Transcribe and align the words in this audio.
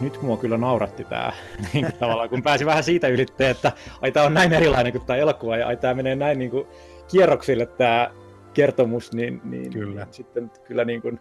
Nyt 0.00 0.22
mua 0.22 0.36
kyllä 0.36 0.56
nauratti 0.56 1.04
tämä, 1.04 1.32
niin 1.72 1.84
kuin 1.84 1.98
tavallaan, 2.00 2.28
kun 2.28 2.42
pääsi 2.42 2.66
vähän 2.66 2.84
siitä 2.84 3.08
ylitteen, 3.08 3.50
että 3.50 3.72
ai 4.02 4.12
tämä 4.12 4.26
on 4.26 4.34
näin 4.34 4.52
erilainen 4.52 4.92
kuin 4.92 5.04
tämä 5.06 5.16
elokuva 5.16 5.56
ja 5.56 5.66
ai 5.66 5.76
tämä 5.76 5.94
menee 5.94 6.16
näin 6.16 6.38
niin 6.38 6.50
kuin 6.50 6.66
kierroksille 7.10 7.66
tämä 7.66 8.10
kertomus, 8.54 9.12
niin, 9.12 9.40
niin 9.44 9.72
kyllä. 9.72 10.06
sitten 10.10 10.50
kyllä 10.64 10.84
niin 10.84 11.02
kuin, 11.02 11.20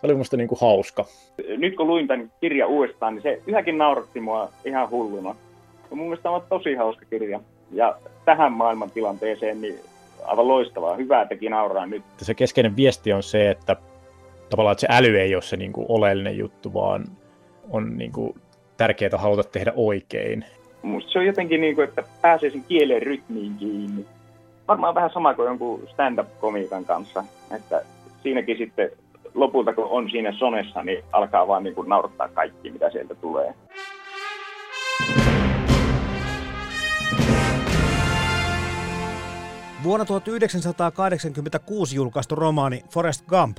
se 0.00 0.06
oli 0.06 0.14
musta 0.14 0.36
niin 0.36 0.48
kuin 0.48 0.58
hauska. 0.60 1.04
Nyt 1.56 1.76
kun 1.76 1.86
luin 1.86 2.06
tämän 2.06 2.32
kirjan 2.40 2.68
uudestaan, 2.68 3.14
niin 3.14 3.22
se 3.22 3.42
yhäkin 3.46 3.78
nauratti 3.78 4.20
mua 4.20 4.48
ihan 4.64 4.90
hulluna. 4.90 5.34
Ja 5.90 5.96
mun 5.96 6.06
mielestä 6.06 6.30
on 6.30 6.42
tosi 6.48 6.74
hauska 6.74 7.04
kirja. 7.10 7.40
Ja 7.70 7.98
tähän 8.24 8.52
maailmantilanteeseen 8.52 9.60
niin 9.60 9.80
aivan 10.24 10.48
loistavaa. 10.48 10.96
Hyvää 10.96 11.26
teki 11.26 11.48
nauraa 11.48 11.86
nyt. 11.86 12.02
Se 12.16 12.34
keskeinen 12.34 12.76
viesti 12.76 13.12
on 13.12 13.22
se, 13.22 13.50
että 13.50 13.76
tavallaan 14.50 14.72
että 14.72 14.80
se 14.80 14.86
äly 14.90 15.18
ei 15.18 15.34
ole 15.34 15.42
se 15.42 15.56
niin 15.56 15.72
kuin 15.72 15.86
oleellinen 15.88 16.38
juttu, 16.38 16.74
vaan 16.74 17.04
on 17.70 17.98
niin 17.98 18.12
kuin 18.12 18.34
tärkeää 18.76 19.18
haluta 19.18 19.44
tehdä 19.44 19.72
oikein. 19.76 20.44
Musta 20.82 21.10
se 21.10 21.18
on 21.18 21.26
jotenkin 21.26 21.60
niin 21.60 21.74
kuin, 21.74 21.88
että 21.88 22.02
pääsee 22.22 22.50
sen 22.50 22.64
kielen 22.68 23.02
rytmiin 23.02 23.54
kiinni. 23.54 24.06
Varmaan 24.68 24.94
vähän 24.94 25.10
sama 25.10 25.34
kuin 25.34 25.46
jonkun 25.46 25.88
stand-up-komiikan 25.92 26.84
kanssa, 26.84 27.24
että 27.56 27.82
siinäkin 28.22 28.58
sitten 28.58 28.90
lopulta 29.34 29.72
kun 29.72 29.84
on 29.84 30.10
siinä 30.10 30.32
sonessa, 30.32 30.82
niin 30.82 31.04
alkaa 31.12 31.48
vaan 31.48 31.64
niin 31.64 31.74
kuin 31.74 31.88
naurattaa 31.88 32.28
kaikki, 32.28 32.70
mitä 32.70 32.90
sieltä 32.90 33.14
tulee. 33.14 33.54
Vuonna 39.84 40.04
1986 40.04 41.96
julkaistu 41.96 42.34
romaani 42.34 42.82
Forest 42.90 43.26
Gump 43.26 43.56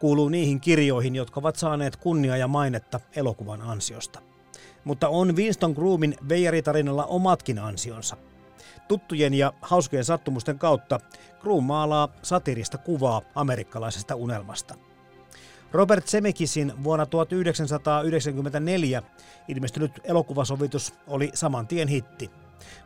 kuuluu 0.00 0.28
niihin 0.28 0.60
kirjoihin, 0.60 1.16
jotka 1.16 1.40
ovat 1.40 1.56
saaneet 1.56 1.96
kunnia 1.96 2.36
ja 2.36 2.48
mainetta 2.48 3.00
elokuvan 3.16 3.62
ansiosta. 3.62 4.20
Mutta 4.84 5.08
on 5.08 5.36
Winston 5.36 5.72
Groomin 5.72 6.14
veijaritarinalla 6.28 7.04
omatkin 7.04 7.58
ansionsa. 7.58 8.16
Tuttujen 8.88 9.34
ja 9.34 9.52
hauskojen 9.62 10.04
sattumusten 10.04 10.58
kautta 10.58 11.00
Groom 11.40 11.64
maalaa 11.64 12.08
satirista 12.22 12.78
kuvaa 12.78 13.22
amerikkalaisesta 13.34 14.14
unelmasta. 14.14 14.74
Robert 15.72 16.06
Zemekisin 16.06 16.72
vuonna 16.84 17.06
1994 17.06 19.02
ilmestynyt 19.48 19.92
elokuvasovitus 20.04 20.94
oli 21.06 21.30
saman 21.34 21.66
tien 21.66 21.88
hitti. 21.88 22.30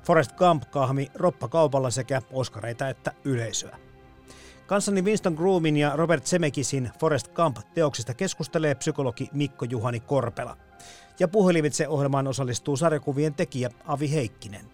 Forrest 0.03 0.33
Gump 0.33 0.63
kahmi 0.71 1.11
roppakaupalla 1.15 1.91
sekä 1.91 2.23
oskareita 2.33 2.89
että 2.89 3.13
yleisöä. 3.25 3.79
Kanssani 4.67 5.03
Winston 5.03 5.35
Groomin 5.35 5.77
ja 5.77 5.93
Robert 5.97 6.25
Zemekisin 6.25 6.91
Forrest 7.01 7.29
Gump 7.29 7.57
teoksista 7.75 8.15
keskustelee 8.15 8.75
psykologi 8.75 9.29
Mikko 9.33 9.65
Juhani 9.65 10.01
Korpela. 10.01 10.57
Ja 11.21 11.29
puhelimitse 11.29 11.89
ohjelmaan 11.89 12.27
osallistuu 12.27 12.77
sarjakuvien 12.77 13.35
tekijä 13.35 13.71
Avi 13.87 14.13
Heikkinen. 14.13 14.67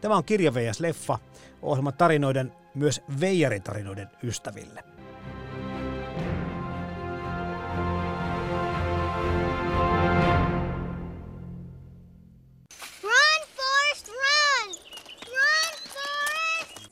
Tämä 0.00 0.16
on 0.16 0.24
Kirja 0.24 0.54
VS 0.54 0.80
Leffa, 0.80 1.18
ohjelma 1.62 1.92
tarinoiden, 1.92 2.52
myös 2.74 3.02
veijaritarinoiden 3.20 4.10
ystäville. 4.22 4.89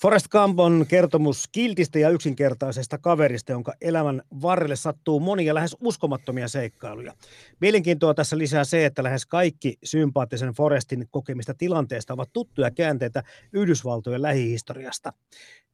Forrest 0.02 0.28
Gump 0.28 0.60
on 0.60 0.86
kertomus 0.88 1.48
kiltistä 1.52 1.98
ja 1.98 2.10
yksinkertaisesta 2.10 2.98
kaverista, 2.98 3.52
jonka 3.52 3.72
elämän 3.80 4.22
varrelle 4.42 4.76
sattuu 4.76 5.20
monia 5.20 5.54
lähes 5.54 5.76
uskomattomia 5.80 6.48
seikkailuja. 6.48 7.14
Mielenkiintoa 7.60 8.14
tässä 8.14 8.38
lisää 8.38 8.64
se, 8.64 8.86
että 8.86 9.02
lähes 9.02 9.26
kaikki 9.26 9.78
sympaattisen 9.84 10.52
Forrestin 10.52 11.06
kokemista 11.10 11.54
tilanteesta 11.54 12.14
ovat 12.14 12.32
tuttuja 12.32 12.70
käänteitä 12.70 13.22
Yhdysvaltojen 13.52 14.22
lähihistoriasta. 14.22 15.12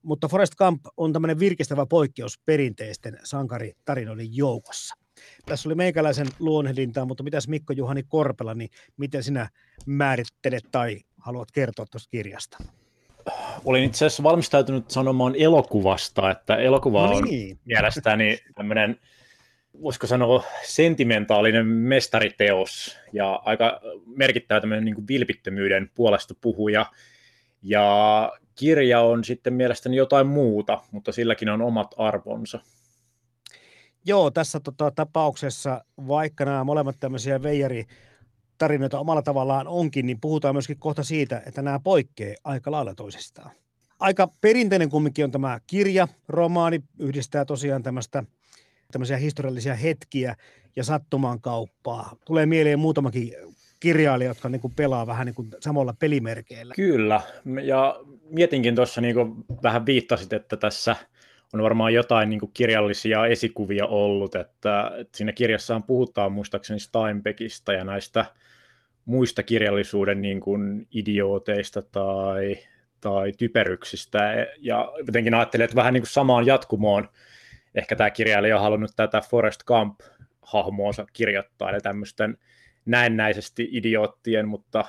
Mutta 0.03 0.29
Forrest 0.29 0.55
Gump 0.55 0.87
on 0.97 1.13
tämmöinen 1.13 1.39
virkistävä 1.39 1.87
poikkeus 1.87 2.41
perinteisten 2.47 3.19
sankaritarinoiden 3.25 4.37
joukossa. 4.37 4.95
Tässä 5.47 5.69
oli 5.69 5.75
meikäläisen 5.75 6.29
luonnehdintaa, 6.39 7.05
mutta 7.05 7.23
mitäs 7.23 7.49
Mikko 7.49 7.73
Juhani 7.73 8.03
Korpela, 8.03 8.55
niin 8.55 8.71
miten 8.97 9.23
sinä 9.23 9.49
määrittelet 9.87 10.65
tai 10.73 11.01
haluat 11.19 11.51
kertoa 11.51 11.87
tuosta 11.91 12.11
kirjasta? 12.11 12.59
Olin 13.65 13.85
itse 13.85 14.07
asiassa 14.07 14.23
valmistautunut 14.23 14.91
sanomaan 14.91 15.35
elokuvasta, 15.37 16.31
että 16.31 16.57
elokuva 16.57 17.07
no 17.07 17.21
niin. 17.21 17.53
on 17.53 17.59
mielestäni 17.65 18.39
tämmöinen, 18.55 19.01
voisiko 19.83 20.07
sanoa, 20.07 20.45
sentimentaalinen 20.65 21.67
mestariteos 21.67 22.99
ja 23.13 23.43
aika 23.45 23.81
merkittävä 24.07 24.61
tämmöinen 24.61 24.85
niin 24.85 24.95
kuin 24.95 25.09
vilpittömyyden 25.09 25.91
puolesta 25.95 26.35
puhuja. 26.41 26.87
Ja 27.63 28.33
kirja 28.55 29.01
on 29.01 29.25
sitten 29.25 29.53
mielestäni 29.55 29.97
jotain 29.97 30.27
muuta, 30.27 30.81
mutta 30.91 31.13
silläkin 31.13 31.49
on 31.49 31.63
omat 31.63 31.95
arvonsa. 31.97 32.61
Joo, 34.07 34.31
tässä 34.31 34.61
tota, 34.61 34.91
tapauksessa, 34.91 35.85
vaikka 36.07 36.45
nämä 36.45 36.65
molemmat 36.65 36.97
tämmöisiä 37.01 37.43
veijari 37.43 37.87
tarinoita 38.65 38.99
omalla 38.99 39.23
tavallaan 39.23 39.69
onkin, 39.69 40.07
niin 40.07 40.21
puhutaan 40.21 40.55
myöskin 40.55 40.79
kohta 40.79 41.03
siitä, 41.03 41.43
että 41.47 41.63
nämä 41.63 41.81
poikkeaa 41.81 42.37
aika 42.45 42.71
lailla 42.71 42.95
toisistaan. 42.95 43.51
Aika 44.01 44.29
perinteinen 44.41 44.91
kumminkin 44.91 45.25
on 45.25 45.31
tämä 45.31 45.61
kirja, 45.67 46.09
romaani, 46.29 46.81
yhdistää 46.99 47.45
tosiaan 47.45 47.83
tämmöistä, 47.83 48.25
tämmöisiä 48.93 49.17
historiallisia 49.17 49.75
hetkiä 49.75 50.37
ja 50.77 50.85
sattuman 50.85 51.41
kauppaa. 51.41 52.17
Tulee 52.25 52.47
mieleen 52.47 52.79
muutamakin 52.79 53.33
kirjailija, 53.81 54.31
jotka 54.31 54.49
niin 54.49 54.61
kuin 54.61 54.75
pelaa 54.77 55.07
vähän 55.07 55.27
niin 55.27 55.35
kuin 55.35 55.49
samalla 55.61 55.95
pelimerkeillä. 55.99 56.75
Kyllä, 56.75 57.21
ja 57.63 58.01
mietinkin 58.31 58.75
tuossa 58.75 59.01
niin 59.01 59.15
kuin 59.15 59.35
vähän 59.63 59.87
viittasit, 59.87 60.33
että 60.33 60.57
tässä 60.57 60.97
on 61.53 61.63
varmaan 61.63 61.95
jotain 61.95 62.31
niin 62.31 62.41
kuin 62.41 62.51
kirjallisia 62.55 63.27
esikuvia 63.27 63.87
ollut, 63.87 64.35
että, 64.35 64.93
että 64.99 65.17
siinä 65.17 65.33
kirjassaan 65.33 65.83
puhutaan 65.83 66.33
muistaakseni 66.33 66.81
Steinbeckista 66.81 67.73
ja 67.73 67.85
näistä 67.85 68.25
muista 69.05 69.43
kirjallisuuden 69.43 70.23
niin 70.23 70.41
kuin 70.41 70.87
idiooteista 70.91 71.83
tai, 71.83 72.59
tai 73.01 73.33
typeryksistä. 73.33 74.47
Ja 74.59 74.93
jotenkin 75.07 75.35
ajattelin, 75.35 75.65
että 75.65 75.77
vähän 75.77 75.93
niin 75.93 76.03
kuin 76.03 76.11
samaan 76.11 76.47
jatkumoon 76.47 77.09
ehkä 77.75 77.97
tämä 77.97 78.11
kirjailija 78.11 78.57
on 78.57 78.63
halunnut 78.63 78.91
tätä 78.97 79.21
Forest 79.21 79.63
Gump-hahmoonsa 79.63 81.07
kirjoittaa, 81.13 81.71
eli 81.71 81.81
tämmöisten 81.81 82.39
näennäisesti 82.87 83.69
idioottien, 83.73 84.49
mutta 84.49 84.85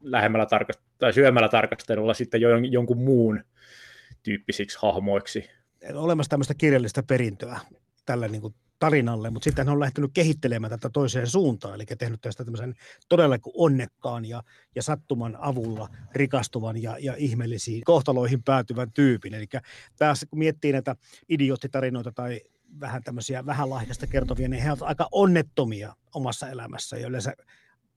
lähemmällä 0.00 0.46
tarkast- 0.46 0.82
tai 0.98 1.12
syömällä 1.12 1.48
tarkastelulla 1.48 2.14
sitten 2.14 2.40
jo 2.40 2.48
jonkun 2.56 2.98
muun 2.98 3.44
tyyppisiksi 4.22 4.78
hahmoiksi. 4.82 5.50
Olemassa 5.94 6.30
tämmöistä 6.30 6.54
kirjallista 6.54 7.02
perintöä 7.02 7.58
tällä 8.04 8.28
niin 8.28 8.40
kuin 8.40 8.54
tarinalle, 8.78 9.30
mutta 9.30 9.44
sitten 9.44 9.66
hän 9.66 9.72
on 9.72 9.80
lähtenyt 9.80 10.10
kehittelemään 10.14 10.70
tätä 10.70 10.90
toiseen 10.90 11.26
suuntaan, 11.26 11.74
eli 11.74 11.84
tehnyt 11.98 12.20
tästä 12.20 12.44
tämmöisen 12.44 12.74
todella 13.08 13.38
onnekkaan 13.54 14.24
ja, 14.24 14.42
ja 14.74 14.82
sattuman 14.82 15.36
avulla 15.40 15.88
rikastuvan 16.14 16.82
ja, 16.82 16.96
ja 17.00 17.14
ihmeellisiin 17.16 17.82
kohtaloihin 17.84 18.42
päätyvän 18.42 18.92
tyypin. 18.92 19.34
Eli 19.34 19.46
tässä 19.96 20.26
kun 20.26 20.38
miettii 20.38 20.72
näitä 20.72 20.96
idioottitarinoita 21.28 22.12
tai 22.12 22.40
vähän 22.80 23.02
tämmöisiä 23.02 23.46
vähän 23.46 23.70
lahjasta 23.70 24.06
kertovia, 24.06 24.48
niin 24.48 24.62
he 24.62 24.70
ovat 24.70 24.82
aika 24.82 25.08
onnettomia 25.12 25.94
omassa 26.14 26.48
elämässä 26.48 26.96
ja 26.96 27.06
yleensä 27.06 27.34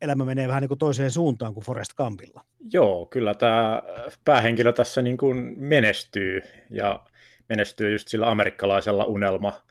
elämä 0.01 0.25
menee 0.25 0.47
vähän 0.47 0.61
niin 0.61 0.67
kuin 0.67 0.79
toiseen 0.79 1.11
suuntaan 1.11 1.53
kuin 1.53 1.63
Forest 1.63 1.93
Campilla. 1.95 2.45
Joo, 2.73 3.05
kyllä 3.05 3.33
tämä 3.33 3.81
päähenkilö 4.25 4.73
tässä 4.73 5.01
niin 5.01 5.17
kuin 5.17 5.53
menestyy 5.57 6.41
ja 6.69 7.05
menestyy 7.49 7.91
just 7.91 8.07
sillä 8.07 8.31
amerikkalaisella 8.31 9.05
unelma 9.05 9.66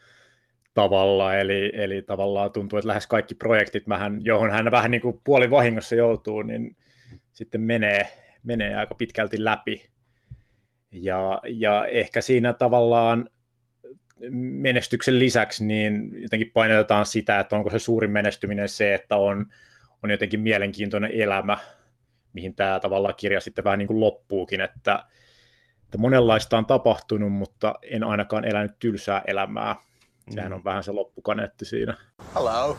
tavalla, 0.76 1.34
eli, 1.34 1.73
eli 1.75 2.02
tavallaan 2.02 2.52
tuntuu, 2.52 2.78
että 2.78 2.88
lähes 2.88 3.06
kaikki 3.06 3.34
projektit, 3.34 3.87
mähän, 3.87 4.19
johon 4.25 4.50
hän 4.50 4.70
vähän 4.70 4.90
niin 4.90 5.00
kuin 5.00 5.20
puoli 5.25 5.50
vahingossa 5.50 5.94
joutuu, 5.94 6.43
niin 6.43 6.76
sitten 7.32 7.61
menee, 7.61 8.06
menee 8.43 8.76
aika 8.76 8.94
pitkälti 8.94 9.44
läpi. 9.44 9.87
Ja, 10.93 11.40
ja 11.49 11.87
ehkä 11.87 12.20
siinä 12.20 12.52
tavallaan 12.52 13.28
menestyksen 14.31 15.19
lisäksi 15.19 15.64
niin 15.64 16.23
jotenkin 16.23 16.50
painetetaan 16.55 17.06
sitä, 17.06 17.40
että 17.40 17.56
onko 17.56 17.70
se 17.70 17.78
suurin 17.78 18.11
menestyminen 18.11 18.69
se, 18.69 18.94
että 18.94 19.17
on, 19.17 19.46
on 20.02 20.11
jotenkin 20.11 20.40
mielenkiintoinen 20.40 21.11
elämä, 21.14 21.58
mihin 22.32 22.55
tämä 22.55 22.81
tavallaan 22.81 23.14
kirja 23.17 23.40
sitten 23.40 23.64
vähän 23.64 23.78
niin 23.78 23.87
kuin 23.87 24.00
loppuukin, 24.00 24.61
että, 24.61 25.05
että 25.84 25.99
monenlaista 25.99 26.58
on 26.58 26.67
tapahtunut, 26.67 27.32
mutta 27.32 27.75
en 27.82 28.05
ainakaan 28.05 28.44
elänyt 28.44 28.78
tylsää 28.78 29.23
elämää. 29.26 29.76
Sehän 30.31 30.52
on 30.52 30.61
mm. 30.61 30.64
vähän 30.64 30.84
se 30.84 30.93
loppukaneetti 30.93 31.64
siinä. 31.64 31.96
Hello. 32.34 32.76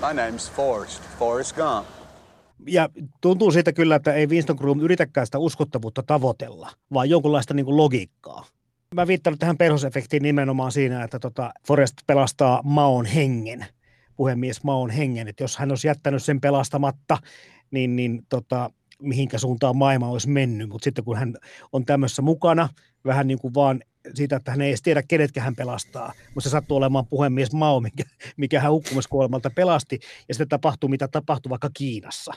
My 0.00 0.20
name's 0.20 0.52
Forrest, 0.52 1.02
Forrest 1.18 1.56
Gump. 1.56 1.86
Ja 2.66 2.88
tuntuu 3.20 3.50
siitä 3.50 3.72
kyllä, 3.72 3.94
että 3.94 4.12
ei 4.12 4.26
Winston 4.26 4.56
Groom 4.56 4.80
yritäkään 4.80 5.26
sitä 5.26 5.38
uskottavuutta 5.38 6.02
tavoitella, 6.02 6.70
vaan 6.92 7.10
jonkunlaista 7.10 7.54
niin 7.54 7.66
kuin 7.66 7.76
logiikkaa. 7.76 8.44
Mä 8.94 9.06
viittaan 9.06 9.38
tähän 9.38 9.58
perhosefektiin 9.58 10.22
nimenomaan 10.22 10.72
siinä, 10.72 11.04
että 11.04 11.18
tota 11.18 11.52
Forrest 11.66 11.94
pelastaa 12.06 12.60
Maon 12.64 13.06
hengen, 13.06 13.66
puhemies 14.16 14.64
Maon 14.64 14.90
hengen. 14.90 15.28
Että 15.28 15.44
jos 15.44 15.56
hän 15.56 15.70
olisi 15.70 15.88
jättänyt 15.88 16.22
sen 16.22 16.40
pelastamatta, 16.40 17.18
niin, 17.70 17.96
niin 17.96 18.26
tota, 18.28 18.70
mihinkä 19.02 19.38
suuntaan 19.38 19.76
maailma 19.76 20.08
olisi 20.08 20.28
mennyt. 20.28 20.68
Mutta 20.68 20.84
sitten 20.84 21.04
kun 21.04 21.16
hän 21.16 21.34
on 21.72 21.84
tämmössä 21.84 22.22
mukana, 22.22 22.68
vähän 23.04 23.26
niin 23.26 23.38
kuin 23.38 23.54
vaan 23.54 23.80
siitä, 24.14 24.36
että 24.36 24.50
hän 24.50 24.60
ei 24.60 24.68
edes 24.68 24.82
tiedä, 24.82 25.02
kenetkä 25.02 25.40
hän 25.40 25.56
pelastaa, 25.56 26.12
mutta 26.34 26.40
se 26.40 26.52
sattuu 26.52 26.76
olemaan 26.76 27.06
puhemies 27.06 27.52
Mao, 27.52 27.80
mikä, 27.80 28.04
mikä 28.36 28.60
hän 28.60 28.72
hukkumiskuolemalta 28.72 29.50
pelasti, 29.50 30.00
ja 30.28 30.34
sitten 30.34 30.48
tapahtuu, 30.48 30.88
mitä 30.88 31.08
tapahtuu 31.08 31.50
vaikka 31.50 31.70
Kiinassa. 31.74 32.32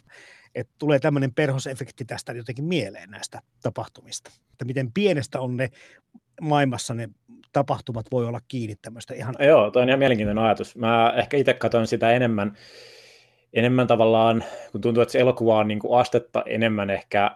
Et 0.56 0.69
tulee 0.79 1.00
tämmöinen 1.00 1.33
perhosefekti 1.33 2.06
tästä 2.06 2.33
jotenkin 2.33 2.65
mieleen 2.65 3.09
näistä 3.09 3.41
tapahtumista, 3.63 4.31
että 4.51 4.65
miten 4.65 4.91
pienestä 4.91 5.39
on 5.39 5.57
ne 5.57 5.69
maailmassa 6.41 6.94
ne 6.94 7.09
tapahtumat 7.51 8.06
voi 8.12 8.25
olla 8.25 8.41
kiinni 8.47 8.75
tämmöistä 8.81 9.13
ihan... 9.13 9.35
Joo, 9.39 9.71
toi 9.71 9.81
on 9.81 9.89
ihan 9.89 10.00
mielenkiintoinen 10.00 10.44
ajatus. 10.44 10.75
Mä 10.75 11.13
ehkä 11.17 11.38
itse 11.38 11.53
katson 11.53 11.88
sitä 11.88 12.12
enemmän, 12.12 12.57
enemmän 13.53 13.88
tavallaan, 13.88 14.44
kun 14.71 14.81
tuntuu, 14.81 15.03
että 15.03 15.12
se 15.12 15.19
elokuva 15.19 15.59
on 15.59 15.67
niin 15.67 15.79
kuin 15.79 16.00
astetta 16.00 16.44
enemmän 16.45 16.89
ehkä 16.89 17.31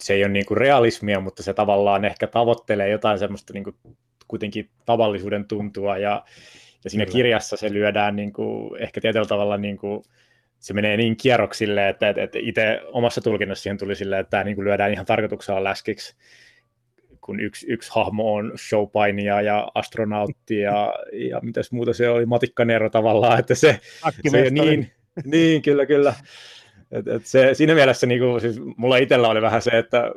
se 0.00 0.14
ei 0.14 0.24
ole 0.24 0.32
niin 0.32 0.46
kuin 0.46 0.58
realismia, 0.58 1.20
mutta 1.20 1.42
se 1.42 1.54
tavallaan 1.54 2.04
ehkä 2.04 2.26
tavoittelee 2.26 2.88
jotain 2.88 3.18
semmoista 3.18 3.52
niin 3.52 3.64
kuin 3.64 3.76
kuitenkin 4.28 4.70
tavallisuuden 4.86 5.48
tuntua 5.48 5.98
ja, 5.98 6.24
ja 6.84 6.90
siinä 6.90 7.04
Kyllä. 7.04 7.16
kirjassa 7.16 7.56
se 7.56 7.72
lyödään 7.72 8.16
niin 8.16 8.32
kuin, 8.32 8.82
ehkä 8.82 9.00
tietyllä 9.00 9.26
tavalla 9.26 9.56
niin 9.56 9.76
kuin, 9.76 10.02
se 10.58 10.74
menee 10.74 10.96
niin 10.96 11.16
kierroksille, 11.16 11.88
että, 11.88 12.08
että, 12.08 12.22
että 12.22 12.38
itse 12.42 12.80
omassa 12.92 13.20
tulkinnassa 13.20 13.62
siihen 13.62 13.78
tuli 13.78 13.96
silleen, 13.96 14.20
että 14.20 14.30
tämä 14.30 14.44
niin 14.44 14.54
kuin 14.54 14.64
lyödään 14.64 14.92
ihan 14.92 15.06
tarkoituksella 15.06 15.64
läskiksi, 15.64 16.16
kun 17.20 17.40
yksi, 17.40 17.66
yksi 17.68 17.90
hahmo 17.94 18.34
on 18.34 18.52
showpainia 18.56 19.42
ja 19.42 19.68
astronautti 19.74 20.58
ja, 20.58 20.94
ja 21.30 21.40
mitäs 21.42 21.72
muuta 21.72 21.92
se 21.92 22.08
oli, 22.08 22.26
matikkanero 22.26 22.90
tavallaan, 22.90 23.38
että 23.38 23.54
se, 23.54 23.80
se 24.30 24.50
niin, 24.50 24.90
niin, 25.24 25.62
kyllä, 25.62 25.86
kyllä. 25.86 26.14
Et, 26.90 27.08
et 27.08 27.26
se, 27.26 27.54
siinä 27.54 27.74
mielessä 27.74 28.06
niin 28.06 28.20
kuin, 28.20 28.40
siis 28.40 28.60
mulla 28.76 28.96
itsellä 28.96 29.28
oli 29.28 29.42
vähän 29.42 29.62
se, 29.62 29.70
että, 29.70 30.12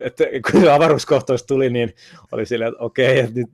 että 0.00 0.24
kun 0.50 0.60
se 0.60 0.70
avaruuskohtaus 0.70 1.42
tuli, 1.42 1.70
niin 1.70 1.94
oli 2.32 2.46
silleen, 2.46 2.72
että 2.72 2.84
okei, 2.84 3.18
että 3.18 3.34
nyt, 3.34 3.50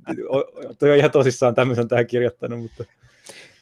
toi 0.78 0.90
on 0.90 0.96
ihan 0.96 1.10
tosissaan 1.10 1.54
tämmöisen 1.54 1.88
tähän 1.88 2.06
kirjoittanut, 2.06 2.60
mutta... 2.60 2.84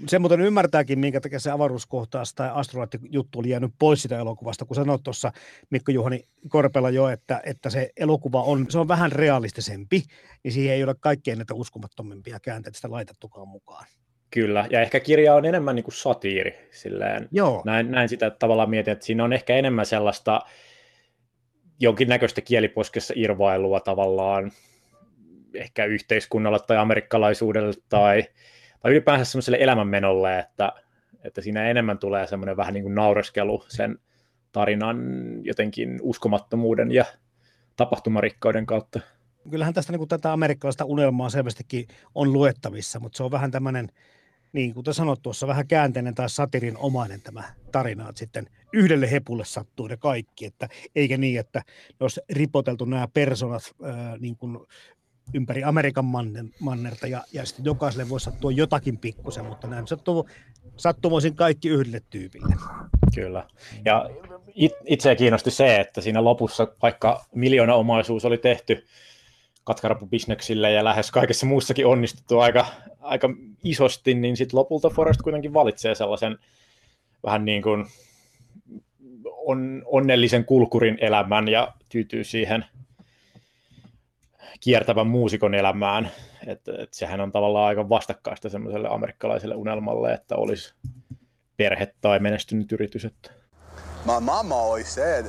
Se 0.06 0.18
muuten 0.18 0.40
ymmärtääkin, 0.40 0.98
minkä 0.98 1.20
takia 1.20 1.40
se 1.40 1.50
avaruuskohtaus 1.50 2.34
tai 2.34 2.50
astronauttijuttu 2.52 3.38
oli 3.38 3.48
jäänyt 3.48 3.72
pois 3.78 4.02
sitä 4.02 4.18
elokuvasta, 4.18 4.64
kun 4.64 4.74
sanoit 4.74 5.02
tuossa 5.02 5.32
Mikko 5.70 5.92
Juhani 5.92 6.24
Korpela 6.48 6.90
jo, 6.90 7.08
että, 7.08 7.40
että 7.44 7.70
se 7.70 7.90
elokuva 7.96 8.42
on, 8.42 8.66
se 8.68 8.78
on 8.78 8.88
vähän 8.88 9.12
realistisempi, 9.12 10.02
niin 10.44 10.52
siihen 10.52 10.74
ei 10.74 10.84
ole 10.84 10.94
kaikkein 11.00 11.38
näitä 11.38 11.54
uskomattomimpia 11.54 12.40
käänteitä 12.40 12.76
sitä 12.76 12.90
laitettukaan 12.90 13.48
mukaan. 13.48 13.86
Kyllä, 14.30 14.66
ja 14.70 14.80
ehkä 14.80 15.00
kirja 15.00 15.34
on 15.34 15.44
enemmän 15.44 15.76
niin 15.76 15.84
kuin 15.84 15.94
satiiri, 15.94 16.68
silleen. 16.70 17.28
Joo. 17.32 17.62
Näin, 17.64 17.90
näin 17.90 18.08
sitä 18.08 18.30
tavallaan 18.30 18.70
mietin, 18.70 18.92
että 18.92 19.04
siinä 19.04 19.24
on 19.24 19.32
ehkä 19.32 19.56
enemmän 19.56 19.86
sellaista 19.86 20.40
jonkinnäköistä 21.80 22.40
kieliposkessa 22.40 23.14
irvailua 23.16 23.80
tavallaan 23.80 24.52
ehkä 25.54 25.84
yhteiskunnalle 25.84 26.58
tai 26.66 26.76
amerikkalaisuudelle 26.76 27.74
tai, 27.88 28.24
tai 28.80 28.92
ylipäänsä 28.92 29.24
semmoiselle 29.24 29.58
elämänmenolle, 29.60 30.38
että, 30.38 30.72
että 31.24 31.40
siinä 31.40 31.70
enemmän 31.70 31.98
tulee 31.98 32.26
semmoinen 32.26 32.56
vähän 32.56 32.74
niin 32.74 32.84
kuin 32.84 32.94
naureskelu 32.94 33.64
sen 33.68 33.98
tarinan 34.52 34.98
jotenkin 35.42 35.98
uskomattomuuden 36.02 36.92
ja 36.92 37.04
tapahtumarikkauden 37.76 38.66
kautta. 38.66 39.00
Kyllähän 39.50 39.74
tästä 39.74 39.92
niin 39.92 39.98
kuin 39.98 40.08
tätä 40.08 40.32
amerikkalaista 40.32 40.84
unelmaa 40.84 41.30
selvästikin 41.30 41.86
on 42.14 42.32
luettavissa, 42.32 43.00
mutta 43.00 43.16
se 43.16 43.22
on 43.22 43.30
vähän 43.30 43.50
tämmöinen 43.50 43.88
niin 44.52 44.74
kuten 44.74 44.94
sanot 44.94 45.22
tuossa, 45.22 45.46
vähän 45.46 45.68
käänteinen 45.68 46.14
tai 46.14 46.30
satirin 46.30 46.76
omainen 46.76 47.22
tämä 47.22 47.44
tarina, 47.72 48.08
että 48.08 48.18
sitten 48.18 48.46
yhdelle 48.72 49.10
hepulle 49.10 49.44
sattuu 49.44 49.86
ne 49.86 49.96
kaikki, 49.96 50.46
että 50.46 50.68
eikä 50.94 51.16
niin, 51.16 51.40
että 51.40 51.62
ne 51.88 52.04
olisi 52.04 52.20
ripoteltu 52.30 52.84
nämä 52.84 53.08
personat 53.14 53.62
ää, 53.82 54.16
niin 54.18 54.36
kuin 54.36 54.58
ympäri 55.34 55.64
Amerikan 55.64 56.04
mannen, 56.04 56.50
mannerta 56.60 57.06
ja, 57.06 57.24
ja 57.32 57.46
sitten 57.46 57.64
jokaiselle 57.64 58.08
voi 58.08 58.20
sattua 58.20 58.50
jotakin 58.50 58.98
pikkusen, 58.98 59.44
mutta 59.44 59.66
näin 59.66 59.86
sattuu 59.86 60.28
sattumoisin 60.76 61.36
kaikki 61.36 61.68
yhdelle 61.68 62.02
tyypille. 62.10 62.54
Kyllä. 63.14 63.48
Ja 63.84 64.10
it, 64.54 64.72
itseä 64.86 65.16
kiinnosti 65.16 65.50
se, 65.50 65.76
että 65.76 66.00
siinä 66.00 66.24
lopussa, 66.24 66.68
vaikka 66.82 67.24
miljoona 67.34 67.74
omaisuus 67.74 68.24
oli 68.24 68.38
tehty 68.38 68.86
katkarapubisneksille 69.68 70.72
ja 70.72 70.84
lähes 70.84 71.10
kaikessa 71.10 71.46
muussakin 71.46 71.86
onnistuttu 71.86 72.38
aika, 72.38 72.66
aika 73.00 73.30
isosti, 73.64 74.14
niin 74.14 74.36
sitten 74.36 74.58
lopulta 74.58 74.90
Forrest 74.90 75.22
kuitenkin 75.22 75.54
valitsee 75.54 75.94
sellaisen 75.94 76.38
vähän 77.22 77.44
niin 77.44 77.62
kuin 77.62 77.86
on, 79.24 79.82
onnellisen 79.86 80.44
kulkurin 80.44 80.98
elämän 81.00 81.48
ja 81.48 81.74
tyytyy 81.88 82.24
siihen 82.24 82.64
kiertävän 84.60 85.06
muusikon 85.06 85.54
elämään. 85.54 86.10
Et, 86.46 86.68
et 86.68 86.94
sehän 86.94 87.20
on 87.20 87.32
tavallaan 87.32 87.68
aika 87.68 87.88
vastakkaista 87.88 88.48
semmoiselle 88.48 88.88
amerikkalaiselle 88.90 89.54
unelmalle, 89.54 90.12
että 90.12 90.36
olisi 90.36 90.74
perhe 91.56 91.94
tai 92.00 92.18
menestynyt 92.18 92.72
yritys. 92.72 93.06
My 94.04 94.20
mom 94.20 94.52
always 94.52 94.94
said 94.94 95.26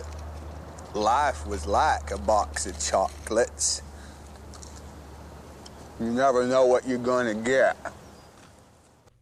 life 0.93 1.49
was 1.49 1.67
like 1.67 2.13
a 2.13 2.17
box 2.17 2.67
of 2.67 2.77
chocolates. 2.77 3.88
You 5.99 6.13
never 6.13 6.45
know 6.45 6.69
what 6.69 6.83
you're 6.83 7.03
gonna 7.03 7.33
get. 7.33 7.93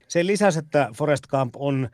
Sen 0.07 0.27
lisäksi, 0.27 0.59
että 0.59 0.89
Forest 0.95 1.27
Camp 1.27 1.55
on 1.55 1.89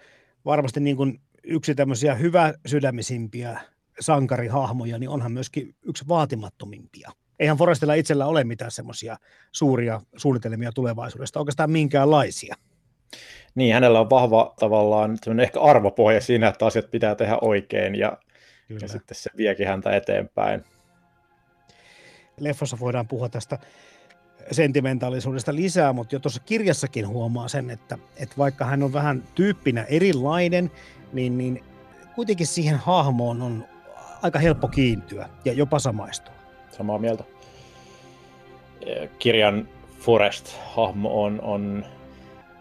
varmasti 0.45 0.79
niin 0.79 0.97
kuin 0.97 1.21
yksi 1.43 1.75
tämmöisiä 1.75 2.15
hyvä 2.15 2.53
sydämisimpiä 2.65 3.61
sankarihahmoja, 3.99 4.99
niin 4.99 5.09
onhan 5.09 5.31
myöskin 5.31 5.75
yksi 5.83 6.07
vaatimattomimpia. 6.07 7.11
Eihän 7.39 7.57
Forestilla 7.57 7.93
itsellä 7.93 8.25
ole 8.25 8.43
mitään 8.43 8.71
semmoisia 8.71 9.17
suuria 9.51 10.01
suunnitelmia 10.17 10.71
tulevaisuudesta, 10.71 11.39
oikeastaan 11.39 11.71
minkäänlaisia. 11.71 12.55
Niin, 13.55 13.73
hänellä 13.73 13.99
on 13.99 14.09
vahva 14.09 14.53
tavallaan 14.59 15.17
ehkä 15.41 15.61
arvopohja 15.61 16.21
siinä, 16.21 16.47
että 16.47 16.65
asiat 16.65 16.91
pitää 16.91 17.15
tehdä 17.15 17.37
oikein 17.41 17.95
ja, 17.95 18.17
ja 18.81 18.87
sitten 18.87 19.15
se 19.15 19.29
viekin 19.37 19.67
häntä 19.67 19.95
eteenpäin. 19.95 20.63
Leffossa 22.39 22.79
voidaan 22.79 23.07
puhua 23.07 23.29
tästä 23.29 23.59
sentimentaalisuudesta 24.51 25.55
lisää, 25.55 25.93
mutta 25.93 26.15
jo 26.15 26.19
tuossa 26.19 26.41
kirjassakin 26.45 27.07
huomaa 27.07 27.47
sen, 27.47 27.69
että, 27.69 27.97
että 28.17 28.35
vaikka 28.37 28.65
hän 28.65 28.83
on 28.83 28.93
vähän 28.93 29.23
tyyppinä 29.35 29.83
erilainen, 29.83 30.71
niin, 31.13 31.37
niin 31.37 31.63
kuitenkin 32.15 32.47
siihen 32.47 32.75
hahmoon 32.77 33.41
on 33.41 33.65
aika 34.21 34.39
helppo 34.39 34.67
kiintyä 34.67 35.29
ja 35.45 35.53
jopa 35.53 35.79
samaistua. 35.79 36.33
Samaa 36.71 36.97
mieltä. 36.97 37.23
Kirjan 39.19 39.67
Forest-hahmo 39.99 41.23
on, 41.23 41.41
on, 41.41 41.85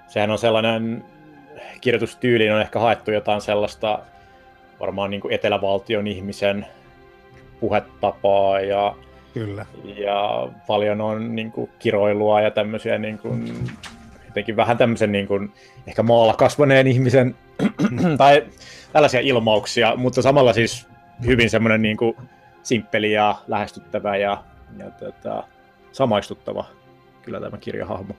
sehän 0.09 0.31
on 0.31 0.39
sellainen, 0.39 1.05
kirjoitustyyliin 1.81 2.53
on 2.53 2.61
ehkä 2.61 2.79
haettu 2.79 3.11
jotain 3.11 3.41
sellaista 3.41 3.99
varmaan 4.81 5.11
niin 5.11 5.21
kuin 5.21 5.35
etelävaltion 5.35 6.07
ihmisen 6.07 6.67
puhetapaa 7.61 8.61
ja 8.61 8.95
Kyllä. 9.35 9.67
Ja 9.85 10.49
paljon 10.67 11.01
on 11.01 11.35
niin 11.37 11.53
kuin, 11.53 11.71
kiroilua 11.79 12.41
ja 12.41 12.51
tämmöisiä 12.51 12.99
niin 12.99 13.19
kuin, 13.19 13.65
jotenkin 14.27 14.57
vähän 14.57 14.79
tämmöisen 14.79 15.13
niin 15.13 15.27
kuin, 15.27 15.53
ehkä 15.87 16.03
maalla 16.03 16.35
kasvaneen 16.35 16.87
ihmisen 16.87 17.35
tai 18.19 18.47
tällaisia 18.93 19.21
ilmauksia, 19.21 19.97
mutta 19.97 20.23
samalla 20.23 20.53
siis 20.53 20.87
hyvin 21.27 21.51
semmoinen 21.51 21.83
niin 21.83 21.97
kuin, 21.97 22.17
simppeli 22.63 23.13
ja 23.13 23.35
lähestyttävä 23.49 24.17
ja, 24.17 24.45
ja 24.79 24.91
tota, 24.91 25.45
samaistuttava 25.93 26.65
kyllä 27.23 27.41
tämä 27.41 27.59
kirjahahmo. 27.59 28.15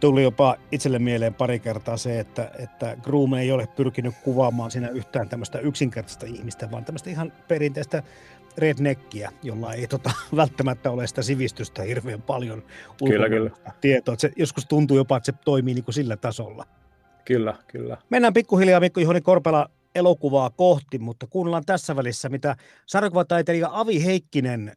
Tuli 0.00 0.22
jopa 0.22 0.56
itselle 0.72 0.98
mieleen 0.98 1.34
pari 1.34 1.58
kertaa 1.58 1.96
se, 1.96 2.20
että, 2.20 2.50
että 2.58 2.96
Groom 3.02 3.34
ei 3.34 3.52
ole 3.52 3.68
pyrkinyt 3.76 4.14
kuvaamaan 4.24 4.70
siinä 4.70 4.88
yhtään 4.88 5.28
tämmöistä 5.28 5.58
yksinkertaista 5.58 6.26
ihmistä, 6.26 6.70
vaan 6.70 6.84
tämmöistä 6.84 7.10
ihan 7.10 7.32
perinteistä 7.48 8.02
redneckiä, 8.58 9.32
jolla 9.42 9.74
ei 9.74 9.86
tota, 9.86 10.10
välttämättä 10.36 10.90
ole 10.90 11.06
sitä 11.06 11.22
sivistystä 11.22 11.82
hirveän 11.82 12.22
paljon 12.22 12.62
kyllä, 13.08 13.28
kyllä. 13.28 13.50
tietoa. 13.80 14.14
se 14.18 14.32
joskus 14.36 14.66
tuntuu 14.66 14.96
jopa, 14.96 15.16
että 15.16 15.32
se 15.32 15.38
toimii 15.44 15.74
niin 15.74 15.84
kuin 15.84 15.94
sillä 15.94 16.16
tasolla. 16.16 16.66
Kyllä, 17.24 17.54
kyllä. 17.66 17.96
Mennään 18.10 18.34
pikkuhiljaa 18.34 18.80
Mikko 18.80 19.00
Juhani 19.00 19.20
Korpela 19.20 19.70
elokuvaa 19.94 20.50
kohti, 20.50 20.98
mutta 20.98 21.26
kuunnellaan 21.26 21.64
tässä 21.66 21.96
välissä, 21.96 22.28
mitä 22.28 22.56
sarjakuvataiteilija 22.86 23.68
Avi 23.72 24.04
Heikkinen 24.04 24.72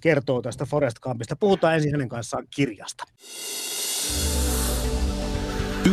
kertoo 0.00 0.42
tästä 0.42 0.64
Forest 0.64 1.00
Campista. 1.00 1.36
Puhutaan 1.36 1.74
ensin 1.74 1.92
hänen 1.92 2.08
kanssaan 2.08 2.46
kirjasta. 2.56 3.04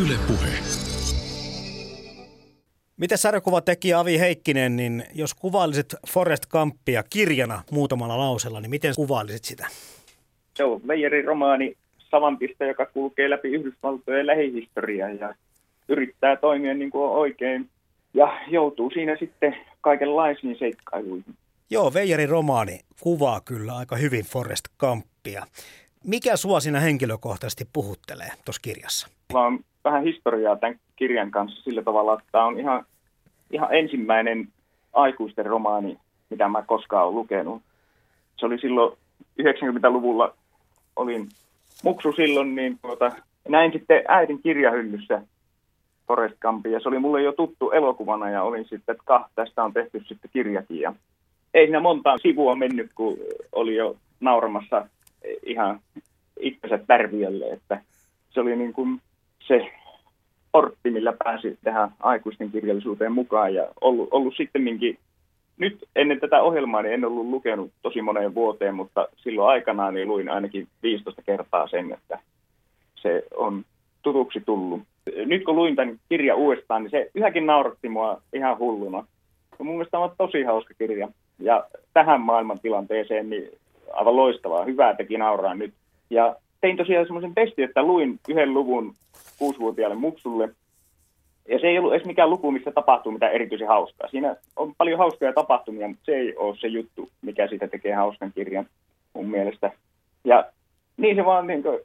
Yle 0.02 0.18
Puhe. 0.26 0.83
Miten 2.96 3.18
sarjakuvatekijä 3.18 3.98
Avi 3.98 4.18
Heikkinen, 4.18 4.76
niin 4.76 5.04
jos 5.14 5.34
kuvailisit 5.34 5.94
Forest 6.08 6.46
Campia 6.46 7.02
kirjana 7.10 7.62
muutamalla 7.70 8.18
lausella, 8.18 8.60
niin 8.60 8.70
miten 8.70 8.94
kuvailisit 8.96 9.44
sitä? 9.44 9.66
Se 10.54 10.64
on 10.64 10.80
Meijerin 10.84 11.24
romaani 11.24 11.76
savantista, 12.10 12.64
joka 12.64 12.86
kulkee 12.86 13.30
läpi 13.30 13.48
Yhdysvaltojen 13.48 14.26
lähihistoriaa 14.26 15.10
ja 15.10 15.34
yrittää 15.88 16.36
toimia 16.36 16.74
niin 16.74 16.90
kuin 16.90 17.10
oikein 17.10 17.68
ja 18.14 18.40
joutuu 18.48 18.90
siinä 18.90 19.16
sitten 19.16 19.56
kaikenlaisiin 19.80 20.56
seikkailuihin. 20.58 21.34
Joo, 21.70 21.94
Veijerin 21.94 22.28
romaani 22.28 22.80
kuvaa 23.00 23.40
kyllä 23.40 23.76
aika 23.76 23.96
hyvin 23.96 24.24
Forest 24.24 24.64
Campia. 24.80 25.46
Mikä 26.04 26.36
sua 26.36 26.60
siinä 26.60 26.80
henkilökohtaisesti 26.80 27.68
puhuttelee 27.72 28.28
tuossa 28.44 28.62
kirjassa? 28.62 29.08
Mulla 29.32 29.46
on 29.46 29.60
vähän 29.84 30.04
historiaa 30.04 30.56
tämän 30.56 30.80
kirjan 30.96 31.30
kanssa 31.30 31.62
sillä 31.62 31.82
tavalla, 31.82 32.14
että 32.14 32.24
tämä 32.32 32.44
on 32.44 32.60
ihan, 32.60 32.86
ihan 33.50 33.74
ensimmäinen 33.74 34.48
aikuisten 34.92 35.46
romaani, 35.46 35.98
mitä 36.30 36.48
mä 36.48 36.62
koskaan 36.62 37.04
olen 37.04 37.14
lukenut. 37.14 37.62
Se 38.36 38.46
oli 38.46 38.58
silloin 38.58 38.98
90-luvulla, 39.42 40.34
olin 40.96 41.28
muksu 41.84 42.12
silloin, 42.12 42.54
niin 42.54 42.78
tuota, 42.82 43.12
näin 43.48 43.72
sitten 43.72 44.02
äidin 44.08 44.42
kirjahyllyssä 44.42 45.22
Forest 46.08 46.40
Gump, 46.40 46.66
ja 46.66 46.80
se 46.80 46.88
oli 46.88 46.98
mulle 46.98 47.22
jo 47.22 47.32
tuttu 47.32 47.70
elokuvana, 47.70 48.30
ja 48.30 48.42
olin 48.42 48.64
sitten, 48.64 48.92
että 48.92 49.04
kah, 49.04 49.30
tästä 49.34 49.64
on 49.64 49.72
tehty 49.72 50.02
sitten 50.08 50.30
kirjakin, 50.32 50.80
ja 50.80 50.94
ei 51.54 51.66
siinä 51.66 51.80
monta 51.80 52.18
sivua 52.18 52.54
mennyt, 52.54 52.90
kun 52.94 53.16
oli 53.52 53.76
jo 53.76 53.96
nauramassa 54.20 54.86
ihan 55.42 55.80
itsensä 56.40 56.78
tärviölle, 56.86 57.50
että 57.50 57.80
se 58.30 58.40
oli 58.40 58.56
niin 58.56 58.72
kuin 58.72 59.00
se 59.48 59.72
portti, 60.54 60.90
millä 60.90 61.12
pääsi 61.24 61.58
tähän 61.64 61.90
aikuisten 62.00 62.50
kirjallisuuteen 62.50 63.12
mukaan 63.12 63.54
ja 63.54 63.68
ollut, 63.80 64.08
ollut 64.10 64.34
sittemminkin, 64.36 64.98
nyt 65.58 65.84
ennen 65.96 66.20
tätä 66.20 66.42
ohjelmaa 66.42 66.82
niin 66.82 66.94
en 66.94 67.04
ollut 67.04 67.26
lukenut 67.26 67.70
tosi 67.82 68.02
moneen 68.02 68.34
vuoteen, 68.34 68.74
mutta 68.74 69.08
silloin 69.16 69.48
aikanaan 69.48 69.94
niin 69.94 70.08
luin 70.08 70.28
ainakin 70.28 70.68
15 70.82 71.22
kertaa 71.22 71.68
sen, 71.68 71.92
että 71.92 72.18
se 72.94 73.22
on 73.36 73.64
tutuksi 74.02 74.42
tullut. 74.46 74.82
Nyt 75.26 75.44
kun 75.44 75.56
luin 75.56 75.76
tämän 75.76 75.98
kirjan 76.08 76.38
uudestaan, 76.38 76.82
niin 76.82 76.90
se 76.90 77.10
yhäkin 77.14 77.46
nauratti 77.46 77.88
mua 77.88 78.20
ihan 78.32 78.58
hulluna. 78.58 79.04
Ja 79.58 79.64
mun 79.64 79.74
mielestä 79.74 79.98
on 79.98 80.10
tosi 80.18 80.42
hauska 80.42 80.74
kirja. 80.78 81.08
Ja 81.38 81.64
tähän 81.94 82.20
maailmantilanteeseen 82.20 83.30
niin 83.30 83.48
aivan 83.92 84.16
loistavaa. 84.16 84.64
Hyvää 84.64 84.94
teki 84.94 85.18
nauraa 85.18 85.54
nyt. 85.54 85.74
Ja 86.10 86.36
tein 86.64 86.76
tosiaan 86.76 87.06
semmoisen 87.06 87.34
testin, 87.34 87.64
että 87.64 87.82
luin 87.82 88.20
yhden 88.28 88.54
luvun 88.54 88.94
kuusivuotiaalle 89.38 89.96
muksulle. 89.96 90.48
Ja 91.48 91.58
se 91.58 91.66
ei 91.66 91.78
ollut 91.78 91.94
edes 91.94 92.06
mikään 92.06 92.30
luku, 92.30 92.50
missä 92.50 92.70
tapahtuu 92.70 93.12
mitään 93.12 93.32
erityisen 93.32 93.68
hauskaa. 93.68 94.08
Siinä 94.08 94.36
on 94.56 94.74
paljon 94.78 94.98
hauskoja 94.98 95.32
tapahtumia, 95.32 95.88
mutta 95.88 96.04
se 96.04 96.12
ei 96.12 96.36
ole 96.36 96.56
se 96.56 96.66
juttu, 96.66 97.08
mikä 97.22 97.48
siitä 97.48 97.68
tekee 97.68 97.94
hauskan 97.94 98.32
kirjan 98.34 98.66
mun 99.14 99.30
mielestä. 99.30 99.72
Ja 100.24 100.44
niin 100.96 101.16
se 101.16 101.24
vaan, 101.24 101.46
niin 101.46 101.62
kuin, 101.62 101.78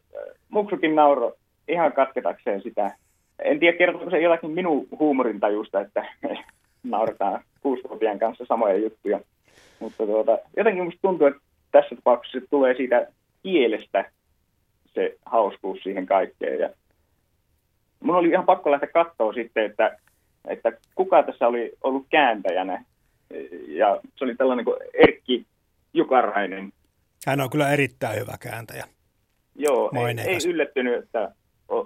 muksukin 0.50 0.95
nauro 0.95 1.33
ihan 1.67 1.93
katketakseen 1.93 2.62
sitä. 2.62 2.95
En 3.43 3.59
tiedä, 3.59 3.77
kertooko 3.77 4.09
se 4.09 4.19
jotakin 4.19 4.51
minun 4.51 4.88
huumorintajusta, 5.00 5.81
että 5.81 6.05
nauretaan 6.83 7.43
kuusivuotiaan 7.62 8.19
kanssa 8.19 8.45
samoja 8.48 8.77
juttuja. 8.77 9.19
Mutta 9.79 10.05
tuota, 10.05 10.38
jotenkin 10.57 10.83
musta 10.83 11.00
tuntuu, 11.01 11.27
että 11.27 11.41
tässä 11.71 11.95
tapauksessa 11.95 12.50
tulee 12.50 12.74
siitä 12.75 13.07
kielestä 13.43 14.12
se 15.00 15.18
hauskuus 15.25 15.79
siihen 15.84 16.06
kaikkeen. 16.06 16.60
Ja 16.60 16.70
mun 18.00 18.15
oli 18.15 18.29
ihan 18.29 18.46
pakko 18.46 18.72
lähteä 18.72 18.89
katsoa 18.94 19.34
sitten, 19.34 19.65
että, 19.65 19.98
että 20.48 20.72
kuka 20.96 21.24
tässä 21.24 21.48
oli 21.48 21.72
ollut 21.84 22.06
kääntäjänä. 22.10 22.86
Ja 23.68 24.00
se 24.15 24.24
oli 24.24 24.36
tällainen 24.36 24.65
kuin 24.65 24.77
Erkki 24.94 25.46
Jukarainen. 25.94 26.74
Hän 27.27 27.41
on 27.41 27.50
kyllä 27.50 27.72
erittäin 27.72 28.20
hyvä 28.20 28.36
kääntäjä. 28.39 28.86
Joo, 29.56 29.91
ei, 30.08 30.25
ei 30.27 30.38
yllättynyt, 30.48 31.03
että 31.03 31.32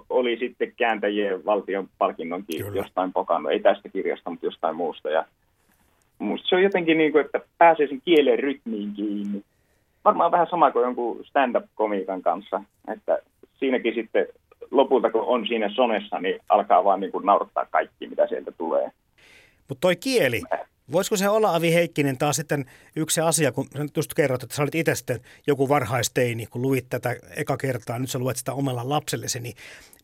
oli 0.08 0.36
sitten 0.38 0.72
kääntäjien 0.76 1.44
valtion 1.44 1.88
palkinnonkin 1.98 2.64
Kyllä. 2.64 2.76
jostain 2.76 3.12
pokannut. 3.12 3.52
Ei 3.52 3.60
tästä 3.60 3.88
kirjasta, 3.88 4.30
mutta 4.30 4.46
jostain 4.46 4.76
muusta. 4.76 5.10
Ja 5.10 5.26
musta 6.18 6.48
se 6.48 6.56
on 6.56 6.62
jotenkin 6.62 6.98
niin 6.98 7.12
kuin, 7.12 7.24
että 7.24 7.40
pääsee 7.58 7.86
sen 7.86 8.02
kielen 8.04 8.38
rytmiin 8.38 8.92
kiinni. 8.92 9.42
Varmaan 10.04 10.32
vähän 10.32 10.46
sama 10.50 10.70
kuin 10.70 10.82
jonkun 10.82 11.24
stand-up-komiikan 11.24 12.22
kanssa, 12.22 12.62
että 12.92 13.18
siinäkin 13.58 13.94
sitten 13.94 14.26
lopulta, 14.70 15.10
kun 15.10 15.22
on 15.22 15.46
siinä 15.46 15.70
sonessa, 15.74 16.20
niin 16.20 16.40
alkaa 16.48 16.84
vaan 16.84 17.00
niin 17.00 17.12
kuin 17.12 17.26
naurattaa 17.26 17.66
kaikki, 17.66 18.08
mitä 18.08 18.26
sieltä 18.26 18.52
tulee. 18.52 18.90
Mutta 19.68 19.80
toi 19.80 19.96
kieli, 19.96 20.42
voisiko 20.92 21.16
se 21.16 21.28
olla 21.28 21.54
Avi 21.54 21.74
Heikkinen 21.74 22.18
taas 22.18 22.36
sitten 22.36 22.64
yksi 22.96 23.20
asia, 23.20 23.52
kun 23.52 23.66
sä 23.76 23.84
just 23.96 24.14
kerrot, 24.14 24.42
että 24.42 24.56
sä 24.56 24.62
olit 24.62 24.74
itse 24.74 24.94
sitten 24.94 25.20
joku 25.46 25.68
varhaisteini, 25.68 26.46
kun 26.46 26.62
luit 26.62 26.86
tätä 26.88 27.16
eka 27.36 27.56
kertaa, 27.56 27.98
nyt 27.98 28.10
sä 28.10 28.18
luet 28.18 28.36
sitä 28.36 28.52
omalla 28.52 28.88
lapsellesi, 28.88 29.40
niin, 29.40 29.54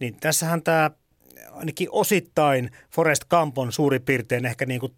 niin 0.01 0.15
tässähän 0.21 0.63
tämä 0.63 0.91
ainakin 1.53 1.89
osittain 1.91 2.71
Forest 2.95 3.23
Camp 3.31 3.59
on 3.59 3.73
suurin 3.73 4.03
piirtein 4.03 4.47
ehkä 4.47 4.67
niin 4.67 4.81
kuin 4.81 4.93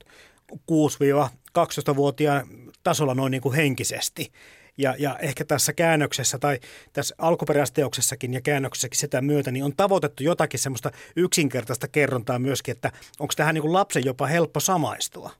6-12-vuotiaan 0.52 2.46
tasolla 2.84 3.14
noin 3.14 3.30
niin 3.30 3.42
kuin 3.42 3.54
henkisesti. 3.54 4.32
Ja, 4.78 4.94
ja 4.98 5.16
ehkä 5.22 5.44
tässä 5.44 5.72
käännöksessä 5.72 6.38
tai 6.38 6.58
tässä 6.92 7.14
alkuperäisteoksessakin 7.18 8.34
ja 8.34 8.40
käännöksessäkin 8.40 8.98
sitä 8.98 9.20
myötä, 9.20 9.50
niin 9.50 9.64
on 9.64 9.76
tavoitettu 9.76 10.22
jotakin 10.22 10.60
semmoista 10.60 10.90
yksinkertaista 11.16 11.88
kerrontaa 11.88 12.38
myöskin, 12.38 12.72
että 12.72 12.90
onko 13.20 13.32
tähän 13.36 13.54
niin 13.54 13.62
kuin 13.62 13.72
lapsen 13.72 14.02
jopa 14.04 14.26
helppo 14.26 14.60
samaistua? 14.60 15.30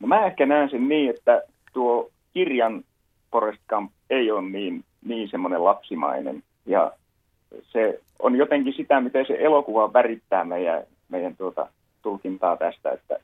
No 0.00 0.08
mä 0.08 0.26
ehkä 0.26 0.46
näen 0.46 0.70
sen 0.70 0.88
niin, 0.88 1.10
että 1.10 1.42
tuo 1.72 2.10
kirjan 2.34 2.84
Forest 3.32 3.62
Camp 3.68 3.92
ei 4.10 4.30
ole 4.30 4.42
niin, 4.42 4.84
niin 5.04 5.28
semmoinen 5.28 5.64
lapsimainen. 5.64 6.42
Ja 6.66 6.92
se 7.62 8.00
on 8.18 8.36
jotenkin 8.36 8.74
sitä, 8.76 9.00
miten 9.00 9.26
se 9.26 9.36
elokuva 9.40 9.92
värittää 9.92 10.44
meidän, 10.44 10.82
meidän 11.08 11.36
tuota, 11.36 11.68
tulkintaa 12.02 12.56
tästä, 12.56 12.90
että 12.90 13.16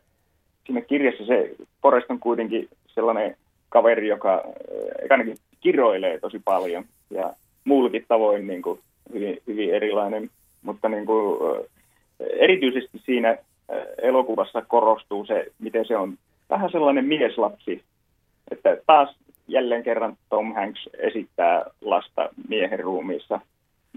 siinä 0.67 0.81
kirjassa 0.81 1.27
se 1.27 1.55
Forrest 1.83 2.11
on 2.11 2.21
kuitenkin 2.21 2.69
sellainen 2.87 3.37
kaveri, 3.69 4.09
joka 4.09 4.35
äh, 4.35 4.43
ainakin 5.11 5.37
kiroilee 5.65 6.19
tosi 6.21 6.41
paljon 6.45 6.85
ja 7.11 7.35
muullakin 7.65 8.05
tavoin 8.09 8.47
niin 8.47 8.63
kuin, 8.63 8.81
hyvin, 9.13 9.39
hyvin 9.47 9.75
erilainen, 9.75 10.31
mutta 10.63 10.89
niin 10.89 11.07
kuin, 11.07 11.39
erityisesti 12.21 12.99
siinä 13.05 13.37
elokuvassa 14.03 14.63
korostuu 14.63 15.27
se, 15.27 15.47
miten 15.59 15.85
se 15.87 15.97
on 15.97 16.19
vähän 16.51 16.71
sellainen 16.71 17.05
mieslapsi, 17.05 17.83
että 18.51 18.77
taas 18.87 19.17
jälleen 19.49 19.83
kerran 19.83 20.17
Tom 20.29 20.55
Hanks 20.55 20.89
esittää 20.99 21.65
lasta 21.81 22.29
miehen 22.49 22.81
ruumiissa. 22.81 23.41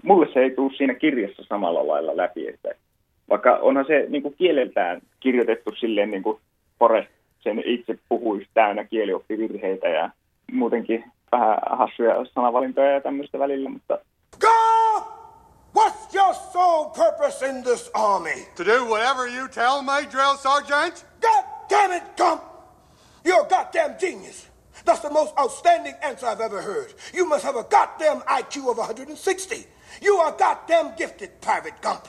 Mulle 0.04 0.28
se 0.32 0.40
ei 0.40 0.50
tule 0.50 0.72
siinä 0.76 0.94
kirjassa 0.94 1.42
samalla 1.48 1.88
lailla 1.88 2.16
läpi, 2.16 2.48
että 2.48 2.68
vaikka 3.28 3.56
onhan 3.56 3.84
se 3.86 4.06
niin 4.08 4.22
kuin 4.22 4.34
kieleltään 4.38 5.00
kirjoitettu 5.20 5.74
silleen 5.80 6.10
niin 6.10 6.22
kuin 6.22 6.40
Forrest 6.78 7.10
sen 7.40 7.62
itse 7.64 7.98
puhuisi 8.08 8.48
täynnä 8.54 8.84
kielioppivirheitä 8.84 9.88
ja 9.88 10.10
muutenkin 10.52 11.04
vähän 11.32 11.58
hassuja 11.78 12.14
sanavalintoja 12.34 12.90
ja 12.90 13.00
tämmöistä 13.00 13.38
välillä, 13.38 13.70
mutta... 13.70 13.98
God! 14.40 15.02
What's 15.78 16.14
your 16.14 16.34
sole 16.34 16.90
purpose 16.96 17.46
in 17.46 17.62
this 17.62 17.90
army? 17.94 18.46
To 18.56 18.64
do 18.64 18.84
whatever 18.84 19.28
you 19.28 19.48
tell 19.48 19.82
me, 19.82 20.08
drill 20.10 20.36
sergeant. 20.36 21.06
God 21.20 21.44
damn 21.70 21.92
it, 21.92 22.16
Gump! 22.16 22.42
You're 23.24 23.42
a 23.42 23.48
goddamn 23.48 23.94
genius. 23.98 24.48
That's 24.84 25.00
the 25.00 25.10
most 25.10 25.34
outstanding 25.38 25.94
answer 26.02 26.26
I've 26.26 26.40
ever 26.40 26.62
heard. 26.62 26.94
You 27.14 27.28
must 27.28 27.44
have 27.44 27.56
a 27.56 27.64
goddamn 27.64 28.22
IQ 28.26 28.70
of 28.70 28.78
160. 28.78 29.66
You 30.02 30.16
are 30.16 30.32
goddamn 30.32 30.94
gifted, 30.96 31.30
Private 31.40 31.80
Gump. 31.82 32.04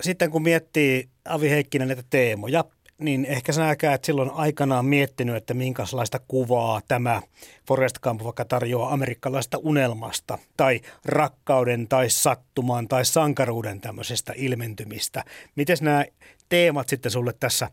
Sitten 0.00 0.30
kun 0.30 0.42
miettii 0.42 1.08
Avi 1.24 1.50
Heikkinen 1.50 1.88
näitä 1.88 2.02
teemoja, 2.10 2.64
niin 2.98 3.24
ehkä 3.24 3.52
sä 3.52 3.62
näkää, 3.62 3.98
silloin 4.02 4.30
aikanaan 4.34 4.84
miettinyt, 4.84 5.36
että 5.36 5.54
minkälaista 5.54 6.18
kuvaa 6.28 6.80
tämä 6.88 7.20
Forest 7.68 8.00
Camp 8.00 8.24
vaikka 8.24 8.44
tarjoaa 8.44 8.92
amerikkalaista 8.92 9.58
unelmasta 9.58 10.38
tai 10.56 10.80
rakkauden 11.04 11.88
tai 11.88 12.10
sattumaan 12.10 12.88
tai 12.88 13.04
sankaruuden 13.04 13.80
tämmöisestä 13.80 14.32
ilmentymistä. 14.36 15.24
Miten 15.56 15.76
nämä 15.82 16.04
teemat 16.48 16.88
sitten 16.88 17.12
sulle 17.12 17.32
tässä 17.40 17.68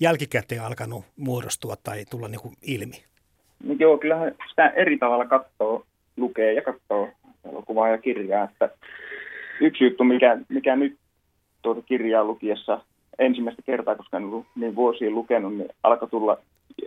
jälkikäteen 0.00 0.62
alkanut 0.62 1.04
muodostua 1.16 1.74
tai 1.84 2.04
tulla 2.10 2.28
niin 2.28 2.40
kuin 2.40 2.54
ilmi? 2.62 3.04
Niin 3.64 3.78
joo, 3.78 3.98
kyllähän 3.98 4.34
sitä 4.48 4.68
eri 4.68 4.98
tavalla 4.98 5.26
katsoo, 5.26 5.84
lukee 6.16 6.52
ja 6.52 6.62
katsoo 6.62 7.08
elokuvaa 7.50 7.88
ja 7.88 7.98
kirjaa. 7.98 8.44
Että 8.44 8.70
yksi 9.60 9.84
juttu, 9.84 10.04
mikä, 10.04 10.38
mikä 10.48 10.76
nyt 10.76 10.96
tuota 11.62 11.82
kirjaa 11.82 12.24
lukiessa 12.24 12.80
ensimmäistä 13.18 13.62
kertaa, 13.62 13.94
koska 13.94 14.16
en 14.16 14.24
ollut 14.24 14.46
niin 14.56 14.76
vuosiin 14.76 15.14
lukenut, 15.14 15.56
niin 15.56 15.68
alkoi 15.82 16.08
tulla 16.08 16.38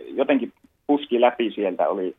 jotenkin 0.06 0.52
puski 0.86 1.20
läpi 1.20 1.50
sieltä. 1.50 1.88
Oli, 1.88 2.16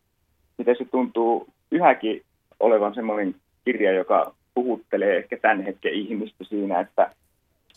miten 0.58 0.76
se 0.78 0.86
tuntuu 0.86 1.48
yhäkin 1.72 2.22
olevan 2.60 2.96
semmoinen 2.96 3.36
kirja, 3.66 3.92
joka 3.92 4.34
puhuttelee 4.54 5.18
ehkä 5.18 5.38
tämän 5.38 5.62
hetken 5.62 5.94
ihmistä 5.94 6.44
siinä, 6.44 6.80
että 6.80 7.12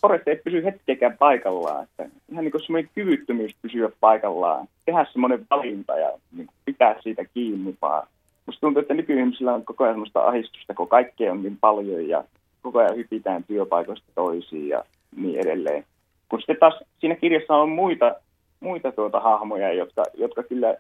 Forrest 0.01 0.29
ei 0.29 0.37
pysy 0.37 0.65
hetkeäkään 0.65 1.19
paikallaan. 1.19 1.85
Että 1.85 2.09
ihan 2.33 2.45
niin 2.45 2.53
kuin 2.53 2.63
semmoinen 2.63 2.91
kyvyttömyys 2.95 3.57
pysyä 3.63 3.91
paikallaan, 4.01 4.69
tehdä 4.85 5.07
semmoinen 5.13 5.47
valinta 5.51 5.99
ja 5.99 6.13
niin 6.37 6.49
pitää 6.65 6.97
siitä 7.03 7.25
kiinni 7.35 7.77
vaan. 7.83 8.07
Musta 8.47 8.61
tuntuu, 8.61 8.81
että 8.81 8.95
nykyihmisillä 8.95 9.55
on 9.55 9.65
koko 9.65 9.85
ajan 9.85 9.95
semmoista 9.95 10.21
ahistusta, 10.21 10.75
kun 10.75 10.89
kaikkea 10.89 11.33
on 11.33 11.43
niin 11.43 11.59
paljon 11.61 12.09
ja 12.09 12.25
koko 12.63 12.79
ajan 12.79 12.97
hypitään 12.97 13.45
työpaikoista 13.45 14.07
toisiin 14.15 14.69
ja 14.69 14.85
niin 15.17 15.41
edelleen. 15.41 15.85
Kun 16.33 16.41
sitten 16.41 16.57
taas 16.61 16.75
siinä 16.99 17.17
kirjassa 17.17 17.55
on 17.55 17.69
muita, 17.69 18.15
muita 18.61 18.93
tuota 18.93 19.21
hahmoja, 19.21 19.73
jotka, 19.73 20.05
jotka 20.15 20.43
kyllä 20.43 20.77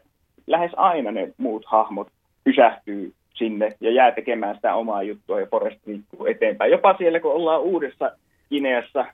lähes 0.46 0.70
aina 0.76 1.10
ne 1.10 1.32
muut 1.36 1.64
hahmot 1.66 2.08
pysähtyy 2.44 3.12
sinne 3.34 3.68
ja 3.80 3.90
jää 3.90 4.12
tekemään 4.12 4.54
sitä 4.54 4.74
omaa 4.74 5.02
juttua 5.02 5.40
ja 5.40 5.46
Forrest 5.46 5.86
liikkuu 5.86 6.26
eteenpäin. 6.26 6.70
Jopa 6.70 6.94
siellä, 6.98 7.20
kun 7.20 7.32
ollaan 7.32 7.60
uudessa 7.60 8.12
Kineassa, 8.48 9.04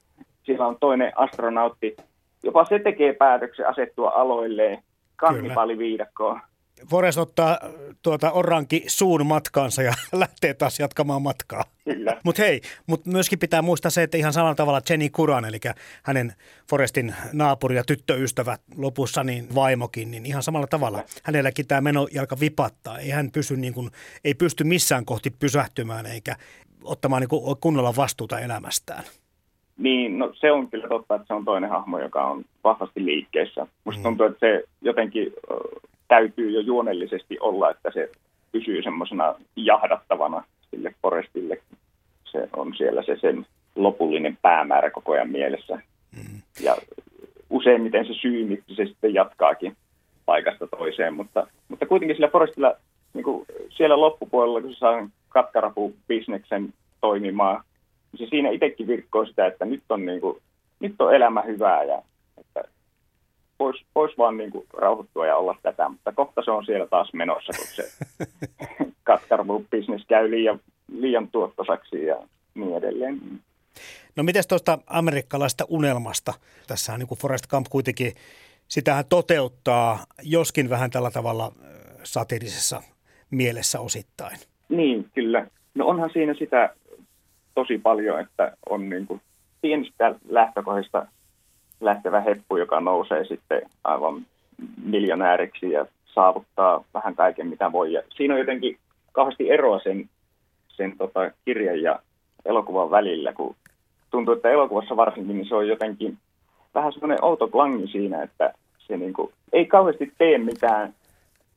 siellä 0.43 0.67
on 0.67 0.77
toinen 0.81 1.13
astronautti, 1.15 1.97
jopa 2.43 2.65
se 2.65 2.79
tekee 2.79 3.13
päätöksen 3.13 3.69
asettua 3.69 4.11
aloilleen 4.11 4.79
kannibaliviidakkoon. 5.17 6.41
Forrest 6.91 7.19
ottaa 7.19 7.59
tuota 8.03 8.31
oranki 8.31 8.85
suun 8.87 9.27
matkaansa 9.27 9.83
ja 9.83 9.93
lähtee 10.13 10.55
taas 10.55 10.81
jatkamaan 10.81 11.23
matkaa. 11.23 11.65
Kyllä. 11.85 12.21
Mutta 12.25 12.43
hei, 12.43 12.61
mut 12.87 13.07
myöskin 13.07 13.39
pitää 13.39 13.63
muistaa 13.63 13.91
se, 13.91 14.03
että 14.03 14.17
ihan 14.17 14.33
samalla 14.33 14.55
tavalla 14.55 14.81
Jenny 14.91 15.09
Kuran, 15.11 15.45
eli 15.45 15.59
hänen 16.03 16.33
Forestin 16.71 17.15
naapuri 17.33 17.77
ja 17.77 17.85
tyttöystävä 17.85 18.59
lopussa, 18.77 19.25
niin 19.25 19.55
vaimokin, 19.55 20.11
niin 20.11 20.27
ihan 20.27 20.43
samalla 20.43 20.67
tavalla 20.67 21.03
hänelläkin 21.23 21.67
tämä 21.67 21.81
menojalka 21.81 22.41
vipattaa. 22.41 22.99
Ei 22.99 23.11
hän 23.11 23.31
pysy 23.31 23.57
niin 23.57 23.75
kuin, 23.75 23.91
ei 24.25 24.35
pysty 24.35 24.65
missään 24.65 25.05
kohti 25.05 25.31
pysähtymään 25.31 26.07
eikä 26.07 26.37
ottamaan 26.85 27.21
niin 27.21 27.29
kuin 27.29 27.57
kunnolla 27.61 27.97
vastuuta 27.97 28.41
elämästään. 28.41 29.05
Niin, 29.79 30.19
no 30.19 30.33
se 30.35 30.53
on 30.53 30.71
kyllä 30.71 30.89
totta, 30.89 31.15
että 31.15 31.27
se 31.27 31.35
on 31.35 31.45
toinen 31.45 31.71
hahmo, 31.71 31.99
joka 31.99 32.25
on 32.25 32.45
vahvasti 32.65 33.05
liikkeessä. 33.05 33.67
Musta 33.85 34.03
tuntuu, 34.03 34.27
että 34.27 34.39
se 34.41 34.65
jotenkin 34.81 35.33
täytyy 36.09 36.51
jo 36.51 36.61
juonellisesti 36.61 37.37
olla, 37.41 37.71
että 37.71 37.91
se 37.95 38.11
pysyy 38.53 38.83
semmoisena 38.83 39.35
jahdattavana 39.57 40.45
sille 40.71 40.95
Forestille. 41.03 41.59
Se 42.25 42.49
on 42.57 42.75
siellä 42.77 43.03
se 43.03 43.17
sen 43.21 43.47
lopullinen 43.77 44.39
päämäärä 44.43 44.91
koko 44.91 45.13
ajan 45.13 45.31
mielessä. 45.31 45.81
Mm. 46.17 46.43
Ja 46.61 46.77
useimmiten 47.51 48.07
se 48.07 48.15
syy, 48.15 48.45
miksi 48.45 48.75
se 48.75 48.87
sitten 48.87 49.15
jatkaakin 49.15 49.77
paikasta 50.27 50.67
toiseen, 50.67 51.15
mutta, 51.15 51.47
mutta 51.69 51.87
kuitenkin 51.87 52.17
sillä 52.17 52.29
Forestilla 52.29 52.75
niin 53.15 53.25
kuin 53.25 53.47
siellä 53.69 54.01
loppupuolella, 54.01 54.61
kun 54.61 54.73
se 54.73 54.79
saa 54.79 55.09
katkarapu-bisneksen 55.29 56.75
toimimaan, 57.01 57.65
niin 58.13 58.19
se 58.19 58.31
siinä 58.31 58.51
itsekin 58.51 58.87
virkkoo 58.87 59.27
sitä, 59.27 59.47
että 59.47 59.65
nyt 59.65 59.83
on, 59.89 60.07
niin 60.07 60.21
kuin, 60.21 60.39
nyt 60.81 60.95
on 60.99 61.15
elämä 61.15 61.43
hyvää 61.43 61.85
ja 61.85 62.03
että 62.39 62.65
voisi 63.59 63.85
vois 63.95 64.19
vaan 64.19 64.37
niin 64.37 64.51
kuin 64.51 64.67
rauhoittua 64.73 65.27
ja 65.27 65.37
olla 65.37 65.57
tätä, 65.63 65.89
mutta 65.89 66.13
kohta 66.13 66.43
se 66.45 66.51
on 66.51 66.65
siellä 66.65 66.87
taas 66.87 67.13
menossa, 67.13 67.53
kun 67.57 67.67
se 67.67 67.83
katkarvu-bisnes 69.11 70.05
käy 70.09 70.31
liian, 70.31 70.61
liian 70.93 71.29
tuottosaksi 71.29 72.05
ja 72.05 72.17
niin 72.55 72.77
edelleen. 72.77 73.21
No 74.17 74.23
miten 74.23 74.43
tuosta 74.49 74.79
amerikkalaista 74.87 75.65
unelmasta? 75.69 76.35
Tässä 76.67 76.93
on 76.93 76.99
niin 76.99 77.09
kuin 77.09 77.19
Forrest 77.19 77.47
Gump 77.47 77.67
kuitenkin, 77.71 78.13
sitähän 78.69 79.05
toteuttaa, 79.09 79.99
joskin 80.23 80.71
vähän 80.71 80.91
tällä 80.91 81.11
tavalla 81.11 81.53
satirisessa 82.03 82.83
mielessä 83.31 83.81
osittain. 83.81 84.39
Niin, 84.69 85.07
kyllä. 85.15 85.47
No 85.75 85.87
onhan 85.87 86.11
siinä 86.13 86.35
sitä 86.35 86.75
tosi 87.55 87.79
paljon, 87.79 88.21
että 88.21 88.57
on 88.69 88.89
niin 88.89 89.07
kuin 89.07 89.21
pienistä 89.61 90.15
lähtökohdista 90.29 91.07
lähtevä 91.81 92.21
heppu, 92.21 92.57
joka 92.57 92.81
nousee 92.81 93.25
sitten 93.25 93.63
aivan 93.85 94.27
miljonääriksi 94.85 95.71
ja 95.71 95.87
saavuttaa 96.15 96.85
vähän 96.95 97.15
kaiken, 97.15 97.47
mitä 97.47 97.73
voi. 97.73 97.93
Ja 97.93 98.03
siinä 98.17 98.35
on 98.35 98.41
jotenkin 98.41 98.79
kauheasti 99.13 99.51
eroa 99.51 99.79
sen, 99.79 100.09
sen 100.69 100.99
tota, 100.99 101.31
kirjan 101.45 101.83
ja 101.83 101.99
elokuvan 102.45 102.91
välillä, 102.91 103.33
kun 103.33 103.57
tuntuu, 104.11 104.35
että 104.35 104.51
elokuvassa 104.51 104.97
varsinkin 104.97 105.37
niin 105.37 105.49
se 105.49 105.55
on 105.55 105.69
jotenkin 105.69 106.19
vähän 106.75 106.93
semmoinen 106.93 107.25
outo 107.25 107.49
klangi 107.49 107.87
siinä, 107.87 108.23
että 108.23 108.55
se 108.79 108.97
niin 108.97 109.13
kuin, 109.13 109.33
ei 109.53 109.67
kauheasti 109.67 110.13
tee 110.19 110.39
mitään 110.39 110.95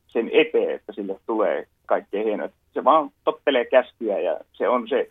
sen 0.06 0.30
eteen, 0.32 0.74
että 0.74 0.92
sille 0.92 1.16
tulee 1.26 1.66
kaikkein 1.86 2.26
hienoa. 2.26 2.48
Se 2.74 2.84
vaan 2.84 3.10
tottelee 3.24 3.64
käskyjä 3.64 4.18
ja 4.18 4.38
se 4.52 4.68
on 4.68 4.88
se 4.88 5.10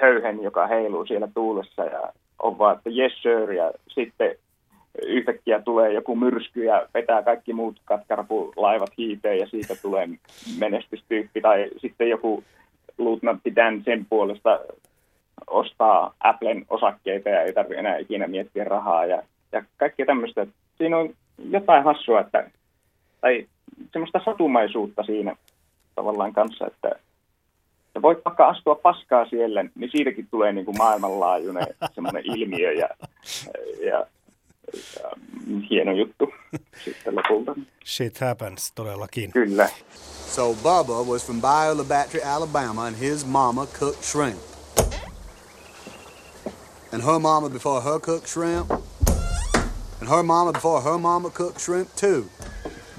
höyhen, 0.00 0.42
joka 0.42 0.66
heiluu 0.66 1.06
siellä 1.06 1.28
tuulessa 1.34 1.84
ja 1.84 2.12
on 2.42 2.58
vaan, 2.58 2.76
että 2.76 2.90
yes 2.90 3.22
sir, 3.22 3.52
ja 3.52 3.72
sitten 3.88 4.36
yhtäkkiä 5.02 5.60
tulee 5.60 5.92
joku 5.92 6.16
myrsky 6.16 6.64
ja 6.64 6.86
vetää 6.94 7.22
kaikki 7.22 7.52
muut 7.52 7.80
katkarapulaivat 7.84 8.90
hiiteen 8.98 9.38
ja 9.38 9.46
siitä 9.46 9.74
tulee 9.82 10.08
menestystyyppi. 10.58 11.40
Tai 11.40 11.70
sitten 11.78 12.08
joku 12.08 12.44
luutnantti 12.98 13.56
Dan 13.56 13.82
sen 13.84 14.06
puolesta 14.10 14.60
ostaa 15.46 16.14
Applen 16.20 16.66
osakkeita 16.70 17.28
ja 17.28 17.42
ei 17.42 17.52
tarvitse 17.52 17.78
enää 17.78 17.96
ikinä 17.96 18.26
miettiä 18.26 18.64
rahaa 18.64 19.06
ja, 19.06 19.22
ja 19.52 19.64
kaikkea 19.76 20.06
tämmöistä. 20.06 20.46
Siinä 20.78 20.98
on 20.98 21.14
jotain 21.50 21.84
hassua, 21.84 22.20
että, 22.20 22.50
tai 23.20 23.46
semmoista 23.92 24.20
satumaisuutta 24.24 25.02
siinä 25.02 25.36
tavallaan 25.94 26.32
kanssa, 26.32 26.66
että 26.66 26.90
ja 27.94 28.02
voit 28.02 28.18
vaikka 28.24 28.48
astua 28.48 28.74
paskaa 28.74 29.26
siellä, 29.28 29.64
niin 29.74 29.90
siitäkin 29.92 30.28
tulee 30.30 30.52
niin 30.52 30.64
kuin 30.64 30.78
maailmanlaajuinen 30.78 31.66
semmoinen 31.94 32.22
ilmiö 32.26 32.72
ja, 32.72 32.88
ja, 33.86 34.06
ja 35.02 35.10
hieno 35.70 35.92
juttu 35.92 36.32
sitten 36.84 37.16
lopulta. 37.16 37.54
Shit 37.84 38.18
happens 38.20 38.72
todellakin. 38.72 39.32
Kyllä. 39.32 39.68
So 40.26 40.54
Bubba 40.54 41.02
was 41.02 41.26
from 41.26 41.42
Biola 41.42 41.84
Battery, 41.84 42.22
Alabama, 42.24 42.86
and 42.86 42.96
his 42.96 43.26
mama 43.26 43.66
cooked 43.66 44.04
shrimp. 44.04 44.40
And 46.92 47.02
her 47.02 47.18
mama 47.18 47.48
before 47.50 47.80
her 47.82 48.00
cooked 48.00 48.28
shrimp. 48.28 48.70
And 50.00 50.08
her 50.08 50.22
mama 50.22 50.52
before 50.52 50.80
her 50.80 50.98
mama 50.98 51.30
cooked 51.30 51.60
shrimp 51.60 51.88
too. 51.96 52.28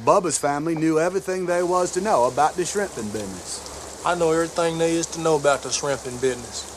Bubba's 0.06 0.38
family 0.38 0.76
knew 0.76 1.00
everything 1.00 1.48
there 1.48 1.66
was 1.66 1.92
to 1.94 2.02
know 2.02 2.26
about 2.26 2.56
the 2.56 2.66
shrimping 2.66 3.12
business. 3.12 3.73
I 4.06 4.16
know 4.16 4.34
everything 4.34 4.78
there 4.78 5.00
is 5.00 5.08
to 5.08 5.20
know 5.22 5.36
about 5.36 5.62
the 5.62 5.70
shrimping 5.70 6.20
business. 6.22 6.74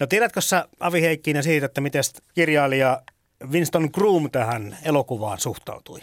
No 0.00 0.06
tiedätkö 0.06 0.40
sä 0.40 0.68
Avi 0.80 1.02
Heikkinen 1.02 1.42
siitä, 1.42 1.66
että 1.66 1.80
miten 1.80 2.02
kirjailija 2.34 3.02
Winston 3.52 3.88
Groom 3.94 4.30
tähän 4.30 4.76
elokuvaan 4.84 5.38
suhtautui? 5.38 6.00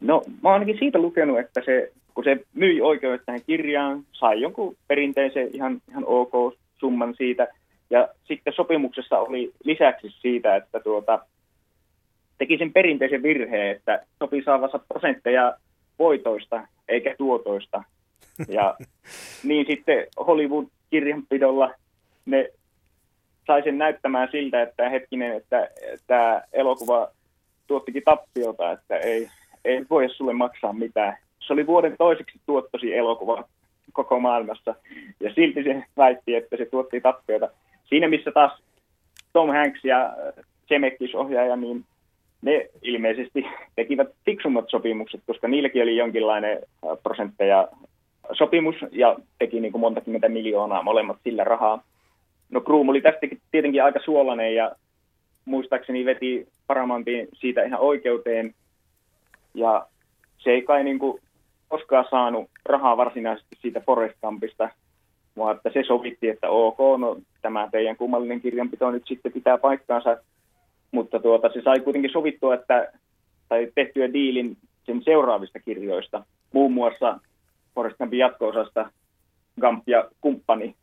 No 0.00 0.22
mä 0.42 0.48
oon 0.48 0.52
ainakin 0.52 0.78
siitä 0.78 0.98
lukenut, 0.98 1.38
että 1.38 1.60
se, 1.64 1.92
kun 2.14 2.24
se 2.24 2.44
myi 2.54 2.80
oikeudet 2.80 3.22
tähän 3.26 3.40
kirjaan, 3.46 4.02
sai 4.12 4.40
jonkun 4.40 4.76
perinteisen 4.88 5.48
ihan, 5.52 5.80
ihan 5.90 6.04
ok 6.06 6.54
summan 6.80 7.14
siitä. 7.16 7.48
Ja 7.90 8.08
sitten 8.24 8.52
sopimuksessa 8.52 9.18
oli 9.18 9.52
lisäksi 9.64 10.08
siitä, 10.20 10.56
että 10.56 10.80
tuota, 10.80 11.18
teki 12.38 12.58
sen 12.58 12.72
perinteisen 12.72 13.22
virheen, 13.22 13.76
että 13.76 14.06
sopi 14.18 14.42
saavansa 14.44 14.78
prosentteja 14.78 15.56
voitoista 15.98 16.68
eikä 16.88 17.14
tuotoista. 17.18 17.82
Ja 18.48 18.76
niin 19.44 19.66
sitten 19.66 20.06
Hollywood-kirjanpidolla 20.26 21.74
ne 22.26 22.50
sai 23.46 23.62
sen 23.62 23.78
näyttämään 23.78 24.28
siltä, 24.32 24.62
että 24.62 24.88
hetkinen, 24.88 25.36
että 25.36 25.70
tämä 26.06 26.42
elokuva 26.52 27.08
tuottikin 27.66 28.02
tappiota, 28.04 28.72
että 28.72 28.96
ei, 28.96 29.28
ei 29.64 29.84
voi 29.90 30.08
sulle 30.08 30.32
maksaa 30.32 30.72
mitään. 30.72 31.16
Se 31.46 31.52
oli 31.52 31.66
vuoden 31.66 31.94
toiseksi 31.98 32.38
tuottosi 32.46 32.94
elokuva 32.94 33.44
koko 33.92 34.20
maailmassa, 34.20 34.74
ja 35.20 35.34
silti 35.34 35.62
se 35.62 35.84
väitti, 35.96 36.34
että 36.34 36.56
se 36.56 36.66
tuotti 36.66 37.00
tappiota. 37.00 37.48
Siinä 37.84 38.08
missä 38.08 38.30
taas 38.32 38.62
Tom 39.32 39.48
Hanks 39.48 39.84
ja 39.84 40.16
Zemeckis 40.68 41.14
ohjaaja, 41.14 41.56
niin 41.56 41.84
ne 42.42 42.68
ilmeisesti 42.82 43.46
tekivät 43.76 44.08
fiksummat 44.24 44.64
sopimukset, 44.68 45.20
koska 45.26 45.48
niilläkin 45.48 45.82
oli 45.82 45.96
jonkinlainen 45.96 46.58
prosentteja 47.02 47.68
sopimus 48.32 48.76
ja 48.90 49.16
teki 49.38 49.60
niin 49.60 49.72
kuin 49.72 49.80
monta 49.80 50.00
kymmentä 50.00 50.28
miljoonaa 50.28 50.82
molemmat 50.82 51.16
sillä 51.24 51.44
rahaa. 51.44 51.82
No 52.50 52.60
Kroom 52.60 52.88
oli 52.88 53.00
tästäkin 53.00 53.40
tietenkin 53.50 53.84
aika 53.84 54.00
suolainen 54.04 54.54
ja 54.54 54.72
muistaakseni 55.44 56.04
veti 56.04 56.48
Paramountin 56.66 57.28
siitä 57.34 57.62
ihan 57.62 57.80
oikeuteen. 57.80 58.54
Ja 59.54 59.86
se 60.38 60.50
ei 60.50 60.62
kai 60.62 60.84
niin 60.84 60.98
kuin 60.98 61.22
koskaan 61.68 62.04
saanut 62.10 62.50
rahaa 62.64 62.96
varsinaisesti 62.96 63.56
siitä 63.60 63.80
Forest 63.80 64.20
Campista, 64.22 64.68
että 65.56 65.70
se 65.72 65.82
sovitti, 65.86 66.28
että 66.28 66.48
ok, 66.48 66.78
no 66.98 67.16
tämä 67.42 67.68
teidän 67.72 67.96
kummallinen 67.96 68.40
kirjanpito 68.40 68.90
nyt 68.90 69.02
sitten 69.06 69.32
pitää 69.32 69.58
paikkaansa. 69.58 70.16
mutta 70.90 71.20
tuota, 71.20 71.48
se 71.52 71.62
sai 71.62 71.80
kuitenkin 71.80 72.12
sovittua, 72.12 72.54
että, 72.54 72.92
tai 73.48 73.68
tehtyä 73.74 74.12
diilin 74.12 74.56
sen 74.86 75.02
seuraavista 75.04 75.60
kirjoista, 75.60 76.24
muun 76.52 76.72
muassa 76.72 77.20
Forrest 77.74 77.98
Gumpin 77.98 78.18
jatko-osasta 78.18 78.90
Gump 79.60 79.88
ja 79.88 80.08
kumppani. 80.20 80.74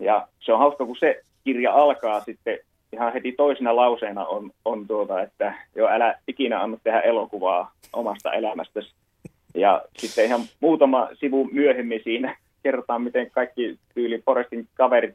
Ja 0.00 0.28
se 0.40 0.52
on 0.52 0.58
hauska, 0.58 0.86
kun 0.86 0.96
se 1.00 1.22
kirja 1.44 1.72
alkaa 1.72 2.20
sitten 2.20 2.58
ihan 2.92 3.12
heti 3.12 3.32
toisena 3.32 3.76
lauseena 3.76 4.26
on, 4.26 4.50
on 4.64 4.86
tuota, 4.86 5.22
että 5.22 5.54
jo 5.74 5.88
älä 5.88 6.14
ikinä 6.28 6.62
anna 6.62 6.78
tehdä 6.82 7.00
elokuvaa 7.00 7.72
omasta 7.92 8.32
elämästäsi. 8.32 8.92
Ja 9.54 9.82
sitten 9.98 10.24
ihan 10.24 10.40
muutama 10.60 11.08
sivu 11.14 11.48
myöhemmin 11.52 12.00
siinä 12.04 12.36
kerrotaan, 12.62 13.02
miten 13.02 13.30
kaikki 13.30 13.78
tyyli 13.94 14.22
Forestin 14.24 14.68
kaverit 14.74 15.14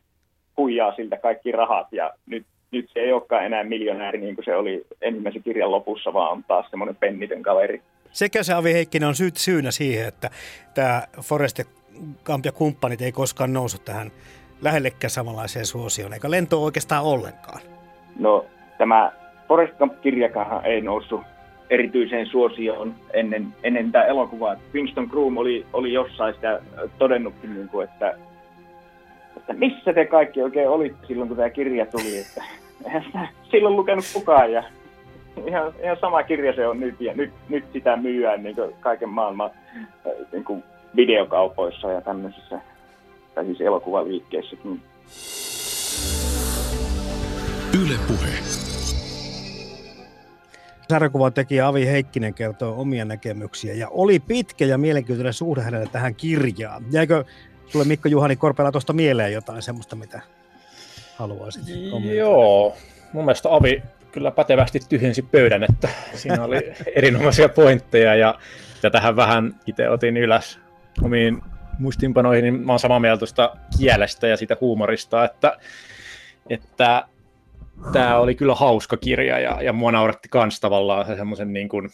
huijaa 0.57 0.95
siltä 0.95 1.17
kaikki 1.17 1.51
rahat 1.51 1.87
ja 1.91 2.11
nyt, 2.25 2.45
nyt 2.71 2.89
se 2.93 2.99
ei 2.99 3.13
olekaan 3.13 3.45
enää 3.45 3.63
miljonääri 3.63 4.19
niin 4.19 4.35
kuin 4.35 4.45
se 4.45 4.55
oli 4.55 4.85
ensimmäisen 5.01 5.43
kirjan 5.43 5.71
lopussa, 5.71 6.13
vaan 6.13 6.31
on 6.31 6.43
taas 6.47 6.65
semmoinen 6.69 6.95
pennitön 6.95 7.41
kaveri. 7.41 7.81
Sekä 8.11 8.43
se 8.43 8.53
Avi 8.53 8.73
Heikkinen 8.73 9.07
on 9.09 9.15
syy, 9.15 9.29
syynä 9.35 9.71
siihen, 9.71 10.07
että 10.07 10.29
tämä 10.73 11.03
Forest 11.21 11.59
Gump 12.25 12.45
ja 12.45 12.51
kumppanit 12.51 13.01
ei 13.01 13.11
koskaan 13.11 13.53
noussut 13.53 13.85
tähän 13.85 14.11
lähellekään 14.61 15.11
samanlaiseen 15.11 15.65
suosioon, 15.65 16.13
eikä 16.13 16.31
lento 16.31 16.63
oikeastaan 16.63 17.03
ollenkaan. 17.03 17.59
No 18.19 18.45
tämä 18.77 19.11
Forest 19.47 19.77
Gump-kirjakaan 19.77 20.65
ei 20.65 20.81
noussut 20.81 21.21
erityiseen 21.69 22.27
suosioon 22.27 22.95
ennen, 23.13 23.47
ennen 23.63 23.91
tätä 23.91 24.05
elokuvaa. 24.05 24.55
Winston 24.73 25.07
Groom 25.11 25.37
oli, 25.37 25.65
oli 25.73 25.93
jossain 25.93 26.33
sitä 26.35 26.61
todennutkin, 26.97 27.53
niin 27.53 27.69
kuin, 27.69 27.87
että, 27.89 28.17
että 29.37 29.53
missä 29.53 29.93
te 29.93 30.05
kaikki 30.05 30.41
oikein 30.41 30.69
olitte 30.69 31.07
silloin, 31.07 31.27
kun 31.27 31.37
tämä 31.37 31.49
kirja 31.49 31.85
tuli. 31.85 32.17
Että, 32.17 32.43
silloin 33.51 33.75
lukenut 33.75 34.05
kukaan 34.13 34.51
ja 34.51 34.63
ihan, 35.47 35.73
ihan 35.83 35.97
sama 36.01 36.23
kirja 36.23 36.53
se 36.55 36.67
on 36.67 36.79
nyt 36.79 37.01
ja 37.01 37.13
nyt, 37.13 37.31
nyt 37.49 37.65
sitä 37.73 37.97
myyään 37.97 38.43
niin 38.43 38.55
kaiken 38.79 39.09
maailman 39.09 39.51
niin 40.31 40.43
kuin 40.43 40.63
videokaupoissa 40.95 41.91
ja 41.91 42.01
tämmöisissä, 42.01 42.59
tai 43.35 43.45
siis 43.45 43.61
elokuvaliikkeissäkin. 43.61 44.81
Yle 47.81 47.95
Puhe. 48.07 48.29
Sarjakuvan 50.89 51.33
tekijä 51.33 51.67
Avi 51.67 51.85
Heikkinen 51.87 52.33
kertoo 52.33 52.81
omia 52.81 53.05
näkemyksiä 53.05 53.73
ja 53.73 53.87
oli 53.89 54.19
pitkä 54.19 54.65
ja 54.65 54.77
mielenkiintoinen 54.77 55.33
suhde 55.33 55.61
hänelle 55.61 55.87
tähän 55.91 56.15
kirjaan. 56.15 56.83
Jäikö 56.91 57.23
sulle 57.67 57.85
Mikko 57.85 58.09
Juhani 58.09 58.35
Korpela 58.35 58.71
tuosta 58.71 58.93
mieleen 58.93 59.33
jotain 59.33 59.61
semmoista, 59.61 59.95
mitä 59.95 60.21
haluaisit 61.15 61.63
kommentoida? 61.91 62.19
Joo, 62.19 62.75
mun 63.13 63.25
mielestä 63.25 63.55
Avi 63.55 63.83
kyllä 64.11 64.31
pätevästi 64.31 64.79
tyhjensi 64.89 65.21
pöydän, 65.21 65.63
että 65.63 65.89
siinä 66.13 66.43
oli 66.43 66.57
erinomaisia 66.95 67.49
pointteja 67.49 68.15
ja, 68.15 68.39
tähän 68.91 69.15
vähän 69.15 69.55
itse 69.67 69.89
otin 69.89 70.17
ylös 70.17 70.59
omiin 71.01 71.41
muistiinpanoihin, 71.79 72.43
niin 72.43 72.65
mä 72.65 72.71
oon 72.71 72.79
samaa 72.79 72.99
mieltä 72.99 73.19
tuosta 73.19 73.55
kielestä 73.79 74.27
ja 74.27 74.37
siitä 74.37 74.57
huumorista, 74.61 75.25
että, 75.25 75.57
että 76.49 77.05
tämä 77.93 78.17
oli 78.17 78.35
kyllä 78.35 78.55
hauska 78.55 78.97
kirja 78.97 79.39
ja, 79.39 79.61
ja 79.61 79.73
mua 79.73 79.91
nauratti 79.91 80.29
kans 80.29 80.59
tavallaan 80.59 81.05
se 81.05 81.15
semmoisen 81.15 81.53
niin 81.53 81.69
kuin, 81.69 81.89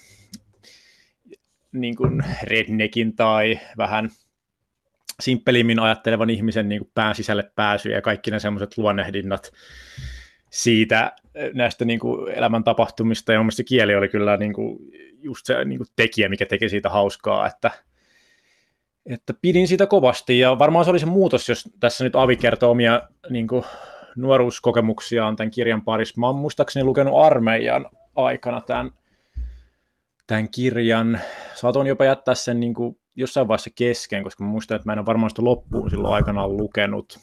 niin 1.72 1.96
kuin 1.96 2.24
rednekin 2.44 3.16
tai 3.16 3.60
vähän 3.78 4.10
simppelimmin 5.20 5.80
ajattelevan 5.80 6.30
ihmisen 6.30 6.70
niin 6.70 6.82
kuin 6.82 6.92
pään 6.96 7.16
sisälle 7.16 7.52
pääsy 7.56 7.90
ja 7.90 8.02
kaikki 8.02 8.32
ne 8.32 8.40
semmoiset 8.40 8.78
luonnehdinnat 8.78 9.52
siitä 10.58 11.12
näistä 11.54 11.86
niin 11.86 12.00
kuin 12.00 12.32
elämän 12.32 12.64
tapahtumista 12.64 13.34
ja 13.34 13.44
mun 13.44 13.52
kieli 13.68 13.96
oli 13.96 14.10
kyllä 14.10 14.38
niin 14.38 14.54
kuin 14.54 14.78
just 15.22 15.46
se 15.46 15.66
niin 15.66 15.78
kuin 15.78 15.88
tekijä, 15.96 16.30
mikä 16.30 16.46
teki 16.46 16.70
siitä 16.70 16.90
hauskaa, 16.90 17.48
että, 17.48 17.72
että 19.06 19.34
pidin 19.42 19.68
siitä 19.68 19.86
kovasti 19.86 20.40
ja 20.40 20.60
varmaan 20.60 20.86
se 20.86 20.92
oli 20.92 21.00
se 21.00 21.06
muutos, 21.06 21.50
jos 21.50 21.70
tässä 21.80 22.04
nyt 22.04 22.16
Avi 22.16 22.36
kertoo 22.36 22.72
omia 22.72 23.02
niin 23.30 23.48
kuin, 23.48 23.64
nuoruuskokemuksiaan 24.16 25.36
tämän 25.36 25.52
kirjan 25.52 25.82
parissa. 25.82 26.20
Mä 26.20 26.28
oon 26.28 26.36
muistaakseni 26.36 26.84
lukenut 26.84 27.14
armeijan 27.22 27.86
aikana 28.16 28.62
tämän, 28.62 28.92
tämän 30.28 30.50
kirjan. 30.50 31.20
Saatoin 31.56 31.88
jopa 31.88 32.06
jättää 32.06 32.36
sen 32.36 32.60
niin 32.60 32.74
kuin 32.74 33.00
jossain 33.16 33.48
vaiheessa 33.48 33.70
kesken, 33.76 34.24
koska 34.24 34.44
mä 34.44 34.50
muistan, 34.50 34.76
että 34.76 34.90
mä 34.90 34.94
en 34.94 35.00
ole 35.00 35.06
varmaan 35.06 35.30
sitä 35.30 35.44
loppuun 35.44 35.90
silloin 35.90 36.14
aikanaan 36.14 36.58
lukenut. 36.58 37.20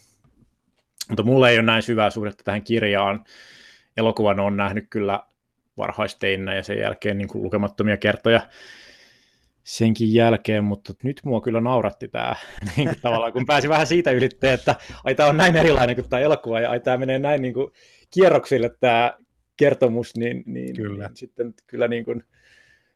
Mutta 1.09 1.23
mulla 1.23 1.51
ei 1.51 1.57
ole 1.57 1.67
näin 1.67 1.83
syvää 1.83 2.11
suhdetta 2.11 2.45
tähän 2.45 2.63
kirjaan. 2.63 3.25
Elokuvan 3.97 4.41
on 4.41 4.57
nähnyt 4.57 4.87
kyllä 4.91 5.21
varhaisteinä 5.77 6.55
ja 6.55 6.63
sen 6.63 6.79
jälkeen 6.79 7.19
niin 7.19 7.29
kuin 7.29 7.43
lukemattomia 7.43 7.97
kertoja 7.97 8.41
senkin 9.65 10.15
jälkeen, 10.15 10.65
mutta 10.65 10.95
nyt 11.03 11.21
mua 11.25 11.41
kyllä 11.41 11.61
nauratti 11.61 12.09
tämä 12.09 12.37
niin 12.77 12.89
kuin 12.89 13.01
tavallaan, 13.01 13.33
kun 13.33 13.47
pääsi 13.47 13.69
vähän 13.69 13.87
siitä 13.87 14.11
ylitteen, 14.11 14.55
että 14.55 14.75
ai 15.05 15.15
tämä 15.15 15.29
on 15.29 15.37
näin 15.37 15.57
erilainen 15.57 15.97
kuin 15.97 16.09
tämä 16.09 16.21
elokuva 16.21 16.61
ja 16.61 16.71
ai 16.71 16.81
tämä 16.81 16.97
menee 16.97 17.19
näin 17.19 17.43
niin 17.43 17.55
kuin 17.55 17.73
kierroksille 18.11 18.71
tämä 18.81 19.15
kertomus, 19.57 20.17
niin, 20.17 20.43
niin, 20.47 20.77
kyllä. 20.77 21.07
niin 21.07 21.17
sitten 21.17 21.55
kyllä 21.67 21.89
niin 21.89 22.05
kuin, 22.05 22.25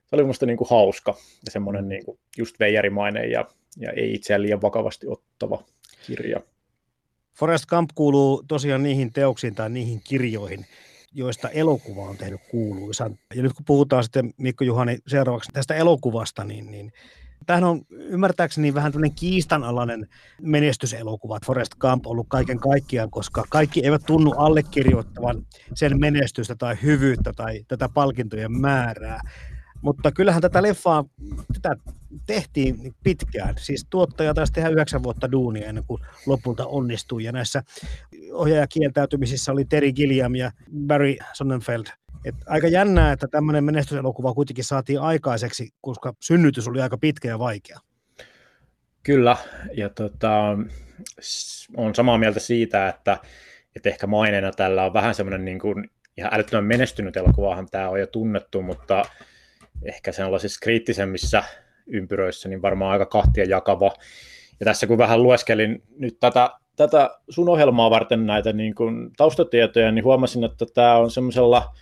se 0.06 0.16
oli 0.16 0.22
minusta 0.22 0.46
niin 0.46 0.56
kuin 0.56 0.70
hauska 0.70 1.10
ja 1.46 1.50
semmoinen 1.50 1.88
niin 1.88 2.04
kuin 2.04 2.18
just 2.38 2.60
veijarimainen 2.60 3.30
ja, 3.30 3.44
ja 3.76 3.92
ei 3.92 4.14
itseään 4.14 4.42
liian 4.42 4.62
vakavasti 4.62 5.06
ottava 5.06 5.62
kirja. 6.06 6.40
Forest 7.38 7.66
Camp 7.66 7.90
kuuluu 7.94 8.44
tosiaan 8.48 8.82
niihin 8.82 9.12
teoksiin 9.12 9.54
tai 9.54 9.70
niihin 9.70 10.00
kirjoihin, 10.04 10.66
joista 11.14 11.48
elokuva 11.48 12.02
on 12.02 12.16
tehnyt 12.16 12.40
kuuluisan. 12.50 13.18
Ja 13.34 13.42
nyt 13.42 13.52
kun 13.52 13.64
puhutaan 13.64 14.04
sitten 14.04 14.34
Mikko 14.36 14.64
Juhani 14.64 14.98
seuraavaksi 15.06 15.52
tästä 15.52 15.74
elokuvasta, 15.74 16.44
niin, 16.44 16.70
niin 16.70 16.92
Tämähän 17.46 17.64
on 17.64 17.82
ymmärtääkseni 17.90 18.74
vähän 18.74 18.92
tämmöinen 18.92 19.14
kiistanalainen 19.14 20.08
menestyselokuva, 20.42 21.38
Forest 21.46 21.72
Camp 21.78 22.06
on 22.06 22.10
ollut 22.10 22.26
kaiken 22.30 22.58
kaikkiaan, 22.58 23.10
koska 23.10 23.44
kaikki 23.48 23.84
eivät 23.84 24.02
tunnu 24.06 24.32
allekirjoittavan 24.36 25.46
sen 25.74 26.00
menestystä 26.00 26.54
tai 26.54 26.76
hyvyyttä 26.82 27.32
tai 27.36 27.64
tätä 27.68 27.88
palkintojen 27.94 28.60
määrää. 28.60 29.20
Mutta 29.82 30.12
kyllähän 30.12 30.42
tätä 30.42 30.62
leffaa 30.62 31.04
tätä 31.62 31.76
tehtiin 32.26 32.94
pitkään. 33.04 33.54
Siis 33.58 33.86
tuottaja 33.90 34.34
taisi 34.34 34.52
tehdä 34.52 34.68
yhdeksän 34.68 35.02
vuotta 35.02 35.32
duunia 35.32 35.66
ennen 35.66 35.84
kuin 35.84 36.02
lopulta 36.26 36.66
onnistui. 36.66 37.24
Ja 37.24 37.32
näissä 37.32 37.62
ohjaajakieltäytymisissä 38.32 39.52
oli 39.52 39.64
Terry 39.64 39.92
Gilliam 39.92 40.34
ja 40.34 40.52
Barry 40.86 41.16
Sonnenfeld. 41.32 41.86
Et 42.24 42.34
aika 42.46 42.68
jännää, 42.68 43.12
että 43.12 43.28
tämmöinen 43.28 43.64
menestyselokuva 43.64 44.34
kuitenkin 44.34 44.64
saatiin 44.64 45.00
aikaiseksi, 45.00 45.68
koska 45.80 46.14
synnytys 46.20 46.68
oli 46.68 46.80
aika 46.80 46.98
pitkä 46.98 47.28
ja 47.28 47.38
vaikea. 47.38 47.78
Kyllä, 49.02 49.36
ja 49.76 49.88
tota, 49.88 50.58
on 51.76 51.94
samaa 51.94 52.18
mieltä 52.18 52.40
siitä, 52.40 52.88
että, 52.88 53.18
että 53.76 53.88
ehkä 53.88 54.06
maineena 54.06 54.52
tällä 54.52 54.84
on 54.84 54.92
vähän 54.92 55.14
semmoinen 55.14 55.44
niin 55.44 55.58
kuin, 55.58 55.90
ihan 56.16 56.34
älyttömän 56.34 56.64
menestynyt 56.64 57.16
elokuvahan 57.16 57.66
tämä 57.70 57.88
on 57.88 58.00
jo 58.00 58.06
tunnettu, 58.06 58.62
mutta 58.62 59.04
ehkä 59.82 60.12
sellaisissa 60.12 60.60
kriittisemmissä 60.62 61.44
ympyröissä 61.86 62.48
niin 62.48 62.62
varmaan 62.62 62.92
aika 62.92 63.06
kahtia 63.06 63.44
jakava. 63.44 63.92
Ja 64.60 64.64
tässä 64.64 64.86
kun 64.86 64.98
vähän 64.98 65.22
lueskelin 65.22 65.82
nyt 65.98 66.20
tätä, 66.20 66.50
tätä 66.76 67.10
sun 67.28 67.48
ohjelmaa 67.48 67.90
varten 67.90 68.26
näitä 68.26 68.52
niin 68.52 68.74
kuin 68.74 69.10
taustatietoja, 69.16 69.92
niin 69.92 70.04
huomasin, 70.04 70.44
että 70.44 70.66
tämä 70.74 70.96
on 70.96 71.10
semmoisella, 71.10 71.74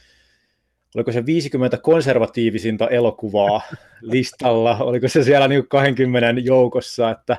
oliko 0.94 1.12
se 1.12 1.26
50 1.26 1.78
konservatiivisinta 1.78 2.88
elokuvaa 2.88 3.60
listalla, 4.00 4.76
oliko 4.78 5.08
se 5.08 5.22
siellä 5.22 5.48
niin 5.48 5.68
20 5.68 6.40
joukossa, 6.40 7.10
että 7.10 7.36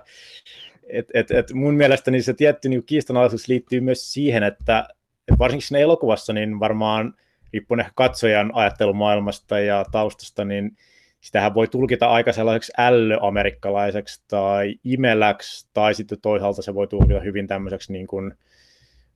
et, 0.89 1.05
et, 1.13 1.31
et 1.31 1.53
mun 1.53 1.73
mielestäni 1.73 2.21
se 2.21 2.33
tietty 2.33 2.69
niin 2.69 2.83
kiistanalaisuus 2.83 3.47
liittyy 3.47 3.81
myös 3.81 4.13
siihen, 4.13 4.43
että, 4.43 4.87
että 5.27 5.39
varsinkin 5.39 5.67
siinä 5.67 5.79
elokuvassa 5.79 6.33
niin 6.33 6.59
varmaan– 6.59 7.13
riippuen 7.53 7.79
ehkä 7.79 7.91
katsojan 7.95 8.51
ajattelumaailmasta 8.53 9.59
ja 9.59 9.85
taustasta, 9.91 10.45
niin 10.45 10.77
sitähän 11.21 11.53
voi 11.53 11.67
tulkita 11.67 12.07
aika 12.07 12.31
sellaiseksi 12.31 12.71
ällöamerikkalaiseksi 12.77 14.23
tai 14.27 14.75
imeläksi, 14.83 15.67
tai 15.73 15.93
sitten 15.93 16.21
toisaalta 16.21 16.61
se 16.61 16.73
voi 16.73 16.87
tulkita 16.87 17.19
hyvin 17.19 17.47
tämmöiseksi 17.47 17.93
niin 17.93 18.07
kuin, 18.07 18.33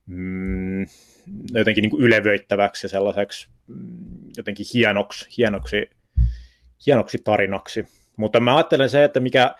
mm, 0.06 0.86
jotenkin 1.52 1.82
niin 1.82 1.90
kuin 1.90 2.02
ylevöittäväksi 2.02 2.84
ja 2.84 2.88
sellaiseksi 2.88 3.48
mm, 3.66 3.76
jotenkin 4.36 4.66
hienoksi, 4.74 5.28
hienoksi, 5.38 5.90
hienoksi 6.86 7.18
tarinaksi. 7.24 7.86
Mutta 8.16 8.40
mä 8.40 8.56
ajattelen 8.56 8.90
se, 8.90 9.04
että 9.04 9.20
mikä, 9.20 9.54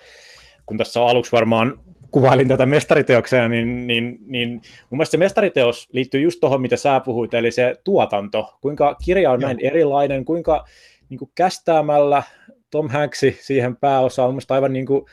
kun 0.66 0.78
tässä 0.78 1.02
aluksi 1.02 1.32
varmaan 1.32 1.80
kuvailin 2.12 2.48
tätä 2.48 2.66
mestariteoksia, 2.66 3.48
niin, 3.48 3.86
niin, 3.86 4.18
niin 4.26 4.50
mun 4.50 4.62
mielestä 4.90 5.10
se 5.10 5.16
mestariteos 5.16 5.88
liittyy 5.92 6.20
just 6.20 6.40
tuohon, 6.40 6.60
mitä 6.60 6.76
sä 6.76 7.00
puhuit, 7.00 7.34
eli 7.34 7.50
se 7.50 7.74
tuotanto. 7.84 8.58
Kuinka 8.60 8.96
kirja 9.04 9.30
on 9.30 9.40
Joo. 9.40 9.48
näin 9.48 9.60
erilainen, 9.60 10.24
kuinka 10.24 10.64
niin 11.08 11.18
kuin 11.18 11.30
kästäämällä 11.34 12.22
Tom 12.70 12.88
Hanksi 12.88 13.38
siihen 13.40 13.76
pääosaan 13.76 14.28
on 14.28 14.40
aivan 14.48 14.72
niin 14.72 14.86
kuin, 14.86 15.04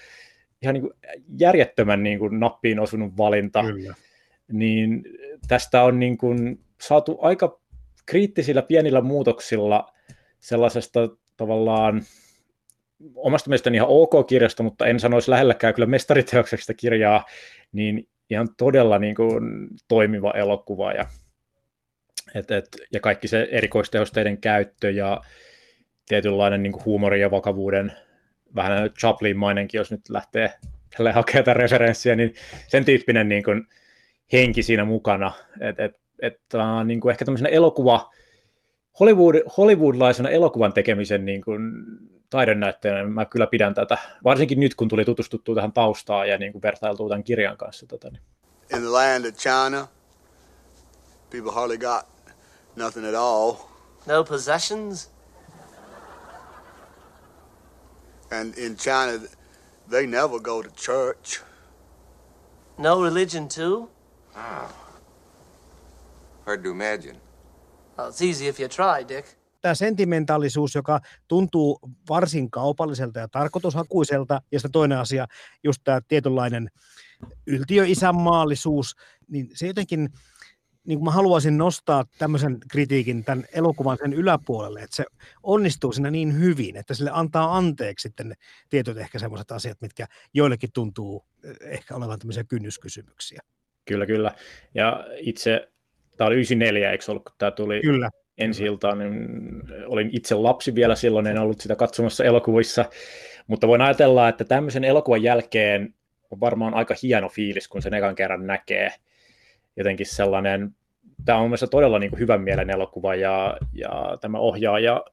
ihan 0.62 0.74
niin 0.74 0.82
kuin 0.82 0.94
järjettömän 1.40 2.04
niin 2.04 2.20
kuin 2.20 2.40
nappiin 2.40 2.80
osunut 2.80 3.18
valinta. 3.18 3.64
Kyllä. 3.64 3.94
Niin 4.52 5.04
tästä 5.48 5.84
on 5.84 6.00
niin 6.00 6.18
kuin 6.18 6.60
saatu 6.82 7.18
aika 7.22 7.60
kriittisillä 8.06 8.62
pienillä 8.62 9.02
muutoksilla 9.02 9.94
sellaisesta 10.40 11.00
tavallaan 11.38 12.02
omasta 13.16 13.50
mielestäni 13.50 13.78
ihan 13.78 13.90
ok 13.90 14.28
kirjasta, 14.28 14.64
mutta 14.64 14.86
en 14.86 15.00
sanoisi 15.00 15.32
lähelläkään 15.32 15.74
kyllä 15.74 15.86
mestariteokseksi 15.86 16.74
kirjaa, 16.74 17.26
niin 17.72 18.08
ihan 18.30 18.48
todella 18.58 19.00
niin 19.00 19.16
kuin 19.16 19.68
toimiva 19.88 20.32
elokuva 20.32 20.92
ja, 20.92 21.06
et, 22.36 22.52
et, 22.52 22.68
ja 22.94 23.00
kaikki 23.00 23.28
se 23.28 23.48
erikoistehosteiden 23.52 24.38
käyttö 24.38 24.92
ja 24.92 25.22
tietynlainen 26.08 26.64
niin 26.64 26.86
huumori 26.86 27.22
ja 27.22 27.32
vakavuuden, 27.32 27.92
vähän 28.56 28.90
Chaplin-mainenkin, 28.90 29.78
jos 29.78 29.92
nyt 29.92 30.10
lähtee 30.10 30.54
tälle 30.98 31.12
hakemaan 31.12 31.46
tätä 31.46 31.54
referenssiä, 31.54 32.16
niin 32.16 32.34
sen 32.68 32.86
tyyppinen 32.86 33.30
niin 33.30 33.44
kuin 33.44 33.68
henki 34.34 34.64
siinä 34.64 34.86
mukana, 34.86 35.32
että 35.60 35.86
et, 35.86 35.96
et, 36.22 36.40
uh, 36.54 36.86
niin 36.86 37.10
ehkä 37.10 37.26
tämmöisenä 37.26 37.50
elokuva, 37.50 38.12
Hollywood, 39.00 39.36
hollywoodlaisena 39.58 40.30
elokuvan 40.30 40.74
tekemisen 40.74 41.26
niin 41.26 41.42
kuin 41.42 41.62
taidennäyttäjänä 42.30 43.04
mä 43.04 43.26
kyllä 43.26 43.48
pidän 43.48 43.74
tätä, 43.74 43.98
varsinkin 44.24 44.60
nyt 44.60 44.76
kun 44.76 44.88
tuli 44.88 45.06
tutustuttua 45.06 45.56
tähän 45.56 45.74
taustaan 45.74 46.30
ja 46.30 46.38
niin 46.38 46.52
kuin 46.52 46.62
vertailtua 46.62 47.10
tämän 47.10 47.24
kirjan 47.24 47.58
kanssa. 47.58 47.86
Tota, 47.88 48.10
niin. 48.10 48.22
In 48.74 48.80
the 48.80 48.90
land 48.90 49.26
of 49.26 49.36
China, 49.36 49.88
people 51.30 51.52
hardly 51.52 51.78
got 51.78 52.06
nothing 52.76 53.08
at 53.08 53.16
all. 53.16 53.54
No 54.06 54.24
possessions? 54.24 55.12
And 58.32 58.58
in 58.58 58.76
China, 58.76 59.28
they 59.90 60.08
never 60.08 60.40
go 60.40 60.64
to 60.64 60.70
church. 60.70 61.42
No 62.78 63.04
religion 63.04 63.48
too? 63.48 63.90
Ah. 64.36 64.72
Hard 66.46 66.64
to 66.64 66.72
imagine. 66.72 67.18
Well, 67.98 68.10
it's 68.10 68.22
easy 68.22 68.48
if 68.48 68.60
you 68.60 68.68
try, 68.68 69.04
Dick 69.04 69.39
tämä 69.62 69.76
sentimentaalisuus, 69.76 70.76
joka 70.76 71.00
tuntuu 71.28 71.80
varsin 72.10 72.52
kaupalliselta 72.52 73.20
ja 73.20 73.28
tarkoitushakuiselta, 73.28 74.42
ja 74.52 74.60
sitten 74.60 74.72
toinen 74.72 74.98
asia, 74.98 75.28
just 75.64 75.82
tämä 75.84 76.02
tietynlainen 76.08 76.70
yltiöisänmaallisuus, 77.48 78.96
niin 79.28 79.50
se 79.54 79.68
jotenkin, 79.68 80.10
niin 80.84 81.00
kuin 81.00 81.06
mä 81.06 81.12
haluaisin 81.12 81.58
nostaa 81.58 82.06
tämmöisen 82.18 82.58
kritiikin 82.72 83.24
tämän 83.24 83.46
elokuvan 83.54 83.98
sen 83.98 84.14
yläpuolelle, 84.14 84.82
että 84.82 84.96
se 84.96 85.06
onnistuu 85.44 85.92
siinä 85.92 86.12
niin 86.12 86.40
hyvin, 86.40 86.76
että 86.76 86.94
sille 86.94 87.12
antaa 87.14 87.58
anteeksi 87.58 88.04
sitten 88.04 88.34
tietyt 88.70 88.98
ehkä 88.98 89.20
semmoiset 89.20 89.52
asiat, 89.52 89.82
mitkä 89.82 90.08
joillekin 90.34 90.70
tuntuu 90.74 91.26
eh, 91.44 91.56
ehkä 91.62 91.96
olevan 91.96 92.20
tämmöisiä 92.20 92.44
kynnyskysymyksiä. 92.44 93.40
Kyllä, 93.86 94.06
kyllä. 94.06 94.32
Ja 94.74 95.08
itse, 95.18 95.72
tämä 96.18 96.28
oli 96.28 96.36
94, 96.36 96.92
eikö 96.92 97.04
ollut, 97.08 97.24
kun 97.24 97.36
tämä 97.38 97.52
tuli? 97.52 97.82
Kyllä 97.82 98.10
ensi 98.40 98.64
iltaan, 98.64 99.00
niin 99.00 99.28
olin 99.86 100.10
itse 100.14 100.36
lapsi 100.36 100.76
vielä 100.76 100.96
silloin, 100.96 101.28
en 101.28 101.38
ollut 101.38 101.62
sitä 101.62 101.76
katsomassa 101.76 102.24
elokuvissa, 102.24 102.86
mutta 103.48 103.68
voin 103.68 103.82
ajatella, 103.82 104.30
että 104.30 104.44
tämmöisen 104.44 104.84
elokuvan 104.84 105.24
jälkeen 105.24 105.94
on 106.32 106.40
varmaan 106.40 106.74
aika 106.74 106.96
hieno 107.04 107.30
fiilis, 107.30 107.68
kun 107.68 107.82
sen 107.82 107.94
ekan 107.94 108.16
kerran 108.16 108.48
näkee. 108.48 108.94
Jotenkin 109.78 110.06
sellainen, 110.06 110.76
tämä 111.26 111.38
on 111.38 111.46
mielestäni 111.46 111.70
todella 111.70 112.00
niin 112.00 112.10
kuin 112.10 112.20
hyvän 112.20 112.42
mielen 112.42 112.70
elokuva, 112.70 113.16
ja, 113.16 113.58
ja 113.74 114.18
tämä 114.22 114.38
ohjaaja 114.38 115.04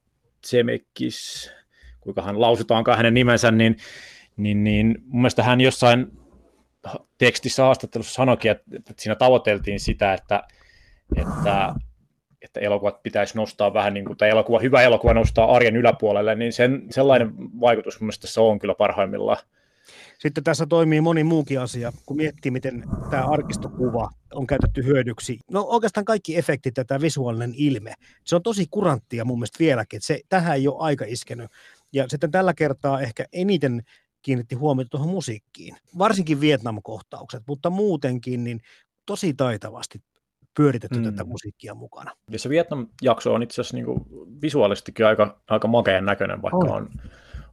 Zemekis, 0.47 1.53
kuinka 2.01 2.23
hän 2.23 2.41
lausutaankaan 2.41 2.97
hänen 2.97 3.15
nimensä, 3.15 3.51
niin, 3.51 3.77
niin, 4.37 4.65
niin 4.65 4.99
mun 5.07 5.21
mielestä 5.21 5.43
hän 5.43 5.61
jossain 5.61 6.07
tekstissä 7.19 7.63
haastattelussa 7.63 8.15
sanoikin, 8.15 8.51
että, 8.51 8.65
että 8.77 8.95
siinä 8.97 9.15
tavoiteltiin 9.15 9.81
sitä, 9.81 10.15
että, 10.15 10.43
että 11.17 11.75
että 12.47 12.61
elokuvat 12.61 13.03
pitäisi 13.03 13.37
nostaa 13.37 13.75
vähän 13.75 13.95
niin 13.95 14.05
kuin, 14.05 14.17
tai 14.17 14.31
elokuva, 14.31 14.59
hyvä 14.59 14.83
elokuva 14.83 15.15
nostaa 15.15 15.53
arjen 15.57 15.77
yläpuolelle, 15.77 16.35
niin 16.35 16.53
sen, 16.53 16.87
sellainen 16.91 17.35
vaikutus 17.61 18.01
mun 18.01 18.13
se 18.13 18.41
on 18.41 18.59
kyllä 18.59 18.75
parhaimmillaan. 18.75 19.39
Sitten 20.19 20.45
tässä 20.45 20.67
toimii 20.67 21.01
moni 21.01 21.25
muukin 21.25 21.61
asia, 21.61 21.93
kun 22.07 22.17
miettii, 22.17 22.51
miten 22.51 22.85
tämä 23.11 23.27
arkistokuva 23.27 24.11
on 24.35 24.47
käytetty 24.47 24.85
hyödyksi. 24.85 25.39
No 25.51 25.63
oikeastaan 25.69 26.05
kaikki 26.05 26.37
efektit 26.37 26.77
ja 26.77 26.85
tämä 26.85 27.01
visuaalinen 27.01 27.53
ilme, 27.57 27.95
se 28.25 28.37
on 28.37 28.43
tosi 28.43 28.67
kuranttia 28.71 29.25
mun 29.25 29.39
mielestä 29.39 29.59
vieläkin, 29.59 29.97
että 29.97 30.07
se, 30.07 30.21
tähän 30.29 30.57
ei 30.57 30.69
ole 30.69 30.77
aika 30.79 31.05
iskenyt. 31.09 31.51
Ja 31.93 32.09
sitten 32.09 32.31
tällä 32.31 32.55
kertaa 32.55 33.01
ehkä 33.01 33.25
eniten 33.33 33.83
kiinnitti 34.23 34.55
huomiota 34.55 34.91
tuohon 34.91 35.09
musiikkiin, 35.09 35.77
varsinkin 35.99 36.41
Vietnam-kohtaukset, 36.41 37.43
mutta 37.47 37.71
muutenkin 37.71 38.45
niin 38.45 38.61
tosi 39.07 39.35
taitavasti 39.35 40.01
pyöritetty 40.57 40.99
mm. 40.99 41.05
tätä 41.05 41.25
musiikkia 41.25 41.75
mukana. 41.75 42.13
Ja 42.31 42.39
se 42.39 42.49
Vietnam-jakso 42.49 43.35
on 43.35 43.43
itse 43.43 43.61
asiassa 43.61 43.77
niin 43.77 43.87
kuin 43.87 44.01
visuaalistikin 44.43 45.07
aika, 45.07 45.41
aika 45.49 45.69
makeen 45.69 46.05
näköinen, 46.05 46.43
vaikka 46.43 46.57
on, 46.57 46.71
on, 46.73 46.91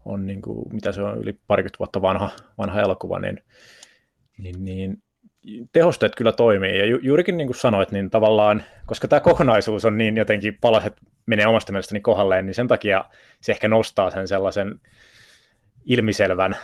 on 0.06 0.26
niin 0.26 0.42
kuin, 0.42 0.74
mitä 0.74 0.92
se 0.92 1.02
on, 1.02 1.18
yli 1.18 1.40
parikymmentä 1.48 1.80
vuotta 1.80 2.02
vanha, 2.02 2.30
vanha 2.58 2.82
elokuva, 2.82 3.20
niin, 3.20 3.44
niin, 4.38 4.66
niin 4.66 5.04
tehosteet 5.72 6.16
kyllä 6.16 6.32
toimii. 6.32 6.80
Ja 6.80 6.86
ju, 6.86 7.00
juurikin 7.02 7.38
niin 7.38 7.48
kuin 7.48 7.58
sanoit, 7.58 7.92
niin 7.92 8.10
tavallaan, 8.10 8.64
koska 8.86 9.08
tämä 9.08 9.20
kokonaisuus 9.20 9.86
on 9.86 9.98
niin 9.98 10.18
jotenkin 10.18 10.58
palaset 10.62 10.94
menee 11.26 11.48
omasta 11.48 11.72
mielestäni 11.72 12.02
kohdalleen, 12.02 12.46
niin 12.46 12.56
sen 12.56 12.68
takia 12.68 13.06
se 13.42 13.52
ehkä 13.52 13.68
nostaa 13.68 14.12
sen 14.12 14.28
sellaisen 14.28 14.80
ilmiselvän 15.86 16.56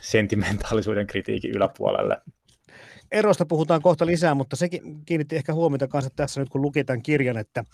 sentimentaalisuuden 0.00 1.06
kritiikin 1.06 1.50
yläpuolelle 1.50 2.16
erosta 3.12 3.46
puhutaan 3.46 3.82
kohta 3.82 4.06
lisää, 4.06 4.34
mutta 4.34 4.56
sekin 4.56 5.04
kiinnitti 5.04 5.36
ehkä 5.36 5.54
huomiota 5.54 5.88
kanssa 5.88 6.10
tässä 6.16 6.40
nyt, 6.40 6.48
kun 6.48 6.62
luki 6.62 6.84
tämän 6.84 7.02
kirjan, 7.02 7.36
että 7.36 7.64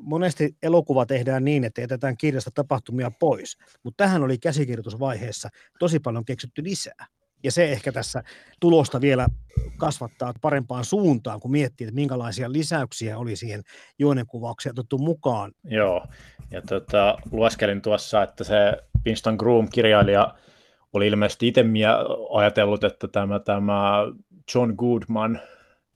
monesti 0.00 0.56
elokuva 0.62 1.06
tehdään 1.06 1.44
niin, 1.44 1.64
että 1.64 1.80
jätetään 1.80 2.16
kirjasta 2.16 2.50
tapahtumia 2.54 3.10
pois, 3.10 3.58
mutta 3.82 4.04
tähän 4.04 4.22
oli 4.22 4.38
käsikirjoitusvaiheessa 4.38 5.48
tosi 5.78 6.00
paljon 6.00 6.24
keksitty 6.24 6.64
lisää. 6.64 7.06
Ja 7.42 7.52
se 7.52 7.72
ehkä 7.72 7.92
tässä 7.92 8.22
tulosta 8.60 9.00
vielä 9.00 9.28
kasvattaa 9.76 10.34
parempaan 10.40 10.84
suuntaan, 10.84 11.40
kun 11.40 11.50
miettii, 11.50 11.86
että 11.86 11.94
minkälaisia 11.94 12.52
lisäyksiä 12.52 13.18
oli 13.18 13.36
siihen 13.36 13.62
juonenkuvaukseen 13.98 14.72
otettu 14.78 14.98
mukaan. 14.98 15.52
Joo, 15.64 16.06
ja 16.50 16.62
tota, 16.62 17.18
lueskelin 17.32 17.82
tuossa, 17.82 18.22
että 18.22 18.44
se 18.44 18.56
Winston 19.06 19.36
Groom, 19.36 19.68
kirjailija, 19.68 20.34
oli 20.92 21.06
ilmeisesti 21.06 21.48
itse 21.48 21.64
ajatellut, 22.30 22.84
että 22.84 23.08
tämä, 23.08 23.40
tämä 23.40 23.92
John 24.54 24.74
Goodman 24.76 25.40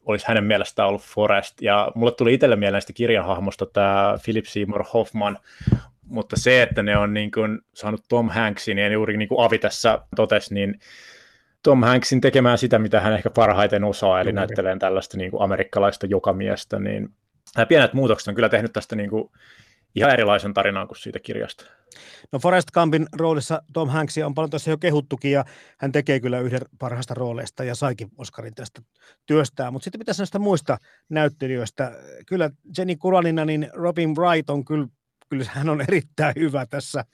olisi 0.05 0.29
hänen 0.29 0.45
mielestään 0.45 0.89
ollut 0.89 1.03
Forrest, 1.03 1.63
ja 1.63 1.93
mulle 1.95 2.13
tuli 2.13 2.35
itselle 2.35 2.57
mieleen 2.57 2.81
sitä 2.81 2.93
kirjahahmosta 2.93 3.67
tämä 3.67 4.19
Philip 4.25 4.45
Seymour 4.45 4.85
Hoffman, 4.95 5.39
mutta 6.07 6.37
se, 6.37 6.63
että 6.63 6.83
ne 6.83 6.97
on 6.97 7.15
niin 7.15 7.31
kuin 7.31 7.61
saanut 7.75 8.05
Tom 8.09 8.29
Hanksin, 8.29 8.79
ja 8.79 8.89
juuri 8.89 9.17
niin 9.17 9.29
kuin 9.29 9.45
Avi 9.45 9.59
tässä 9.59 9.99
totesi, 10.17 10.55
niin 10.55 10.81
Tom 11.63 11.83
Hanksin 11.83 12.21
tekemään 12.21 12.59
sitä, 12.59 12.79
mitä 12.79 13.01
hän 13.01 13.13
ehkä 13.13 13.31
parhaiten 13.31 13.85
osaa, 13.85 14.21
eli 14.21 14.33
näyttelee 14.33 14.77
tällaista 14.79 15.17
niin 15.17 15.31
kuin 15.31 15.43
amerikkalaista 15.43 16.07
jokamiestä, 16.07 16.79
niin 16.79 17.09
nämä 17.57 17.67
pienet 17.67 17.93
muutokset 17.93 18.29
on 18.29 18.35
kyllä 18.35 18.49
tehnyt 18.49 18.73
tästä 18.73 18.97
niin 18.97 19.11
kuin 19.11 19.31
ihan 19.95 20.13
erilaisen 20.13 20.55
tarinan 20.55 20.89
kuin 20.89 20.99
siitä 20.99 21.19
kirjasta. 21.19 21.78
No 22.33 22.39
Forrest 22.39 22.71
Gumpin 22.71 23.07
roolissa 23.13 23.63
Tom 23.73 23.89
Hanksia 23.89 24.27
on 24.27 24.35
paljon 24.35 24.51
tässä 24.51 24.71
jo 24.71 24.79
kehuttukin 24.79 25.33
ja 25.33 25.45
hän 25.79 25.93
tekee 25.93 26.21
kyllä 26.21 26.41
yhden 26.41 26.61
parhaista 26.79 27.15
rooleista 27.15 27.65
ja 27.65 27.75
saikin 27.75 28.09
Oscarin 28.17 28.55
tästä 28.55 28.83
työstää. 29.27 29.71
Mutta 29.71 29.85
sitten 29.85 29.99
pitäisi 29.99 30.21
näistä 30.21 30.39
muista 30.39 30.79
näyttelijöistä. 31.09 31.93
Kyllä 32.27 32.51
Jenny 32.79 32.97
Kuranina, 32.97 33.45
niin 33.45 33.71
Robin 33.73 34.17
Wright 34.17 34.51
on 34.51 34.65
kyllä 34.65 34.87
kyllä 35.31 35.45
hän 35.49 35.69
on 35.69 35.81
erittäin 35.81 36.35
hyvä 36.39 36.67
tässä, 36.67 37.05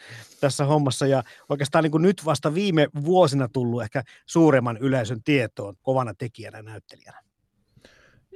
tässä 0.41 0.65
hommassa 0.65 1.07
ja 1.07 1.23
oikeastaan 1.49 1.83
niin 1.83 1.91
kuin 1.91 2.03
nyt 2.03 2.25
vasta 2.25 2.55
viime 2.55 2.87
vuosina 3.05 3.49
tullut 3.49 3.83
ehkä 3.83 4.03
suuremman 4.27 4.77
yleisön 4.77 5.23
tietoon 5.25 5.75
kovana 5.83 6.15
tekijänä 6.15 6.63
näyttelijänä. 6.63 7.21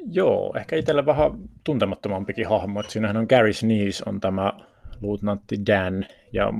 Joo, 0.06 0.54
ehkä 0.56 0.76
itselle 0.76 1.06
vähän 1.06 1.32
tuntemattomampikin 1.64 2.48
hahmo. 2.48 2.80
Että 2.80 2.92
siinähän 2.92 3.16
on 3.16 3.26
Gary 3.28 3.52
Sneeze 3.52 4.02
on 4.06 4.20
tämä 4.20 4.52
luutnantti 5.00 5.66
Dan, 5.66 6.06
ja 6.32 6.52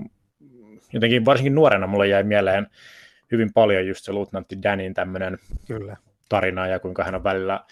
jotenkin 0.93 1.25
varsinkin 1.25 1.55
nuorena 1.55 1.87
mulle 1.87 2.09
jäi 2.09 2.25
mieleen 2.25 2.67
hyvin 3.33 3.53
paljon 3.53 3.87
just 3.87 4.05
se 4.05 4.13
luutnantti 4.13 4.63
Danin 4.63 4.95
tämmöinen 4.95 5.39
Kyllä. 5.67 5.97
tarina, 6.29 6.67
ja 6.67 6.79
kuinka 6.79 7.05
hän 7.05 7.15
on 7.15 7.25
välillä 7.25 7.65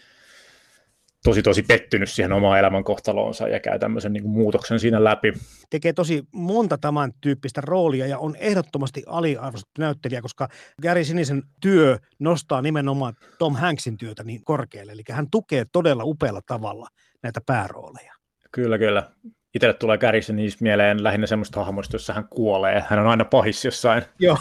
tosi 1.25 1.43
tosi 1.43 1.63
pettynyt 1.63 2.11
siihen 2.11 2.33
omaan 2.33 2.59
elämän 2.59 2.85
kohtaloonsa 2.85 3.49
ja 3.49 3.61
käy 3.61 3.79
tämmöisen 3.79 4.13
niin 4.13 4.23
kuin 4.23 4.33
muutoksen 4.33 4.81
siinä 4.81 5.05
läpi. 5.05 5.33
Tekee 5.71 5.93
tosi 5.93 6.23
monta 6.33 6.79
tämän 6.79 7.13
tyyppistä 7.21 7.61
roolia 7.61 8.07
ja 8.07 8.19
on 8.19 8.37
ehdottomasti 8.37 9.03
aliarvostettu 9.07 9.81
näyttelijä, 9.81 10.23
koska 10.23 10.49
Gary 10.83 11.05
Sinisen 11.05 11.43
työ 11.61 11.99
nostaa 12.19 12.63
nimenomaan 12.63 13.15
Tom 13.39 13.55
Hanksin 13.55 13.97
työtä 13.97 14.25
niin 14.25 14.45
korkealle. 14.45 14.93
Eli 14.93 15.03
hän 15.11 15.31
tukee 15.31 15.65
todella 15.73 16.05
upealla 16.05 16.41
tavalla 16.47 16.89
näitä 17.23 17.41
päärooleja. 17.47 18.13
Kyllä, 18.53 18.79
kyllä. 18.79 19.11
Itselle 19.57 19.75
tulee 19.75 19.99
Gary 19.99 20.23
Sinise 20.23 20.57
mieleen 20.61 21.05
lähinnä 21.05 21.27
semmoista 21.27 21.65
hahmoista, 21.65 21.95
jossa 21.95 22.13
hän 22.13 22.29
kuolee. 22.31 22.85
Hän 22.89 22.99
on 22.99 23.07
aina 23.07 23.25
pahis 23.25 23.65
jossain. 23.65 24.03
Joo. 24.19 24.39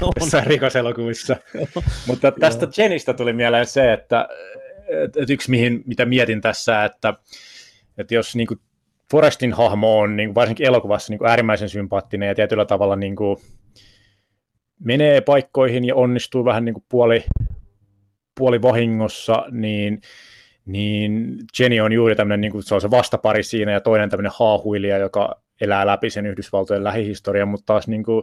jossain 0.20 0.46
rikoselokuvissa. 0.46 1.36
Mutta 2.08 2.32
tästä 2.32 2.68
Jenistä 2.76 3.14
tuli 3.14 3.32
mieleen 3.32 3.66
se, 3.66 3.92
että 3.92 4.28
et, 4.88 5.16
et 5.16 5.30
yksi, 5.30 5.50
mihin, 5.50 5.82
mitä 5.86 6.04
mietin 6.04 6.40
tässä, 6.40 6.84
että, 6.84 7.14
että 7.98 8.14
jos 8.14 8.36
niin 8.36 8.46
kuin 8.46 8.60
Forestin 9.10 9.52
hahmo 9.52 9.98
on 9.98 10.16
niin 10.16 10.28
kuin 10.28 10.34
varsinkin 10.34 10.66
elokuvassa 10.66 11.12
niin 11.12 11.18
kuin 11.18 11.28
äärimmäisen 11.28 11.68
sympaattinen 11.68 12.28
ja 12.28 12.34
tietyllä 12.34 12.64
tavalla 12.64 12.96
niin 12.96 13.16
kuin 13.16 13.36
menee 14.84 15.20
paikkoihin 15.20 15.84
ja 15.84 15.94
onnistuu 15.94 16.44
vähän 16.44 16.64
niin 16.64 16.74
kuin 16.74 16.84
puoli, 16.88 17.24
puoli 18.38 18.62
vahingossa, 18.62 19.44
niin, 19.50 20.00
niin 20.66 21.38
Jenny 21.58 21.80
on 21.80 21.92
juuri 21.92 22.16
tämmöinen, 22.16 22.40
niin 22.40 22.52
kuin, 22.52 22.62
se 22.62 22.74
on 22.74 22.80
se 22.80 22.90
vastapari 22.90 23.42
siinä 23.42 23.72
ja 23.72 23.80
toinen 23.80 24.10
tämmöinen 24.10 24.32
haahuilija, 24.34 24.98
joka 24.98 25.40
elää 25.60 25.86
läpi 25.86 26.10
sen 26.10 26.26
Yhdysvaltojen 26.26 26.84
lähihistorian, 26.84 27.48
mutta 27.48 27.66
taas 27.66 27.88
niin 27.88 28.04
kuin, 28.04 28.22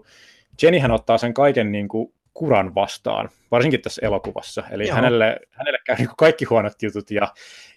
Jennyhän 0.62 0.92
ottaa 0.92 1.18
sen 1.18 1.34
kaiken 1.34 1.72
niin 1.72 1.88
kuin, 1.88 2.14
kuran 2.34 2.76
vastaan, 2.76 3.30
varsinkin 3.52 3.82
tässä 3.82 4.02
elokuvassa. 4.06 4.64
Eli 4.72 4.88
hänelle, 4.88 5.40
hänelle 5.52 5.80
käy 5.86 5.96
niin 5.96 6.10
kaikki 6.18 6.46
huonot 6.46 6.82
jutut, 6.82 7.12
ja 7.12 7.34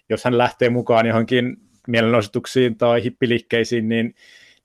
jos 0.09 0.23
hän 0.23 0.37
lähtee 0.37 0.69
mukaan 0.69 1.05
johonkin 1.05 1.57
mielenosoituksiin 1.87 2.77
tai 2.77 3.03
hippiliikkeisiin, 3.03 3.89
niin, 3.89 4.15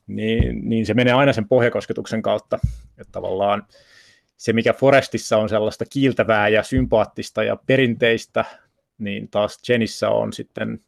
niin, 0.06 0.68
niin 0.68 0.86
se 0.86 0.94
menee 0.94 1.12
aina 1.12 1.32
sen 1.32 1.48
pohjakosketuksen 1.48 2.22
kautta. 2.22 2.58
Että 2.98 3.12
tavallaan 3.12 3.66
se, 4.36 4.52
mikä 4.52 4.72
Forestissa 4.72 5.38
on 5.38 5.48
sellaista 5.48 5.84
kiiltävää 5.90 6.48
ja 6.48 6.62
sympaattista 6.62 7.42
ja 7.42 7.56
perinteistä, 7.66 8.44
niin 8.98 9.28
taas 9.30 9.58
Jenissä 9.68 10.10
on 10.10 10.32
sitten 10.32 10.80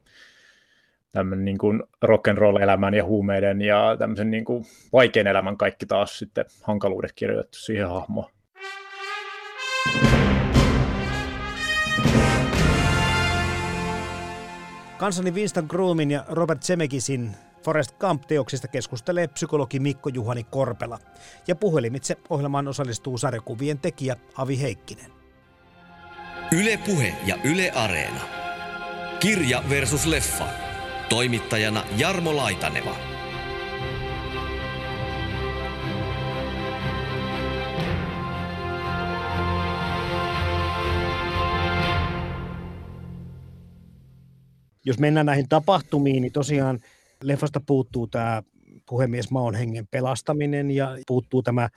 tämmöinen 1.13 1.45
niin 1.45 1.59
kuin 1.59 1.83
rock'n'roll-elämän 2.05 2.95
ja 2.95 3.05
huumeiden 3.05 3.63
ja 3.63 3.97
tämmöisen 3.99 4.31
niin 4.31 4.45
kuin 4.45 4.65
vaikean 4.93 5.27
elämän 5.27 5.57
kaikki 5.57 5.87
taas 5.87 6.19
sitten 6.19 6.45
hankaluudet 6.63 7.13
kirjoitettu 7.13 7.59
siihen 7.59 7.89
hahmoon. 7.89 8.31
Kansani 14.99 15.31
Winston 15.31 15.67
Groomin 15.69 16.11
ja 16.11 16.25
Robert 16.29 16.63
Zemekisin 16.63 17.31
Forest 17.65 17.99
Gump-teoksista 17.99 18.69
keskustelee 18.69 19.29
psykologi 19.29 19.81
Mikko 19.81 20.09
Juhani 20.09 20.45
Korpela. 20.45 20.99
Ja 21.49 21.57
puhelimitse 21.57 22.17
ohjelmaan 22.31 22.69
osallistuu 22.69 23.19
sarjakuvien 23.19 23.79
tekijä 23.79 24.17
Avi 24.37 24.61
Heikkinen. 24.61 25.14
Yle 26.53 26.77
Puhe 26.87 27.15
ja 27.27 27.39
Yle 27.45 27.71
Areena. 27.71 28.21
Kirja 29.21 29.63
versus 29.69 30.07
leffa. 30.07 30.49
Toimittajana 31.09 31.85
Jarmo 31.97 32.37
Laitaneva. 32.37 32.97
Jos 44.85 44.99
mennään 44.99 45.27
näihin 45.27 45.49
tapahtumiin, 45.49 46.23
niin 46.23 46.33
tosiaan 46.33 46.81
leffasta 47.23 47.61
puuttuu 47.67 48.07
tämä 48.07 48.43
puhemies 48.89 49.31
Maon 49.31 49.55
hengen 49.55 49.87
pelastaminen 49.91 50.71
ja 50.71 50.89
puuttuu 51.07 51.43
tämä 51.43 51.69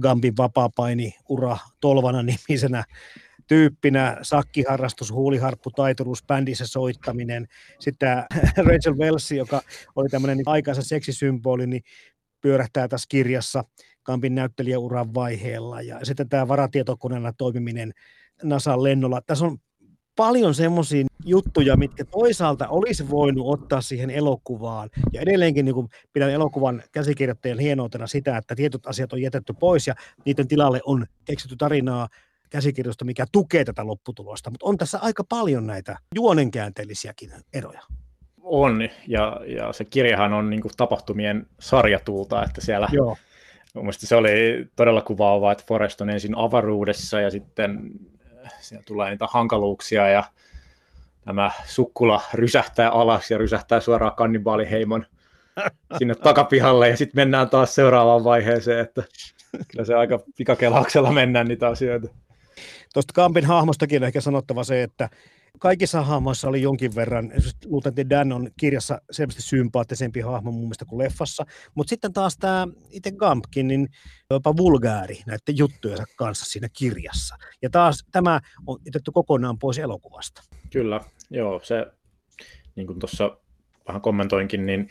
Gambin 0.00 0.36
vapaapaini 0.36 1.14
ura 1.28 1.56
Tolvana 1.80 2.22
nimisenä 2.22 2.84
tyyppinä, 3.46 4.16
sakkiharrastus, 4.22 5.12
huuliharppu, 5.12 5.70
taituruus, 5.70 6.24
bändissä 6.26 6.66
soittaminen. 6.66 7.46
Sitten 7.78 8.24
Rachel 8.68 8.98
Wells, 8.98 9.32
joka 9.32 9.62
oli 9.96 10.08
tämmöinen 10.08 10.38
aikansa 10.46 10.82
seksisymboli, 10.82 11.66
niin 11.66 11.82
pyörähtää 12.40 12.88
tässä 12.88 13.06
kirjassa 13.08 13.64
Kampin 14.02 14.34
näyttelijäuran 14.34 15.14
vaiheella. 15.14 15.82
Ja 15.82 16.04
sitten 16.04 16.28
tämä 16.28 16.48
varatietokoneella 16.48 17.32
toimiminen 17.32 17.92
NASAn 18.42 18.82
lennolla. 18.82 19.20
Tässä 19.26 19.44
on 19.44 19.58
paljon 20.16 20.54
semmoisia 20.54 21.04
juttuja, 21.24 21.76
mitkä 21.76 22.04
toisaalta 22.04 22.68
olisi 22.68 23.10
voinut 23.10 23.46
ottaa 23.46 23.80
siihen 23.80 24.10
elokuvaan. 24.10 24.90
Ja 25.12 25.20
edelleenkin 25.20 25.64
niin 25.64 25.88
pidän 26.12 26.30
elokuvan 26.30 26.82
käsikirjoittajan 26.92 27.58
hienoutena 27.58 28.06
sitä, 28.06 28.36
että 28.36 28.54
tietyt 28.54 28.86
asiat 28.86 29.12
on 29.12 29.22
jätetty 29.22 29.52
pois 29.60 29.86
ja 29.86 29.94
niiden 30.24 30.48
tilalle 30.48 30.80
on 30.84 31.06
keksitty 31.24 31.56
tarinaa 31.56 32.08
käsikirjoista, 32.54 33.04
mikä 33.04 33.26
tukee 33.32 33.64
tätä 33.64 33.86
lopputulosta. 33.86 34.50
Mutta 34.50 34.66
on 34.66 34.76
tässä 34.76 34.98
aika 35.02 35.24
paljon 35.28 35.66
näitä 35.66 35.98
juonenkäänteellisiäkin 36.14 37.32
eroja. 37.52 37.80
On, 38.42 38.88
ja, 39.08 39.40
ja 39.46 39.72
se 39.72 39.84
kirjahan 39.84 40.32
on 40.32 40.50
niin 40.50 40.62
tapahtumien 40.76 41.46
sarjatulta, 41.60 42.44
että 42.44 42.60
siellä 42.60 42.88
Joo. 42.92 43.16
Mielestäni 43.74 44.08
se 44.08 44.16
oli 44.16 44.66
todella 44.76 45.02
kuvaavaa, 45.02 45.52
että 45.52 45.64
Forest 45.68 46.00
on 46.00 46.10
ensin 46.10 46.38
avaruudessa 46.38 47.20
ja 47.20 47.30
sitten 47.30 47.90
siellä 48.60 48.84
tulee 48.86 49.10
niitä 49.10 49.26
hankaluuksia 49.30 50.08
ja 50.08 50.24
tämä 51.24 51.50
sukkula 51.64 52.22
rysähtää 52.34 52.90
alas 52.90 53.30
ja 53.30 53.38
rysähtää 53.38 53.80
suoraan 53.80 54.16
kannibaaliheimon 54.16 55.06
sinne 55.98 56.14
takapihalle 56.14 56.88
ja 56.88 56.96
sitten 56.96 57.20
mennään 57.20 57.50
taas 57.50 57.74
seuraavaan 57.74 58.24
vaiheeseen, 58.24 58.80
että 58.80 59.02
kyllä 59.68 59.84
se 59.84 59.94
aika 59.94 60.20
pikakelauksella 60.36 61.12
mennään 61.12 61.46
niitä 61.46 61.68
asioita. 61.68 62.08
Tuosta 62.94 63.12
Kampin 63.12 63.44
hahmostakin 63.44 64.02
on 64.02 64.06
ehkä 64.06 64.20
sanottava 64.20 64.64
se, 64.64 64.82
että 64.82 65.08
kaikissa 65.58 66.02
hahmoissa 66.02 66.48
oli 66.48 66.62
jonkin 66.62 66.94
verran, 66.94 67.32
luultavasti 67.64 68.10
Dan 68.10 68.32
on 68.32 68.50
kirjassa 68.60 69.00
selvästi 69.10 69.42
sympaattisempi 69.42 70.20
hahmo 70.20 70.50
mun 70.50 70.60
mielestä 70.60 70.84
kuin 70.84 70.98
leffassa, 70.98 71.44
mutta 71.74 71.88
sitten 71.88 72.12
taas 72.12 72.36
tämä 72.38 72.68
itse 72.90 73.12
Gampkin, 73.12 73.68
niin 73.68 73.88
jopa 74.30 74.56
vulgaari 74.56 75.22
näiden 75.26 75.58
juttujensa 75.58 76.04
kanssa 76.16 76.44
siinä 76.44 76.68
kirjassa. 76.78 77.36
Ja 77.62 77.70
taas 77.70 78.04
tämä 78.12 78.40
on 78.66 78.78
jätetty 78.86 79.10
kokonaan 79.12 79.58
pois 79.58 79.78
elokuvasta. 79.78 80.42
Kyllä, 80.72 81.00
joo, 81.30 81.60
se 81.62 81.86
niin 82.76 82.86
kuin 82.86 82.98
tuossa 82.98 83.36
vähän 83.88 84.02
kommentoinkin, 84.02 84.66
niin 84.66 84.88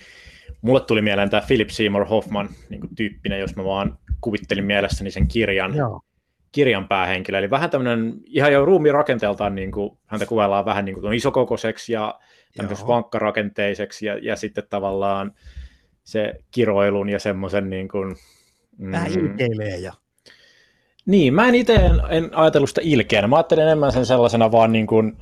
mulle 0.62 0.82
tuli 0.82 1.02
mieleen 1.02 1.30
tämä 1.30 1.44
Philip 1.48 1.70
Seymour 1.70 2.06
Hoffman 2.06 2.50
niin 2.70 2.82
kuin 2.82 2.96
tyyppinen, 2.96 3.40
jos 3.40 3.56
mä 3.56 3.64
vaan 3.64 3.98
kuvittelin 4.22 4.66
mielessäni 4.66 5.12
sen 5.12 5.28
kirjan. 5.28 5.76
Joo 5.76 6.02
kirjan 6.54 6.88
päähenkilö. 6.88 7.38
Eli 7.38 7.50
vähän 7.50 7.70
tämmöinen, 7.70 8.14
ihan 8.26 8.54
jo 8.54 8.66
ruumiin 8.66 8.94
rakenteeltaan, 8.94 9.56
niin 9.56 9.72
kuin, 9.72 9.98
häntä 10.06 10.26
kuvaillaan 10.26 10.66
vähän 10.66 10.86
niin 10.86 11.02
kuin 11.02 11.14
isokokoiseksi 11.14 11.94
ja 11.94 12.20
vankkarakenteiseksi 12.88 14.06
ja, 14.06 14.18
ja 14.22 14.36
sitten 14.36 14.64
tavallaan 14.70 15.34
se 16.04 16.34
kiroilun 16.52 17.10
ja 17.10 17.20
semmoisen 17.20 17.70
niin 17.70 17.88
kuin... 17.88 18.16
Mm, 18.78 18.92
vähän 18.92 19.12
ilkeilee 19.12 19.78
ja... 19.78 19.94
Niin, 21.06 21.34
mä 21.34 21.48
en 21.48 21.56
itse 21.56 21.76
en, 21.76 22.02
en 22.10 22.38
ajatellut 22.38 22.70
sitä 22.70 22.82
ilkeänä. 22.84 23.28
Mä 23.28 23.36
ajattelin 23.36 23.64
enemmän 23.64 23.92
sen 23.92 24.06
sellaisena 24.06 24.52
vaan 24.52 24.72
niin 24.72 24.88
kuin, 24.88 25.18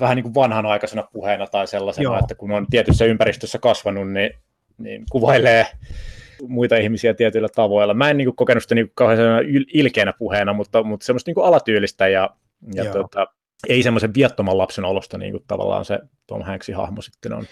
vähän 0.00 0.16
niin 0.16 0.22
kuin 0.22 0.34
vanhanaikaisena 0.34 1.08
puheena 1.12 1.46
tai 1.46 1.66
sellaisena, 1.66 2.02
Joo. 2.02 2.18
että 2.18 2.34
kun 2.34 2.52
on 2.52 2.66
tietyssä 2.70 3.04
ympäristössä 3.04 3.58
kasvanut, 3.58 4.12
niin, 4.12 4.30
niin 4.78 5.04
kuvailee 5.10 5.66
muita 6.48 6.76
ihmisiä 6.76 7.14
tietyillä 7.14 7.48
tavoilla. 7.54 7.94
Mä 7.94 8.10
en 8.10 8.16
niin 8.16 8.26
kuin, 8.26 8.36
kokenut 8.36 8.62
sitä 8.62 8.74
niin 8.74 8.86
kuin, 8.86 8.94
kauhean 8.94 9.44
ilkeänä 9.74 10.12
puheena, 10.18 10.52
mutta, 10.52 10.82
mutta 10.82 11.06
semmoista 11.06 11.28
niin 11.28 11.34
kuin 11.34 11.46
alatyylistä 11.46 12.08
ja, 12.08 12.30
ja 12.74 12.92
tota, 12.92 13.26
ei 13.68 13.82
semmoisen 13.82 14.14
viattoman 14.14 14.58
lapsen 14.58 14.84
olosta 14.84 15.18
niin 15.18 15.32
kuin, 15.32 15.44
tavallaan 15.46 15.84
se 15.84 15.98
Tom 16.26 16.42
Hanksin 16.42 16.76
hahmo 16.76 17.02
sitten 17.02 17.32
on. 17.32 17.44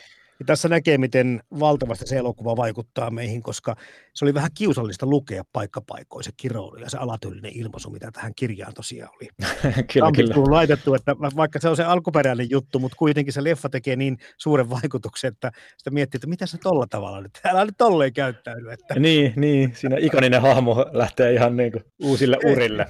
Ja 0.42 0.46
tässä 0.46 0.68
näkee, 0.68 0.98
miten 0.98 1.40
valtavasti 1.60 2.06
se 2.06 2.16
elokuva 2.16 2.56
vaikuttaa 2.56 3.10
meihin, 3.10 3.42
koska 3.42 3.76
se 4.14 4.24
oli 4.24 4.34
vähän 4.34 4.50
kiusallista 4.54 5.06
lukea 5.06 5.42
paikkapaikoin 5.52 6.24
se 6.24 6.30
kiroilu 6.36 6.76
ja 6.76 6.90
se 6.90 6.98
alatyylinen 6.98 7.52
ilmaisu, 7.54 7.90
mitä 7.90 8.10
tähän 8.10 8.32
kirjaan 8.36 8.74
tosiaan 8.74 9.12
oli. 9.14 9.28
kyllä, 9.92 10.12
kyllä. 10.12 10.34
On 10.36 10.52
laitettu, 10.52 10.94
että 10.94 11.16
vaikka 11.36 11.60
se 11.60 11.68
on 11.68 11.76
se 11.76 11.84
alkuperäinen 11.84 12.50
juttu, 12.50 12.78
mutta 12.78 12.96
kuitenkin 12.96 13.32
se 13.32 13.44
leffa 13.44 13.68
tekee 13.68 13.96
niin 13.96 14.18
suuren 14.38 14.70
vaikutuksen, 14.70 15.28
että 15.28 15.52
sitä 15.78 15.90
miettii, 15.90 16.18
että 16.18 16.26
mitä 16.26 16.46
se 16.46 16.58
tolla 16.58 16.86
tavalla 16.90 17.20
nyt, 17.20 17.40
älä 17.44 17.64
nyt 17.64 17.74
tolleen 17.78 18.12
käyttäydy. 18.12 18.70
Että... 18.70 18.94
Niin, 19.00 19.32
niin, 19.36 19.72
siinä 19.76 19.96
ikoninen 20.00 20.42
hahmo 20.42 20.86
lähtee 20.92 21.32
ihan 21.32 21.56
niin 21.56 21.72
kuin 21.72 21.84
uusille 22.02 22.38
urille. 22.44 22.86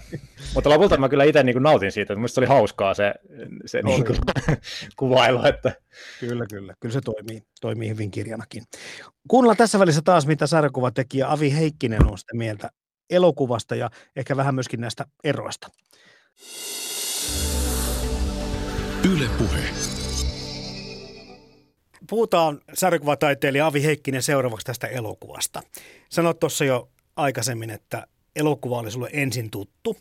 mutta 0.54 0.70
lopulta 0.70 0.96
mä 0.96 1.08
kyllä 1.08 1.24
itse 1.24 1.42
niin 1.42 1.54
kuin 1.54 1.62
nautin 1.62 1.92
siitä, 1.92 2.14
että 2.14 2.28
se 2.28 2.40
oli 2.40 2.46
hauskaa 2.46 2.94
se, 2.94 3.14
se 3.66 3.82
niin 3.82 4.04
kuin, 4.04 4.18
kuvailu. 4.96 5.44
Että... 5.44 5.72
Kyllä, 6.20 6.46
kyllä, 6.50 6.74
kyllä 6.80 6.92
se 6.92 7.00
toimii 7.00 7.42
toimii 7.60 7.88
hyvin 7.88 8.10
kirjanakin. 8.10 8.62
Kuunnellaan 9.28 9.56
tässä 9.56 9.78
välissä 9.78 10.02
taas, 10.04 10.26
mitä 10.26 10.46
sarjakuvatekijä 10.46 11.32
Avi 11.32 11.52
Heikkinen 11.52 12.06
on 12.06 12.18
sitä 12.18 12.36
mieltä 12.36 12.70
elokuvasta 13.10 13.74
ja 13.74 13.90
ehkä 14.16 14.36
vähän 14.36 14.54
myöskin 14.54 14.80
näistä 14.80 15.06
eroista. 15.24 15.68
Yle 19.12 19.28
Puhe. 19.38 19.60
Puhutaan 22.08 22.60
sarjakuvataiteilija 22.74 23.66
Avi 23.66 23.82
Heikkinen 23.82 24.22
seuraavaksi 24.22 24.66
tästä 24.66 24.86
elokuvasta. 24.86 25.62
Sanoit 26.08 26.38
tuossa 26.38 26.64
jo 26.64 26.88
aikaisemmin, 27.16 27.70
että 27.70 28.06
elokuva 28.36 28.78
oli 28.78 28.90
sulle 28.90 29.10
ensin 29.12 29.50
tuttu, 29.50 29.96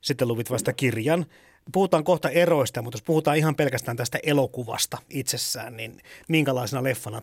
sitten 0.00 0.28
luvit 0.28 0.50
vasta 0.50 0.72
kirjan 0.72 1.26
puhutaan 1.72 2.04
kohta 2.04 2.28
eroista, 2.30 2.82
mutta 2.82 2.96
jos 2.96 3.02
puhutaan 3.02 3.36
ihan 3.36 3.54
pelkästään 3.54 3.96
tästä 3.96 4.18
elokuvasta 4.22 4.98
itsessään, 5.10 5.76
niin 5.76 5.92
minkälaisena 6.28 6.82
leffana 6.82 7.22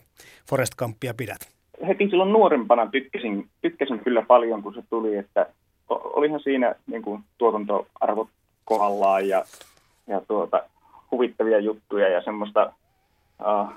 Forest 0.49 0.75
Gumpia 0.75 1.13
pidät? 1.13 1.49
Heti 1.87 2.09
silloin 2.09 2.33
nuorempana 2.33 2.87
tykkäsin, 2.87 3.49
tykkäsin 3.61 3.99
kyllä 3.99 4.21
paljon, 4.21 4.63
kun 4.63 4.73
se 4.73 4.81
tuli, 4.89 5.15
että 5.15 5.45
olihan 5.89 6.39
siinä 6.39 6.75
niin 6.87 7.01
kuin, 7.01 7.23
tuotantoarvot 7.37 8.27
kohdallaan 8.65 9.27
ja, 9.27 9.45
ja 10.07 10.21
tuota, 10.27 10.63
huvittavia 11.11 11.59
juttuja 11.59 12.09
ja 12.09 12.21
semmoista 12.21 12.73
uh, 13.39 13.69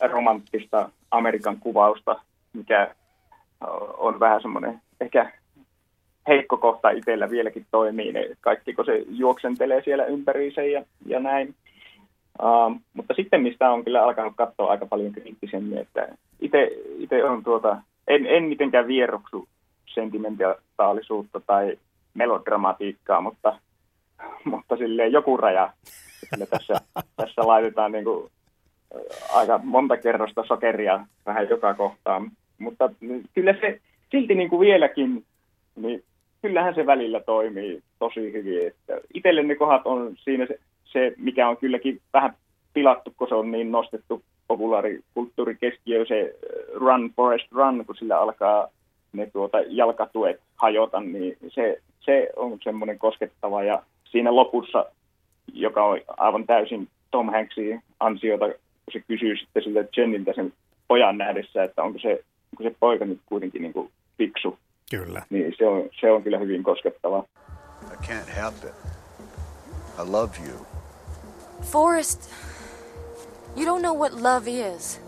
romanttista 0.00 0.90
Amerikan 1.10 1.56
kuvausta, 1.60 2.20
mikä 2.52 2.94
on 3.98 4.20
vähän 4.20 4.42
semmoinen 4.42 4.80
ehkä 5.00 5.32
heikko 6.28 6.56
kohta 6.56 6.90
itsellä 6.90 7.30
vieläkin 7.30 7.66
toimii, 7.70 8.12
niin 8.12 8.36
kaikki 8.40 8.74
kun 8.74 8.84
se 8.84 9.04
juoksentelee 9.08 9.82
siellä 9.84 10.04
ympäriinsä 10.04 10.62
ja, 10.62 10.84
ja 11.06 11.20
näin. 11.20 11.54
Uh, 12.42 12.80
mutta 12.94 13.14
sitten 13.14 13.42
mistä 13.42 13.70
on 13.70 13.84
kyllä 13.84 14.04
alkanut 14.04 14.32
katsoa 14.36 14.70
aika 14.70 14.86
paljon 14.86 15.12
kriittisemmin, 15.12 15.78
että 15.78 16.08
itse 16.40 17.24
on 17.24 17.44
tuota, 17.44 17.76
en, 18.08 18.26
en 18.26 18.44
mitenkään 18.44 18.86
vieroksu 18.86 19.48
sentimentaalisuutta 19.94 21.40
tai 21.46 21.78
melodramatiikkaa, 22.14 23.20
mutta, 23.20 23.58
mutta 24.44 24.76
silleen 24.76 25.12
joku 25.12 25.36
raja. 25.36 25.72
Sille 26.30 26.46
tässä, 26.46 26.74
tässä 27.16 27.46
laitetaan 27.46 27.92
niin 27.92 28.04
kuin 28.04 28.30
aika 29.32 29.60
monta 29.64 29.96
kerrosta 29.96 30.44
sokeria 30.46 31.06
vähän 31.26 31.48
joka 31.48 31.74
kohtaan. 31.74 32.30
Mutta 32.58 32.90
kyllä 33.34 33.54
se 33.60 33.80
silti 34.10 34.34
niin 34.34 34.50
kuin 34.50 34.60
vieläkin, 34.60 35.24
niin 35.76 36.04
kyllähän 36.42 36.74
se 36.74 36.86
välillä 36.86 37.20
toimii 37.20 37.82
tosi 37.98 38.32
hyvin. 38.32 38.66
Että 38.66 39.00
itselle 39.14 39.42
ne 39.42 39.54
kohdat 39.54 39.82
on 39.84 40.14
siinä 40.16 40.46
se, 40.46 40.58
se, 40.84 41.14
mikä 41.16 41.48
on 41.48 41.56
kylläkin 41.56 42.00
vähän 42.12 42.34
pilattu, 42.74 43.12
kun 43.16 43.28
se 43.28 43.34
on 43.34 43.50
niin 43.50 43.72
nostettu 43.72 44.22
populaarikulttuurikeskiö, 44.48 46.06
se 46.06 46.34
Run 46.74 47.10
Forest 47.16 47.52
Run, 47.52 47.84
kun 47.86 47.96
sillä 47.96 48.18
alkaa 48.18 48.68
ne 49.12 49.26
tuota 49.32 49.58
jalkatuet 49.68 50.40
hajota, 50.56 51.00
niin 51.00 51.36
se, 51.48 51.80
se 52.00 52.30
on 52.36 52.58
semmoinen 52.64 52.98
koskettava. 52.98 53.62
Ja 53.62 53.82
siinä 54.04 54.36
lopussa, 54.36 54.86
joka 55.52 55.84
on 55.84 56.00
aivan 56.16 56.46
täysin 56.46 56.88
Tom 57.10 57.30
Hanksin 57.30 57.82
ansiota, 58.00 58.46
kun 58.48 58.54
se 58.92 59.00
kysyy 59.08 59.36
sitten 59.36 59.62
siltä 59.62 59.84
Jenniltä 59.96 60.32
sen 60.32 60.52
pojan 60.88 61.18
nähdessä, 61.18 61.64
että 61.64 61.82
onko 61.82 61.98
se, 61.98 62.24
onko 62.52 62.70
se 62.70 62.76
poika 62.80 63.04
nyt 63.04 63.20
kuitenkin 63.26 63.62
niin 63.62 63.72
kuin 63.72 63.90
fiksu. 64.18 64.58
Kyllä. 64.90 65.22
Niin 65.30 65.54
se 65.58 65.66
on, 65.66 65.88
se 66.00 66.10
on 66.10 66.22
kyllä 66.22 66.38
hyvin 66.38 66.62
koskettava. 66.62 67.24
I 67.92 68.06
can't 68.06 68.30
help 68.36 68.54
it. 68.54 68.74
I 69.98 70.10
love 70.10 70.30
you. 70.48 70.66
Forrest, 71.62 72.30
you 73.56 73.66
don't 73.66 73.80
know 73.80 73.96
what 73.96 74.12
love 74.12 74.50
is. 74.76 75.00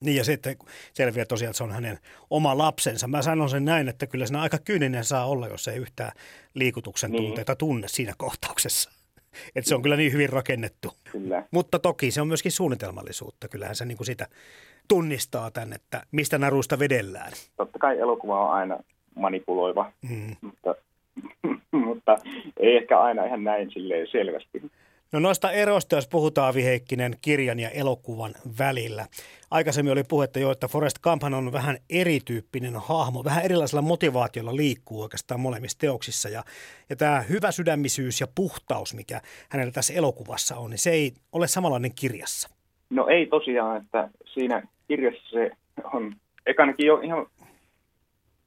Niin 0.00 0.16
ja 0.16 0.24
sitten 0.24 0.56
selviää 0.92 1.24
tosiaan, 1.24 1.50
että 1.50 1.58
se 1.58 1.64
on 1.64 1.72
hänen 1.72 1.98
oma 2.30 2.58
lapsensa. 2.58 3.08
Mä 3.08 3.22
sanon 3.22 3.50
sen 3.50 3.64
näin, 3.64 3.88
että 3.88 4.06
kyllä 4.06 4.26
siinä 4.26 4.40
aika 4.40 4.58
kyyninen 4.58 5.04
saa 5.04 5.26
olla, 5.26 5.48
jos 5.48 5.68
ei 5.68 5.76
yhtään 5.76 6.12
liikutuksen 6.54 7.10
niin. 7.10 7.22
tunteita 7.22 7.56
tunne 7.56 7.88
siinä 7.88 8.12
kohtauksessa. 8.18 8.95
Että 9.56 9.68
se 9.68 9.74
on 9.74 9.82
kyllä 9.82 9.96
niin 9.96 10.12
hyvin 10.12 10.28
rakennettu. 10.28 10.92
Kyllä. 11.12 11.42
Mutta 11.50 11.78
toki 11.78 12.10
se 12.10 12.20
on 12.20 12.28
myöskin 12.28 12.52
suunnitelmallisuutta. 12.52 13.48
Kyllähän 13.48 13.76
se 13.76 13.84
niin 13.84 13.96
kuin 13.96 14.06
sitä 14.06 14.26
tunnistaa 14.88 15.50
tämän, 15.50 15.72
että 15.72 16.02
mistä 16.12 16.38
narusta 16.38 16.78
vedellään. 16.78 17.32
Totta 17.56 17.78
kai 17.78 17.98
elokuva 17.98 18.44
on 18.48 18.54
aina 18.54 18.78
manipuloiva, 19.14 19.92
mm. 20.10 20.36
mutta, 20.40 20.74
mutta 21.86 22.18
ei 22.60 22.76
ehkä 22.76 23.00
aina 23.00 23.24
ihan 23.24 23.44
näin 23.44 23.70
selvästi. 24.12 24.62
No 25.12 25.20
noista 25.20 25.52
eroista, 25.52 25.94
jos 25.94 26.08
puhutaan 26.08 26.54
Viheikkinen 26.54 27.16
kirjan 27.22 27.58
ja 27.58 27.70
elokuvan 27.70 28.34
välillä. 28.58 29.06
Aikaisemmin 29.50 29.92
oli 29.92 30.02
puhetta 30.08 30.38
jo, 30.38 30.50
että 30.50 30.68
Forrest 30.68 30.98
Gumphan 30.98 31.34
on 31.34 31.52
vähän 31.52 31.76
erityyppinen 31.90 32.76
hahmo, 32.76 33.24
vähän 33.24 33.44
erilaisella 33.44 33.82
motivaatiolla 33.82 34.56
liikkuu 34.56 35.02
oikeastaan 35.02 35.40
molemmissa 35.40 35.78
teoksissa. 35.78 36.28
Ja, 36.28 36.42
ja 36.90 36.96
tämä 36.96 37.20
hyvä 37.20 37.50
sydämisyys 37.50 38.20
ja 38.20 38.26
puhtaus, 38.34 38.94
mikä 38.94 39.20
hänellä 39.48 39.72
tässä 39.72 39.94
elokuvassa 39.94 40.56
on, 40.56 40.70
niin 40.70 40.78
se 40.78 40.90
ei 40.90 41.12
ole 41.32 41.46
samanlainen 41.46 41.94
kirjassa. 42.00 42.48
No 42.90 43.06
ei 43.06 43.26
tosiaan, 43.26 43.82
että 43.82 44.08
siinä 44.24 44.62
kirjassa 44.88 45.30
se 45.30 45.50
on 45.92 46.12
ekanakin 46.46 46.86
jo 46.86 47.00
ihan 47.00 47.26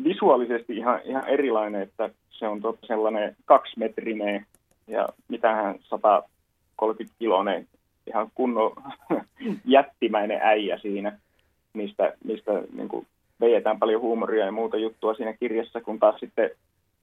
visuaalisesti 0.04 0.78
ihan, 0.78 1.02
ihan 1.06 1.28
erilainen, 1.28 1.82
että 1.82 2.10
se 2.30 2.48
on 2.48 2.62
totta 2.62 2.88
sellainen 2.88 3.36
kaksimetrinen 3.46 4.46
ja 4.88 5.08
mitähän 5.28 5.76
100 5.82 6.24
30-kiloinen 6.84 7.68
ihan 8.08 8.32
kunnon 8.36 8.72
jättimäinen 9.66 10.40
äijä 10.42 10.78
siinä, 10.78 11.20
mistä, 11.74 12.14
mistä 12.24 12.52
niin 12.74 12.90
kuin 12.90 13.08
vedetään 13.42 13.80
paljon 13.80 14.02
huumoria 14.02 14.46
ja 14.46 14.52
muuta 14.52 14.78
juttua 14.78 15.14
siinä 15.14 15.34
kirjassa, 15.34 15.82
kun 15.82 16.00
taas 16.00 16.20
sitten 16.20 16.50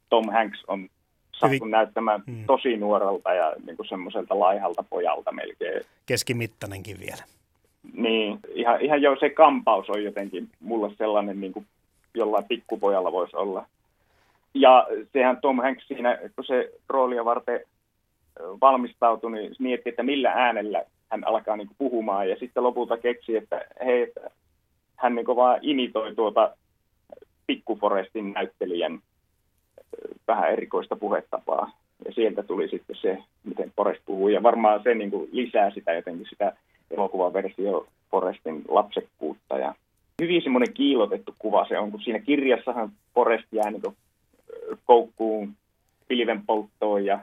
Tom 0.09 0.33
Hanks 0.33 0.65
on 0.69 0.89
sattunut 1.33 1.71
näyttämään 1.71 2.23
hmm. 2.27 2.45
tosi 2.47 2.77
nuorelta 2.77 3.35
ja 3.35 3.53
niin 3.67 3.77
kuin 3.77 3.89
semmoiselta 3.89 4.39
laihalta 4.39 4.85
pojalta 4.91 5.33
melkein. 5.33 5.83
Keskimittainenkin 6.07 7.01
vielä. 7.01 7.23
Niin, 7.93 8.39
ihan, 8.55 8.81
ihan 8.81 9.03
jo 9.03 9.17
se 9.21 9.31
kampaus 9.31 9.91
on 9.91 10.05
jotenkin 10.05 10.49
mulla 10.61 10.93
sellainen, 10.99 11.41
niin 11.41 11.53
kuin 11.53 11.67
jollain 12.15 12.45
pikkupojalla 12.45 13.13
voisi 13.13 13.37
olla. 13.37 13.67
Ja 14.55 14.87
sehän 15.13 15.41
Tom 15.41 15.57
Hanks 15.57 15.89
siinä, 15.89 16.19
kun 16.37 16.45
se 16.45 16.73
roolia 16.89 17.25
varten 17.25 17.61
valmistautui, 18.61 19.33
niin 19.33 19.55
mietti, 19.59 19.89
että 19.89 20.03
millä 20.03 20.31
äänellä 20.31 20.85
hän 21.11 21.29
alkaa 21.29 21.57
niin 21.57 21.69
puhumaan. 21.79 22.29
Ja 22.29 22.37
sitten 22.37 22.63
lopulta 22.63 22.99
keksi, 22.99 23.37
että 23.37 23.65
hei, 23.85 24.03
että 24.03 24.31
hän 24.97 25.15
niin 25.15 25.27
vaan 25.27 25.59
imitoi 25.63 26.15
tuota 26.15 26.57
Pikkuforestin 27.47 28.33
näyttelijän 28.33 29.01
vähän 30.29 30.53
erikoista 30.53 30.97
puhetapaa. 30.97 31.71
Ja 32.05 32.13
sieltä 32.13 32.43
tuli 32.43 32.69
sitten 32.69 32.97
se, 32.97 33.19
miten 33.45 33.73
Forest 33.77 34.01
puhuu. 34.07 34.29
Ja 34.29 34.43
varmaan 34.43 34.83
se 34.83 34.95
niin 34.95 35.11
kuin 35.11 35.29
lisää 35.33 35.71
sitä 35.71 35.93
jotenkin 35.93 36.27
sitä 36.31 36.53
elokuvaversio 36.91 37.87
Forestin 38.11 38.63
lapsekkuutta. 38.69 39.59
Ja 39.59 39.75
hyvin 40.23 40.43
semmoinen 40.43 40.75
kiilotettu 40.75 41.35
kuva 41.39 41.67
se 41.69 41.79
on, 41.79 41.91
kun 41.91 42.01
siinä 42.01 42.19
kirjassahan 42.19 42.93
Forest 43.15 43.45
jää 43.53 43.71
niin 43.71 43.97
koukkuun 44.85 45.53
pilvenpolttoon 46.09 47.05
ja 47.05 47.19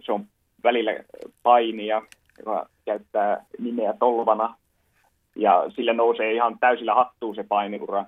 se 0.00 0.12
on 0.12 0.24
välillä 0.64 0.90
painia, 1.42 2.02
joka 2.38 2.68
käyttää 2.84 3.44
nimeä 3.58 3.94
Tolvana. 3.98 4.54
Ja 5.36 5.64
sillä 5.76 5.92
nousee 5.92 6.32
ihan 6.32 6.58
täysillä 6.58 6.94
hattuun 6.94 7.34
se 7.34 7.44
painiura, 7.48 8.04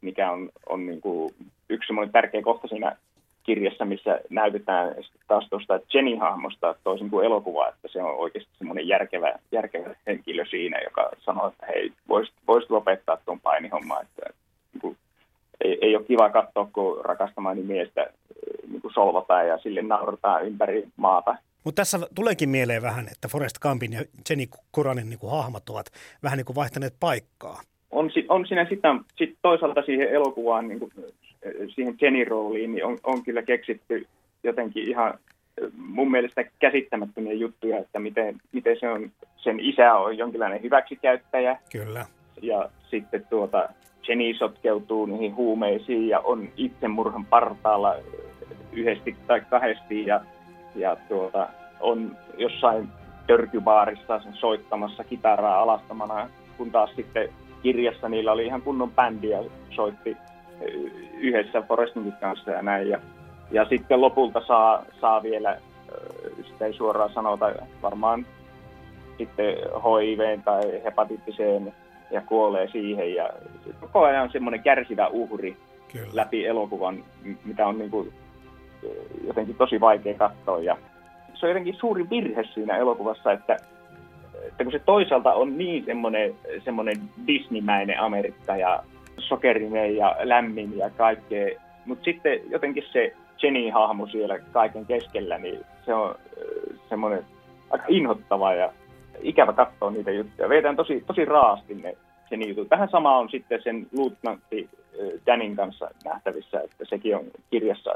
mikä 0.00 0.30
on, 0.30 0.50
on 0.68 0.86
niin 0.86 1.00
kuin 1.00 1.34
yksi 1.68 1.86
semmoinen 1.86 2.12
tärkeä 2.12 2.42
kohta 2.42 2.68
siinä 2.68 2.96
kirjassa, 3.42 3.84
missä 3.84 4.20
näytetään 4.30 4.94
taas 5.28 5.46
tuosta 5.50 5.80
Jenny-hahmosta 5.94 6.74
toisin 6.84 7.10
kuin 7.10 7.26
elokuva, 7.26 7.68
että 7.68 7.88
se 7.88 8.02
on 8.02 8.18
oikeasti 8.18 8.50
semmoinen 8.58 8.88
järkevä, 8.88 9.32
järkevä 9.52 9.94
henkilö 10.06 10.44
siinä, 10.46 10.80
joka 10.80 11.10
sanoo, 11.18 11.48
että 11.48 11.66
hei, 11.66 11.92
voisit, 12.08 12.34
voisit 12.46 12.70
lopettaa 12.70 13.18
tuon 13.24 13.40
painihomman, 13.40 14.02
että 14.02 14.22
niin 14.72 14.80
kuin, 14.80 14.96
ei, 15.64 15.78
ei 15.80 15.96
ole 15.96 16.04
kiva 16.04 16.30
katsoa, 16.30 16.68
kun 16.72 17.04
rakastamani 17.04 17.62
miestä 17.62 18.10
niin 18.68 18.94
solvataan 18.94 19.48
ja 19.48 19.58
sille 19.58 19.82
naurataan 19.82 20.46
ympäri 20.46 20.88
maata. 20.96 21.36
Mutta 21.64 21.80
tässä 21.80 21.98
tuleekin 22.14 22.48
mieleen 22.48 22.82
vähän, 22.82 23.08
että 23.12 23.28
Forrest 23.28 23.58
Gumpin 23.58 23.92
ja 23.92 24.04
Jenny 24.30 24.46
Kuranin 24.72 25.10
niin 25.10 25.18
kuin 25.18 25.30
hahmot 25.30 25.68
ovat 25.70 25.86
vähän 26.22 26.36
niin 26.36 26.46
kuin 26.46 26.56
vaihtaneet 26.56 26.94
paikkaa. 27.00 27.60
On, 27.90 28.10
on 28.28 28.46
siinä 28.46 28.66
sitä, 28.68 28.88
sit 29.16 29.38
toisaalta 29.42 29.82
siihen 29.82 30.08
elokuvaan 30.08 30.68
niin 30.68 30.78
kuin 30.78 30.92
siihen 31.74 31.96
Jenny-rooliin, 32.00 32.72
niin 32.72 32.84
on, 32.84 32.98
on 33.04 33.22
kyllä 33.24 33.42
keksitty 33.42 34.06
jotenkin 34.44 34.88
ihan 34.88 35.18
mun 35.76 36.10
mielestä 36.10 36.44
käsittämättömiä 36.58 37.32
juttuja, 37.32 37.78
että 37.78 37.98
miten, 37.98 38.40
miten 38.52 38.76
se 38.80 38.88
on, 38.88 39.10
sen 39.36 39.60
isä 39.60 39.94
on 39.94 40.18
jonkinlainen 40.18 40.62
hyväksikäyttäjä. 40.62 41.58
Kyllä. 41.72 42.06
Ja 42.42 42.68
sitten 42.90 43.26
tuota, 43.30 43.68
Jenny 44.08 44.34
sotkeutuu 44.34 45.06
niihin 45.06 45.34
huumeisiin 45.34 46.08
ja 46.08 46.20
on 46.20 46.48
itsemurhan 46.56 47.26
partaalla 47.26 47.96
yhdesti 48.72 49.16
tai 49.26 49.40
kahdesti 49.40 50.06
ja, 50.06 50.20
ja 50.74 50.96
tuota, 51.08 51.48
on 51.80 52.16
jossain 52.38 52.88
törkybaarissa 53.26 54.20
soittamassa 54.32 55.04
kitaraa 55.04 55.62
alastamana, 55.62 56.30
kun 56.58 56.70
taas 56.70 56.90
sitten 56.96 57.28
kirjassa 57.62 58.08
niillä 58.08 58.32
oli 58.32 58.46
ihan 58.46 58.62
kunnon 58.62 58.92
bändi 58.92 59.28
ja 59.28 59.44
soitti 59.70 60.16
yhdessä 61.18 61.62
Forestinkin 61.62 62.12
kanssa 62.20 62.50
ja 62.50 62.62
näin. 62.62 62.88
Ja, 62.88 62.98
ja 63.50 63.64
sitten 63.64 64.00
lopulta 64.00 64.42
saa, 64.46 64.84
saa 65.00 65.22
vielä, 65.22 65.58
sitä 66.46 66.66
ei 66.66 66.72
suoraan 66.72 67.12
sanota, 67.12 67.52
varmaan 67.82 68.26
sitten 69.18 69.56
HIV 69.56 70.40
tai 70.44 70.82
hepatiittiseen 70.84 71.74
ja 72.10 72.20
kuolee 72.20 72.68
siihen. 72.68 73.14
Ja 73.14 73.30
koko 73.80 74.04
ajan 74.04 74.22
on 74.22 74.32
semmoinen 74.32 74.62
kärsivä 74.62 75.08
uhri 75.08 75.56
Kyllä. 75.92 76.10
läpi 76.12 76.46
elokuvan, 76.46 77.04
mitä 77.44 77.66
on 77.66 77.78
niin 77.78 77.90
kuin 77.90 78.12
jotenkin 79.26 79.56
tosi 79.56 79.80
vaikea 79.80 80.14
katsoa. 80.14 80.60
Ja 80.60 80.76
se 81.34 81.46
on 81.46 81.50
jotenkin 81.50 81.76
suuri 81.76 82.10
virhe 82.10 82.44
siinä 82.54 82.76
elokuvassa, 82.76 83.32
että, 83.32 83.56
että 84.48 84.64
kun 84.64 84.72
se 84.72 84.78
toisaalta 84.78 85.32
on 85.34 85.58
niin 85.58 85.84
semmoinen, 85.84 86.34
semmoinen 86.64 86.96
Disneymäinen 87.26 88.00
Amerikka 88.00 88.56
ja 88.56 88.82
sokerinen 89.18 89.96
ja 89.96 90.16
lämmin 90.22 90.78
ja 90.78 90.90
kaikkea. 90.90 91.60
Mutta 91.86 92.04
sitten 92.04 92.40
jotenkin 92.50 92.84
se 92.92 93.12
Jenny-hahmo 93.42 94.06
siellä 94.06 94.38
kaiken 94.38 94.86
keskellä, 94.86 95.38
niin 95.38 95.60
se 95.84 95.94
on 95.94 96.14
semmoinen 96.88 97.24
aika 97.70 97.84
inhottava 97.88 98.54
ja 98.54 98.72
ikävä 99.22 99.52
katsoa 99.52 99.90
niitä 99.90 100.10
juttuja. 100.10 100.48
Vedetään 100.48 100.76
tosi, 100.76 101.04
tosi 101.06 101.24
raasti 101.24 101.74
ne, 101.74 101.96
se 102.28 102.36
jutut. 102.36 102.70
Vähän 102.70 102.88
sama 102.88 103.18
on 103.18 103.28
sitten 103.28 103.62
sen 103.62 103.86
luutnantti 103.92 104.68
Danin 105.26 105.56
kanssa 105.56 105.90
nähtävissä, 106.04 106.60
että 106.60 106.84
sekin 106.84 107.16
on 107.16 107.24
kirjassa 107.50 107.94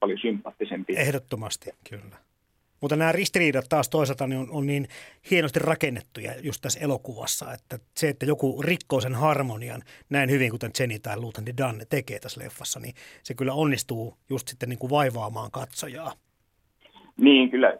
paljon 0.00 0.18
sympaattisempi. 0.18 0.94
Ehdottomasti, 0.96 1.70
kyllä. 1.90 2.16
Mutta 2.80 2.96
nämä 2.96 3.12
ristiriidat 3.12 3.64
taas 3.68 3.88
toisaalta 3.88 4.26
niin 4.26 4.40
on, 4.40 4.50
on 4.50 4.66
niin 4.66 4.88
hienosti 5.30 5.58
rakennettuja 5.58 6.32
just 6.42 6.62
tässä 6.62 6.80
elokuvassa, 6.80 7.52
että 7.52 7.78
se, 7.96 8.08
että 8.08 8.26
joku 8.26 8.62
rikkoo 8.62 9.00
sen 9.00 9.14
harmonian 9.14 9.82
näin 10.10 10.30
hyvin, 10.30 10.50
kuten 10.50 10.70
Jenny 10.80 10.98
tai 10.98 11.20
Lieutenant 11.20 11.58
Danne 11.58 11.84
tekee 11.90 12.18
tässä 12.18 12.40
leffassa, 12.44 12.80
niin 12.80 12.94
se 13.22 13.34
kyllä 13.34 13.52
onnistuu 13.52 14.14
just 14.30 14.48
sitten 14.48 14.68
niin 14.68 14.78
kuin 14.78 14.90
vaivaamaan 14.90 15.50
katsojaa. 15.50 16.12
Niin, 17.16 17.50
kyllä, 17.50 17.78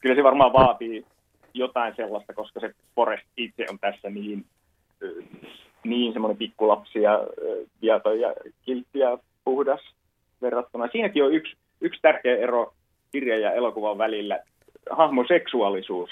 kyllä 0.00 0.14
se 0.14 0.22
varmaan 0.22 0.52
vaatii 0.52 1.06
jotain 1.54 1.96
sellaista, 1.96 2.34
koska 2.34 2.60
se 2.60 2.74
Forrest 2.94 3.26
itse 3.36 3.66
on 3.70 3.78
tässä 3.78 4.10
niin, 4.10 4.44
niin 5.86 6.12
semmoinen 6.12 6.36
pikkulapsi 6.36 7.02
ja 7.02 7.26
viato 7.82 8.12
ja 8.12 8.34
kiltti 8.62 8.98
ja 8.98 9.18
puhdas 9.44 9.80
verrattuna. 10.42 10.88
Siinäkin 10.92 11.24
on 11.24 11.34
yksi, 11.34 11.56
yksi 11.80 12.00
tärkeä 12.02 12.36
ero 12.36 12.72
kirjan 13.12 13.40
ja 13.40 13.52
elokuvan 13.52 13.98
välillä, 13.98 14.38
hahmoseksuaalisuus. 14.90 16.10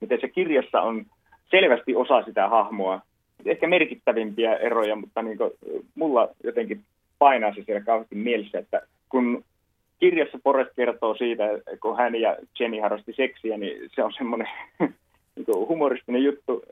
Miten 0.00 0.20
se 0.20 0.28
kirjassa 0.28 0.80
on 0.80 1.06
selvästi 1.50 1.94
osa 1.94 2.22
sitä 2.22 2.48
hahmoa. 2.48 3.00
Ehkä 3.46 3.66
merkittävimpiä 3.66 4.56
eroja, 4.56 4.96
mutta 4.96 5.22
niin 5.22 5.38
kuin, 5.38 5.50
mulla 5.94 6.28
jotenkin 6.44 6.80
painaa 7.18 7.54
se 7.54 7.62
siellä 7.66 7.84
kauheasti 7.84 8.14
mielessä, 8.14 8.58
että 8.58 8.82
kun 9.08 9.44
kirjassa 10.00 10.38
Forrest 10.44 10.70
kertoo 10.76 11.14
siitä, 11.14 11.44
kun 11.80 11.96
hän 11.96 12.14
ja 12.14 12.36
Jenny 12.60 12.80
harrasti 12.80 13.12
seksiä, 13.12 13.58
niin 13.58 13.90
se 13.94 14.02
on 14.04 14.12
semmoinen 14.12 14.48
niin 15.36 15.68
humoristinen 15.68 16.24
juttu, 16.24 16.62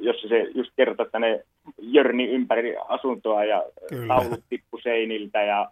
jossa 0.00 0.28
se 0.28 0.46
just 0.54 0.70
kertoo, 0.76 1.06
että 1.06 1.18
ne 1.18 1.44
jörni 1.78 2.28
ympäri 2.30 2.76
asuntoa 2.88 3.44
ja 3.44 3.64
Kyllä. 3.88 4.14
taulut 4.14 4.44
tippu 4.48 4.78
seiniltä 4.82 5.42
ja 5.42 5.70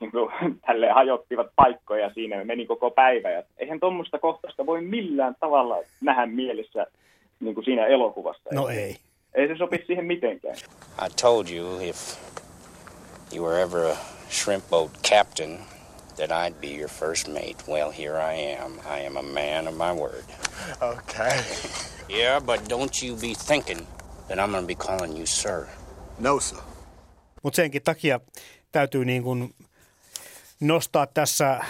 niin 0.00 0.10
kuin, 0.10 0.30
tälle 0.66 0.90
hajottivat 0.90 1.46
paikkoja 1.56 2.10
siinä, 2.14 2.44
meni 2.44 2.66
koko 2.66 2.90
päivä. 2.90 3.30
Ja 3.30 3.42
eihän 3.58 3.80
tuommoista 3.80 4.18
kohtausta 4.18 4.66
voi 4.66 4.80
millään 4.80 5.36
tavalla 5.40 5.76
nähdä 6.00 6.26
mielessä 6.26 6.86
niin 7.40 7.54
kuin 7.54 7.64
siinä 7.64 7.86
elokuvassa. 7.86 8.50
No 8.52 8.68
ei. 8.68 8.96
Ei 9.34 9.48
se 9.48 9.56
sopi 9.56 9.84
siihen 9.86 10.04
mitenkään. 10.04 10.56
I 11.06 11.08
told 11.22 11.46
you 11.48 11.80
if 11.80 11.96
you 13.34 13.46
were 13.46 13.62
ever 13.62 13.84
a 13.84 13.96
shrimp 14.30 14.64
boat 14.70 14.90
captain 15.10 15.58
that 16.18 16.30
I'd 16.32 16.60
be 16.60 16.68
your 16.68 16.88
first 16.88 17.28
mate. 17.28 17.56
Well, 17.66 17.90
here 17.90 18.16
I 18.18 18.34
am. 18.34 18.72
I 18.86 19.06
am 19.06 19.16
a 19.16 19.22
man 19.22 19.68
of 19.68 19.76
my 19.76 19.92
word. 19.92 20.24
Okay. 20.82 21.40
yeah, 22.20 22.40
but 22.40 22.68
don't 22.68 23.02
you 23.02 23.16
be 23.16 23.34
thinking 23.34 23.86
that 24.28 24.38
I'm 24.38 24.50
going 24.50 24.62
to 24.62 24.66
be 24.66 24.74
calling 24.74 25.16
you 25.16 25.26
sir. 25.26 25.68
No, 26.18 26.38
sir. 26.38 26.58
Mutta 27.42 27.56
senkin 27.56 27.82
takia 27.82 28.20
täytyy 28.72 29.04
niin 29.04 29.22
kuin 29.22 29.54
nostaa 30.60 31.06
tässä 31.06 31.60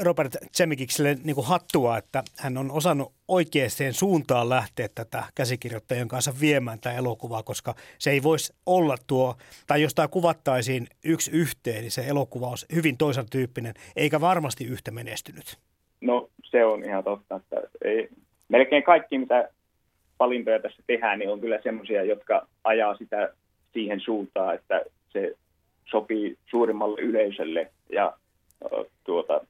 Robert 0.00 0.32
Zemikikselle 0.56 1.16
niin 1.24 1.34
kuin 1.34 1.46
hattua, 1.46 1.98
että 1.98 2.22
hän 2.38 2.58
on 2.58 2.70
osannut 2.70 3.12
oikeaan 3.28 3.70
suuntaan 3.92 4.48
lähteä 4.48 4.88
tätä 4.94 5.24
käsikirjoittajan 5.34 6.08
kanssa 6.08 6.32
viemään 6.40 6.78
tämä 6.80 6.94
elokuvaa, 6.94 7.42
koska 7.42 7.74
se 7.98 8.10
ei 8.10 8.22
voisi 8.22 8.54
olla 8.66 8.96
tuo, 9.06 9.34
tai 9.66 9.82
jos 9.82 9.94
tämä 9.94 10.08
kuvattaisiin 10.08 10.86
yksi 11.04 11.30
yhteen, 11.30 11.80
niin 11.80 11.90
se 11.90 12.04
elokuva 12.06 12.48
olisi 12.48 12.66
hyvin 12.74 12.96
toisen 12.96 13.30
tyyppinen, 13.30 13.74
eikä 13.96 14.20
varmasti 14.20 14.64
yhtä 14.64 14.90
menestynyt. 14.90 15.58
No 16.00 16.30
se 16.44 16.64
on 16.64 16.84
ihan 16.84 17.04
totta, 17.04 17.36
että 17.36 17.56
ei, 17.84 18.08
melkein 18.48 18.82
kaikki 18.82 19.18
mitä 19.18 19.48
valintoja 20.18 20.62
tässä 20.62 20.82
tehdään, 20.86 21.18
niin 21.18 21.30
on 21.30 21.40
kyllä 21.40 21.60
semmoisia, 21.62 22.04
jotka 22.04 22.48
ajaa 22.64 22.96
sitä 22.96 23.32
siihen 23.72 24.00
suuntaan, 24.00 24.54
että 24.54 24.82
se 25.12 25.34
sopii 25.90 26.38
suurimmalle 26.50 27.00
yleisölle 27.00 27.70
ja 27.92 28.16
tuota, 29.04 29.40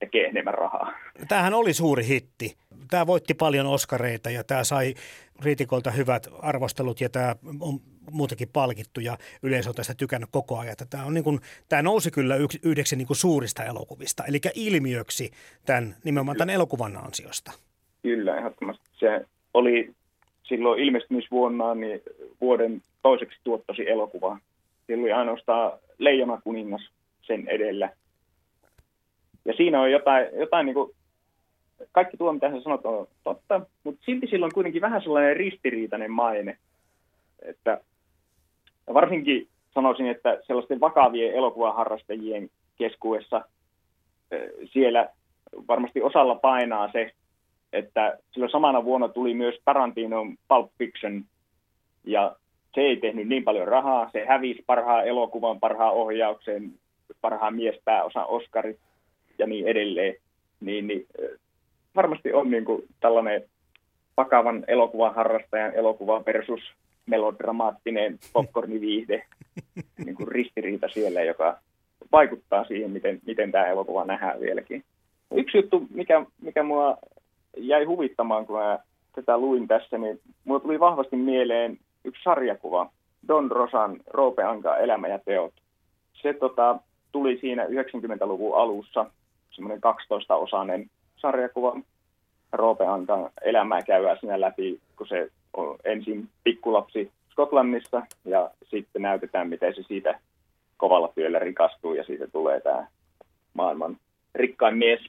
tekee 0.00 0.26
enemmän 0.26 0.54
rahaa. 0.54 0.92
Tämähän 1.28 1.54
oli 1.54 1.72
suuri 1.72 2.06
hitti. 2.06 2.56
Tämä 2.90 3.06
voitti 3.06 3.34
paljon 3.34 3.66
oskareita 3.66 4.30
ja 4.30 4.44
tämä 4.44 4.64
sai 4.64 4.94
kriitikolta 5.40 5.90
hyvät 5.90 6.28
arvostelut 6.42 7.00
ja 7.00 7.08
tämä 7.08 7.34
on 7.60 7.80
muutenkin 8.10 8.48
palkittu 8.52 9.00
ja 9.00 9.16
yleisö 9.42 9.68
on 9.68 9.74
tästä 9.74 9.94
tykännyt 9.94 10.28
koko 10.32 10.58
ajan. 10.58 10.76
Tämä, 10.90 11.04
on 11.04 11.14
niin 11.14 11.24
kuin, 11.24 11.40
tämä 11.68 11.82
nousi 11.82 12.10
kyllä 12.10 12.36
yksi, 12.36 12.58
yhdeksi 12.62 12.96
niin 12.96 13.06
kuin 13.06 13.16
suurista 13.16 13.64
elokuvista, 13.64 14.24
eli 14.24 14.38
ilmiöksi 14.54 15.30
tämän, 15.66 15.94
nimenomaan 16.04 16.36
tämän 16.36 16.54
elokuvan 16.54 16.96
ansiosta. 16.96 17.52
Kyllä, 18.02 18.36
ehdottomasti. 18.36 18.84
Se 18.92 19.26
oli 19.54 19.94
silloin 20.42 20.82
ilmestymisvuonna 20.82 21.74
niin 21.74 22.02
vuoden 22.40 22.82
toiseksi 23.02 23.38
tuottosi 23.44 23.90
elokuva. 23.90 24.38
Silloin 24.86 25.04
oli 25.04 25.12
ainoastaan 25.12 25.72
Leijona 25.98 26.40
kuningas 26.44 26.90
sen 27.22 27.48
edellä. 27.48 27.88
Ja 29.44 29.54
siinä 29.56 29.80
on 29.80 29.90
jotain, 29.90 30.26
jotain 30.32 30.66
niin 30.66 30.74
kuin, 30.74 30.90
kaikki 31.92 32.16
tuo, 32.16 32.32
mitä 32.32 32.50
sä 32.50 32.60
sanot, 32.60 32.86
on 32.86 33.06
totta, 33.24 33.60
mutta 33.84 34.04
silti 34.04 34.26
sillä 34.26 34.46
on 34.46 34.52
kuitenkin 34.54 34.82
vähän 34.82 35.02
sellainen 35.02 35.36
ristiriitainen 35.36 36.10
maine. 36.10 36.58
Että 37.42 37.80
varsinkin 38.94 39.48
sanoisin, 39.74 40.06
että 40.06 40.38
sellaisten 40.46 40.80
vakavien 40.80 41.34
elokuvaharrastajien 41.34 42.50
keskuessa 42.78 43.44
siellä 44.72 45.08
varmasti 45.68 46.02
osalla 46.02 46.34
painaa 46.34 46.92
se, 46.92 47.12
että 47.72 48.18
silloin 48.32 48.52
samana 48.52 48.84
vuonna 48.84 49.08
tuli 49.08 49.34
myös 49.34 49.54
Tarantinon 49.64 50.36
Pulp 50.48 50.70
Fiction, 50.78 51.24
ja 52.04 52.36
se 52.74 52.80
ei 52.80 52.96
tehnyt 52.96 53.28
niin 53.28 53.44
paljon 53.44 53.68
rahaa. 53.68 54.10
Se 54.12 54.26
hävisi 54.26 54.64
parhaan 54.66 55.06
elokuvan, 55.06 55.60
parhaan 55.60 55.94
ohjauksen, 55.94 56.72
parhaan 57.20 57.56
miespääosan 57.56 58.26
Oscarit 58.26 58.78
ja 59.40 59.46
niin 59.46 59.66
edelleen. 59.66 60.14
Niin, 60.60 60.86
niin 60.86 61.06
varmasti 61.96 62.32
on 62.32 62.50
niin 62.50 62.64
kuin 62.64 62.82
tällainen 63.00 63.44
vakavan 64.16 64.64
elokuvan 64.68 65.14
harrastajan 65.14 65.74
elokuva 65.74 66.24
versus 66.26 66.60
melodramaattinen 67.06 68.18
popcorniviihde 68.32 69.22
niin 70.04 70.14
kuin 70.14 70.28
ristiriita 70.28 70.88
siellä, 70.88 71.22
joka 71.22 71.58
vaikuttaa 72.12 72.64
siihen, 72.64 72.90
miten, 72.90 73.20
miten 73.26 73.52
tämä 73.52 73.66
elokuva 73.66 74.04
nähdään 74.04 74.40
vieläkin. 74.40 74.84
Yksi 75.34 75.58
juttu, 75.58 75.86
mikä, 75.94 76.26
mikä 76.42 76.62
mua 76.62 76.98
jäi 77.56 77.84
huvittamaan, 77.84 78.46
kun 78.46 78.58
mä 78.58 78.78
tätä 79.14 79.38
luin 79.38 79.68
tässä, 79.68 79.98
niin 79.98 80.20
mulla 80.44 80.60
tuli 80.60 80.80
vahvasti 80.80 81.16
mieleen 81.16 81.78
yksi 82.04 82.22
sarjakuva, 82.22 82.90
Don 83.28 83.50
Rosan 83.50 83.96
Roope 84.06 84.42
Anka 84.42 84.76
Elämä 84.76 85.08
ja 85.08 85.18
teot. 85.18 85.52
Se 86.22 86.32
tota, 86.32 86.78
tuli 87.12 87.38
siinä 87.40 87.64
90-luvun 87.64 88.56
alussa, 88.56 89.06
semmoinen 89.50 89.80
12-osainen 89.82 90.90
sarjakuva. 91.16 91.80
Roope 92.52 92.86
Ankan 92.86 93.30
elämää 93.42 93.82
käydään 93.82 94.16
siinä 94.20 94.40
läpi, 94.40 94.80
kun 94.96 95.08
se 95.08 95.30
on 95.52 95.76
ensin 95.84 96.28
pikkulapsi 96.44 97.10
Skotlannissa 97.30 98.02
ja 98.24 98.50
sitten 98.64 99.02
näytetään, 99.02 99.48
miten 99.48 99.74
se 99.74 99.82
siitä 99.82 100.20
kovalla 100.76 101.12
työllä 101.14 101.38
rikastuu 101.38 101.94
ja 101.94 102.04
siitä 102.04 102.26
tulee 102.26 102.60
tämä 102.60 102.86
maailman 103.54 103.96
rikkain 104.34 104.76
mies. 104.76 105.00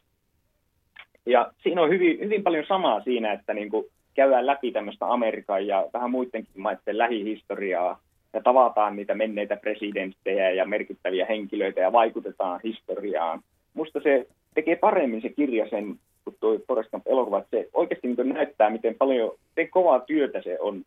Ja 1.26 1.52
siinä 1.64 1.82
on 1.82 1.90
hyvin, 1.90 2.20
hyvin 2.20 2.44
paljon 2.44 2.66
samaa 2.68 3.04
siinä, 3.04 3.34
että 3.34 3.54
niin 3.54 3.70
kuin 3.70 3.86
käydään 4.14 4.48
läpi 4.48 4.72
tämmöistä 4.72 5.06
Amerikan 5.14 5.68
ja 5.68 5.88
vähän 5.94 6.12
muidenkin 6.12 6.62
maiden 6.62 6.98
lähihistoriaa 6.98 8.00
ja 8.34 8.42
tavataan 8.42 8.96
niitä 8.96 9.16
menneitä 9.16 9.56
presidenttejä 9.56 10.52
ja 10.52 10.66
merkittäviä 10.66 11.26
henkilöitä 11.26 11.82
ja 11.82 11.92
vaikutetaan 11.92 12.60
historiaan. 12.64 13.42
Musta 13.74 14.00
se 14.04 14.28
tekee 14.54 14.76
paremmin 14.76 15.22
se 15.22 15.30
kirja 15.30 15.70
sen, 15.70 15.96
kun 16.24 16.36
tuo 16.40 16.60
Forrest 16.68 16.92
Gump 16.92 17.08
elokuva, 17.08 17.40
että 17.40 17.58
se 17.58 17.70
oikeasti 17.74 18.08
niin 18.08 18.30
näyttää, 18.30 18.70
miten 18.70 18.96
paljon 18.96 19.32
te 19.56 19.68
kovaa 19.68 20.00
työtä 20.00 20.42
se 20.42 20.60
on 20.60 20.84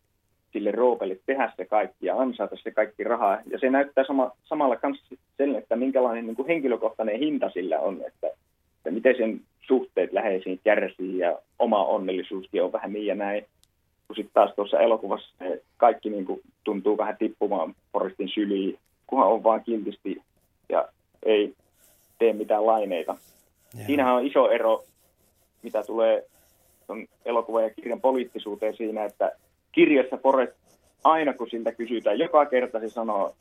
sille 0.53 0.71
Roopelle 0.71 1.17
tehdä 1.25 1.51
se 1.57 1.65
kaikki 1.65 2.05
ja 2.05 2.19
ansaita 2.19 2.55
se 2.63 2.71
kaikki 2.71 3.03
rahaa. 3.03 3.37
Ja 3.51 3.59
se 3.59 3.69
näyttää 3.69 4.05
sama, 4.07 4.31
samalla 4.43 4.75
kanssa 4.75 5.15
sen, 5.37 5.55
että 5.55 5.75
minkälainen 5.75 6.25
niin 6.25 6.35
kuin 6.35 6.47
henkilökohtainen 6.47 7.19
hinta 7.19 7.49
sillä 7.49 7.79
on, 7.79 8.01
että, 8.07 8.27
että 8.77 8.91
miten 8.91 9.15
sen 9.17 9.41
suhteet 9.67 10.13
läheisiin 10.13 10.59
kärsii 10.63 11.17
ja 11.17 11.39
oma 11.59 11.85
onnellisuuskin 11.85 12.63
on 12.63 12.71
vähän 12.71 12.93
niin 12.93 13.05
ja 13.05 13.15
näin. 13.15 13.45
Kun 14.07 14.15
sitten 14.15 14.33
taas 14.33 14.55
tuossa 14.55 14.79
elokuvassa 14.79 15.35
kaikki 15.77 16.09
niin 16.09 16.25
kuin 16.25 16.41
tuntuu 16.63 16.97
vähän 16.97 17.17
tippumaan 17.17 17.75
Forestin 17.93 18.29
syliin, 18.29 18.77
kunhan 19.07 19.31
on 19.31 19.43
vaan 19.43 19.63
kiltisti 19.63 20.21
ja 20.69 20.87
ei 21.23 21.53
tee 22.17 22.33
mitään 22.33 22.65
laineita. 22.65 23.15
Ja. 23.77 23.85
Siinähän 23.85 24.15
on 24.15 24.25
iso 24.25 24.51
ero, 24.51 24.83
mitä 25.63 25.83
tulee 25.83 26.27
elokuvan 27.25 27.63
ja 27.63 27.69
kirjan 27.69 28.01
poliittisuuteen 28.01 28.77
siinä, 28.77 29.05
että 29.05 29.31
kirjassa 29.71 30.17
Forrest, 30.17 30.53
aina 31.03 31.33
kun 31.33 31.49
siltä 31.49 31.71
kysytään, 31.71 32.19
joka 32.19 32.45
kerta 32.45 32.79
se 32.79 32.89
sanoo, 32.89 33.35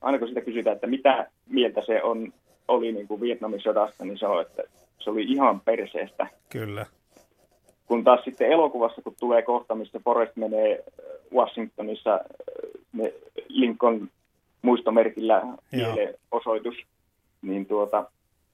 aina 0.00 0.18
kun 0.18 0.28
siltä 0.28 0.40
kysytään, 0.40 0.74
että 0.74 0.86
mitä 0.86 1.30
mieltä 1.48 1.82
se 1.86 2.02
on, 2.02 2.32
oli 2.68 2.92
niin 2.92 3.08
kuin 3.08 3.20
Vietnamin 3.20 3.60
sodasta, 3.60 4.04
niin 4.04 4.18
se 4.18 4.26
on, 4.26 4.42
että 4.42 4.62
se 4.98 5.10
oli 5.10 5.22
ihan 5.22 5.60
perseestä. 5.60 6.26
Kyllä. 6.48 6.86
kun 7.86 8.04
taas 8.04 8.24
sitten 8.24 8.50
elokuvassa, 8.52 9.02
kun 9.02 9.14
tulee 9.20 9.42
kohta, 9.42 9.74
missä 9.74 10.00
Forrest 10.04 10.36
menee 10.36 10.84
Washingtonissa 11.34 12.20
ne 12.92 13.14
Lincoln 13.48 14.08
muistomerkillä 14.62 15.42
osoitus, 16.30 16.74
niin 17.42 17.66
tuota, 17.66 18.10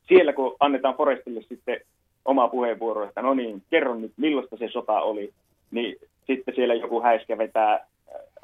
siellä 0.09 0.32
kun 0.32 0.57
annetaan 0.61 0.97
Forestille 0.97 1.43
sitten 1.43 1.80
oma 2.24 2.49
puheenvuoro, 2.49 3.05
että 3.05 3.22
no 3.22 3.34
niin, 3.34 3.62
kerro 3.70 3.95
nyt, 3.95 4.12
millaista 4.16 4.57
se 4.57 4.68
sota 4.68 5.01
oli, 5.01 5.32
niin 5.70 5.97
sitten 6.26 6.55
siellä 6.55 6.74
joku 6.74 7.03
häiskä 7.03 7.39
vetää 7.39 7.87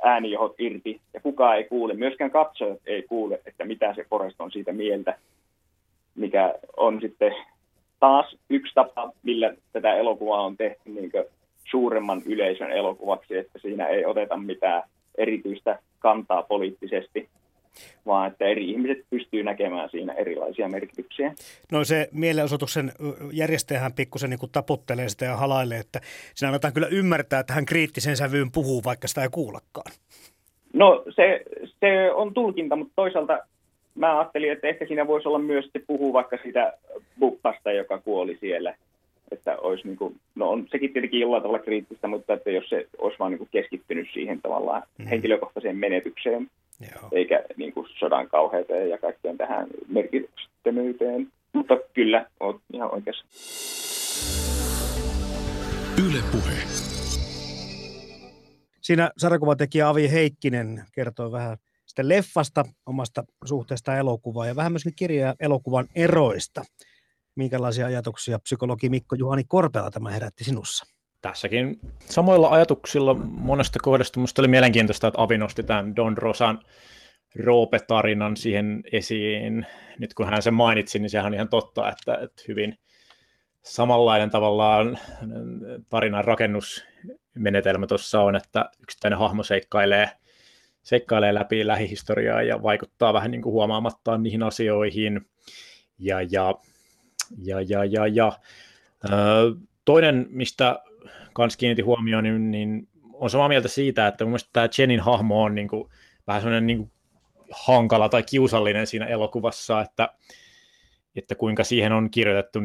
äänijohot 0.03 0.55
irti 0.59 1.01
ja 1.15 1.21
kukaan 1.21 1.57
ei 1.57 1.65
kuule, 1.65 1.95
myöskään 1.95 2.31
katsojat 2.31 2.81
ei 2.87 3.03
kuule, 3.03 3.41
että 3.47 3.65
mitä 3.65 3.95
se 3.95 4.05
Forest 4.11 4.41
on 4.41 4.51
siitä 4.51 4.73
mieltä, 4.73 5.19
mikä 6.15 6.55
on 6.77 7.01
sitten 7.01 7.35
taas 8.01 8.37
yksi 8.51 8.75
tapa, 8.75 9.13
millä 9.23 9.55
tätä 9.73 9.95
elokuvaa 9.95 10.43
on 10.43 10.57
tehty 10.57 10.91
niin 10.91 11.11
suuremman 11.71 12.23
yleisön 12.27 12.71
elokuvaksi, 12.71 13.37
että 13.37 13.59
siinä 13.59 13.87
ei 13.87 14.05
oteta 14.05 14.37
mitään 14.37 14.83
erityistä 15.19 15.79
kantaa 15.99 16.43
poliittisesti, 16.43 17.29
vaan 18.07 18.31
että 18.31 18.45
eri 18.45 18.71
ihmiset 18.71 18.99
pystyy 19.11 19.43
näkemään 19.43 19.89
siinä 19.91 20.13
erilaisia 20.13 20.69
merkityksiä. 20.69 21.35
No 21.73 21.85
se 21.85 22.09
mielenosoituksen 22.13 22.93
järjestäjähän 23.33 23.93
pikkusen 23.93 24.31
niin 24.31 24.51
taputtelee 24.53 25.09
sitä 25.09 25.25
ja 25.25 25.37
halailee, 25.37 25.79
että 25.79 26.01
siinä 26.35 26.49
annetaan 26.49 26.75
kyllä 26.75 26.87
ymmärtää, 26.91 27.41
että 27.41 27.53
hän 27.53 27.67
kriittisen 27.67 28.17
sävyyn 28.17 28.53
puhuu, 28.53 28.83
vaikka 28.85 29.09
sitä 29.09 29.23
ei 29.23 29.29
kuullakaan. 29.29 29.93
No 30.73 31.05
se, 31.11 31.43
se 31.81 32.13
on 32.13 32.35
tulkinta, 32.35 32.77
mutta 32.77 32.93
toisaalta 32.97 33.39
mä 33.95 34.19
ajattelin, 34.19 34.53
että 34.53 34.69
ehkä 34.69 34.87
siinä 34.87 35.07
voisi 35.07 35.29
olla 35.29 35.39
myös, 35.39 35.65
että 35.65 35.81
puhuu 35.87 36.13
vaikka 36.13 36.39
sitä 36.45 36.73
buppasta, 37.19 37.73
joka 37.73 37.99
kuoli 37.99 38.37
siellä. 38.41 38.75
Että 39.31 39.57
olisi 39.57 39.87
niin 39.87 39.97
kuin, 39.97 40.17
no 40.35 40.51
on 40.51 40.67
sekin 40.71 40.93
tietenkin 40.93 41.21
jollain 41.21 41.43
tavalla 41.43 41.65
kriittistä, 41.65 42.09
mutta 42.09 42.35
että 42.35 42.51
jos 42.51 42.69
se 42.69 42.87
olisi 42.99 43.19
vaan 43.19 43.33
niin 43.33 43.49
keskittynyt 43.51 44.09
siihen 44.13 44.43
tavallaan 44.43 44.83
mm. 44.99 45.07
henkilökohtaiseen 45.07 45.77
menetykseen, 45.77 46.51
Joo. 46.83 47.09
eikä 47.13 47.45
niin 47.57 47.73
kuin 47.73 47.87
sodan 47.99 48.29
kauheuteen 48.29 48.91
ja 48.91 48.99
kaikkeen 48.99 49.39
tähän 49.39 49.67
merkityksettömyyteen. 49.89 51.29
Mutta 51.53 51.75
kyllä, 51.95 52.27
olet 52.41 52.61
ihan 52.73 52.95
oikeassa. 52.95 53.25
Yle 56.09 56.23
puhe. 56.33 56.53
Siinä 58.81 59.11
sarjakuvatekijä 59.17 59.89
Avi 59.89 60.11
Heikkinen 60.11 60.85
kertoi 60.95 61.33
vähän 61.33 61.57
sitten 61.87 62.09
leffasta, 62.09 62.65
omasta 62.87 63.25
suhteesta 63.45 63.97
elokuvaan 63.97 64.49
ja 64.49 64.57
vähän 64.57 64.73
myöskin 64.73 64.93
kirjaa 64.97 65.35
elokuvan 65.41 65.89
eroista. 65.95 66.63
Minkälaisia 67.35 67.87
ajatuksia 67.87 68.39
psykologi 68.39 68.89
Mikko 68.89 69.17
Juhani 69.17 69.45
Korpela 69.49 69.91
tämä 69.91 70.11
herätti 70.11 70.45
sinussa? 70.45 70.92
Tässäkin 71.23 71.81
samoilla 71.99 72.49
ajatuksilla 72.49 73.15
monesta 73.25 73.79
kohdasta. 73.83 74.21
Minusta 74.21 74.43
oli 74.43 74.49
mielenkiintoista, 74.49 75.07
että 75.07 75.23
Avi 75.23 75.39
nosti 75.39 75.63
tämän 75.63 75.97
Don 75.97 76.19
Rosan 76.19 76.59
Roope-tarinan 77.45 78.37
siihen 78.37 78.83
esiin. 78.93 79.67
Nyt 79.99 80.15
kun 80.15 80.27
hän 80.27 80.43
sen 80.43 80.55
mainitsi, 80.55 80.99
niin 80.99 81.11
sehän 81.11 81.27
on 81.27 81.35
ihan 81.35 81.49
totta, 81.49 81.89
että, 81.89 82.15
että 82.15 82.43
hyvin 82.49 82.79
samanlainen 83.63 84.31
tavallaan 84.31 84.99
tarinan 85.89 86.25
rakennusmenetelmä 86.25 87.87
tuossa 87.87 88.21
on, 88.21 88.37
että 88.37 88.71
yksittäinen 88.83 89.19
hahmo 89.19 89.43
seikkailee– 89.43 90.11
seikkailee 90.83 91.35
läpi 91.35 91.67
lähihistoriaa 91.67 92.43
ja 92.43 92.63
vaikuttaa 92.63 93.13
vähän 93.13 93.31
niin 93.31 93.43
kuin 93.43 93.53
huomaamattaan 93.53 94.23
niihin 94.23 94.43
asioihin. 94.43 95.21
Ja, 95.99 96.23
ja, 96.23 96.55
ja, 97.39 97.61
ja, 97.61 97.85
ja, 97.85 98.07
ja. 98.07 98.39
toinen, 99.85 100.27
mistä 100.31 100.83
kans 101.33 101.57
kiinnitin 101.57 101.85
huomioon, 101.85 102.25
niin, 102.25 102.51
niin 102.51 102.89
on 103.13 103.31
samaa 103.31 103.49
mieltä 103.49 103.69
siitä, 103.69 104.07
että 104.07 104.25
mun 104.25 104.31
mielestä 104.31 104.51
tämä 104.53 104.69
Jenin 104.79 105.01
hahmo 105.01 105.43
on 105.43 105.55
niin 105.55 105.69
kuin, 105.69 105.89
vähän 106.27 106.43
sellainen 106.43 106.67
niin 106.67 106.79
kuin 106.79 106.91
hankala 107.53 108.09
tai 108.09 108.23
kiusallinen 108.23 108.87
siinä 108.87 109.07
elokuvassa, 109.07 109.81
että, 109.81 110.09
että 111.17 111.35
kuinka 111.35 111.65
siihen 111.65 111.93
on 111.93 112.11
kirjoitettu 112.11 112.59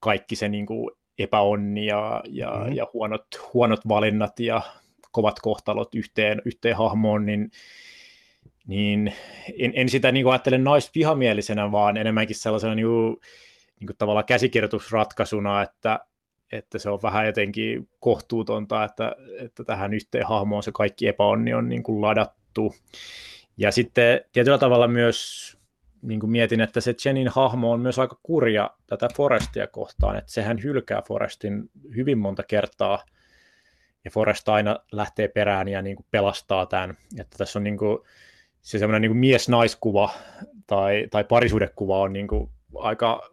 kaikki 0.00 0.36
se 0.36 0.48
niin 0.48 0.66
kuin 0.66 0.90
epäonni 1.18 1.86
ja, 1.86 2.22
ja, 2.28 2.50
mm-hmm. 2.50 2.72
ja 2.72 2.86
huonot, 2.92 3.26
huonot 3.54 3.80
valinnat 3.88 4.40
ja 4.40 4.62
kovat 5.10 5.40
kohtalot 5.40 5.94
yhteen, 5.94 6.42
yhteen 6.44 6.76
hahmoon, 6.76 7.26
niin, 7.26 7.50
niin 8.66 9.14
en, 9.58 9.72
en 9.74 9.88
sitä 9.88 10.12
niin 10.12 10.24
kuin 10.24 10.32
ajattele 10.32 10.58
naispihamielisenä, 10.58 11.72
vaan 11.72 11.96
enemmänkin 11.96 12.36
sellaisena 12.36 12.74
niin 12.74 12.86
kuin, 12.86 13.16
niin 13.80 13.86
kuin 13.86 13.96
tavallaan 13.96 14.26
käsikirjoitusratkaisuna, 14.26 15.62
että, 15.62 16.00
että 16.52 16.78
se 16.78 16.90
on 16.90 16.98
vähän 17.02 17.26
jotenkin 17.26 17.88
kohtuutonta, 18.00 18.84
että, 18.84 19.16
että 19.40 19.64
tähän 19.64 19.94
yhteen 19.94 20.26
hahmoon 20.26 20.62
se 20.62 20.72
kaikki 20.72 21.08
epäonni 21.08 21.54
on 21.54 21.68
niin 21.68 21.82
kuin 21.82 22.00
ladattu. 22.00 22.74
Ja 23.56 23.72
sitten 23.72 24.20
tietyllä 24.32 24.58
tavalla 24.58 24.88
myös 24.88 25.48
niin 26.02 26.20
kuin 26.20 26.30
mietin, 26.30 26.60
että 26.60 26.80
se 26.80 26.94
Jenin 27.04 27.28
hahmo 27.28 27.72
on 27.72 27.80
myös 27.80 27.98
aika 27.98 28.18
kurja 28.22 28.70
tätä 28.86 29.08
Forestia 29.16 29.66
kohtaan, 29.66 30.16
että 30.16 30.32
sehän 30.32 30.62
hylkää 30.62 31.02
Forestin 31.08 31.70
hyvin 31.96 32.18
monta 32.18 32.42
kertaa– 32.42 33.04
ja 34.08 34.10
Forrest 34.10 34.48
aina 34.48 34.78
lähtee 34.92 35.28
perään 35.28 35.68
ja 35.68 35.82
niin 35.82 35.96
kuin 35.96 36.06
pelastaa 36.10 36.66
tämän. 36.66 36.96
Että 37.20 37.38
tässä 37.38 37.58
on 37.58 37.64
niin 37.64 37.78
kuin, 37.78 37.98
se 38.60 38.78
semmoinen 38.78 39.02
niin 39.02 39.16
mies-naiskuva 39.16 40.10
tai, 40.66 41.06
tai 41.10 41.24
parisuudekuva 41.24 41.98
on 41.98 42.12
niin 42.12 42.28
kuin 42.28 42.50
aika 42.74 43.30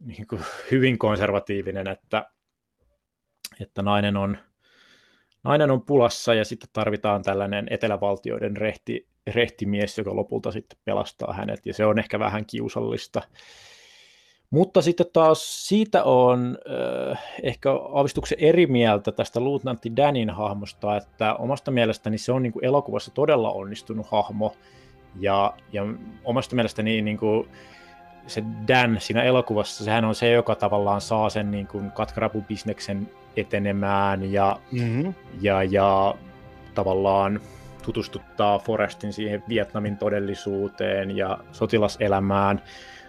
niin 0.00 0.26
kuin 0.26 0.42
hyvin 0.70 0.98
konservatiivinen, 0.98 1.88
että, 1.88 2.26
että 3.60 3.82
nainen, 3.82 4.16
on, 4.16 4.38
nainen 5.44 5.70
on 5.70 5.82
pulassa 5.82 6.34
ja 6.34 6.44
sitten 6.44 6.68
tarvitaan 6.72 7.22
tällainen 7.22 7.66
etelävaltioiden 7.70 8.56
rehti, 8.56 9.08
rehtimies, 9.26 9.98
joka 9.98 10.16
lopulta 10.16 10.52
sitten 10.52 10.78
pelastaa 10.84 11.32
hänet 11.32 11.66
ja 11.66 11.74
se 11.74 11.86
on 11.86 11.98
ehkä 11.98 12.18
vähän 12.18 12.46
kiusallista. 12.46 13.22
Mutta 14.50 14.82
sitten 14.82 15.06
taas 15.12 15.68
siitä 15.68 16.04
on 16.04 16.58
äh, 17.10 17.22
ehkä 17.42 17.72
aavistuksen 17.72 18.38
eri 18.40 18.66
mieltä 18.66 19.12
tästä 19.12 19.40
luutnantti 19.40 19.96
Danin 19.96 20.30
hahmosta, 20.30 20.96
että 20.96 21.34
omasta 21.34 21.70
mielestäni 21.70 22.18
se 22.18 22.32
on 22.32 22.42
niin 22.42 22.52
kuin 22.52 22.64
elokuvassa 22.64 23.10
todella 23.10 23.52
onnistunut 23.52 24.06
hahmo. 24.06 24.56
Ja, 25.20 25.54
ja 25.72 25.82
omasta 26.24 26.54
mielestäni 26.56 27.02
niin 27.02 27.18
kuin 27.18 27.48
se 28.26 28.44
Dan 28.68 28.96
siinä 29.00 29.22
elokuvassa, 29.22 29.84
sehän 29.84 30.04
on 30.04 30.14
se, 30.14 30.30
joka 30.30 30.54
tavallaan 30.54 31.00
saa 31.00 31.30
sen 31.30 31.50
niin 31.50 31.66
kuin 31.66 31.90
katkarapubisneksen 31.90 33.10
etenemään 33.36 34.32
ja, 34.32 34.58
mm-hmm. 34.72 35.14
ja, 35.40 35.62
ja 35.62 36.14
tavallaan 36.74 37.40
tutustuttaa 37.82 38.58
Forestin 38.58 39.12
siihen 39.12 39.42
Vietnamin 39.48 39.96
todellisuuteen 39.96 41.16
ja 41.16 41.38
sotilaselämään 41.52 42.62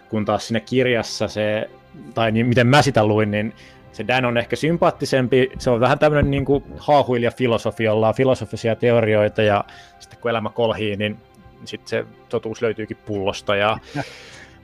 kun 0.08 0.24
taas 0.24 0.46
siinä 0.48 0.60
kirjassa 0.60 1.28
se, 1.28 1.70
tai 2.14 2.32
niin, 2.32 2.46
miten 2.46 2.66
mä 2.66 2.82
sitä 2.82 3.06
luin, 3.06 3.30
niin 3.30 3.54
se 3.92 4.06
Dan 4.08 4.24
on 4.24 4.38
ehkä 4.38 4.56
sympaattisempi, 4.56 5.50
se 5.58 5.70
on 5.70 5.80
vähän 5.80 5.98
tämmöinen 5.98 6.30
niin 6.30 6.44
kuin 6.44 6.64
haahuilija 6.78 7.30
filosofi, 7.30 7.84
jolla 7.84 8.08
on 8.08 8.14
filosofisia 8.14 8.76
teorioita 8.76 9.42
ja 9.42 9.64
sitten 9.98 10.18
kun 10.20 10.30
elämä 10.30 10.50
kolhii, 10.50 10.96
niin 10.96 11.18
sitten 11.64 11.88
se 11.88 12.04
totuus 12.28 12.62
löytyykin 12.62 12.96
pullosta 13.06 13.56
ja 13.56 13.78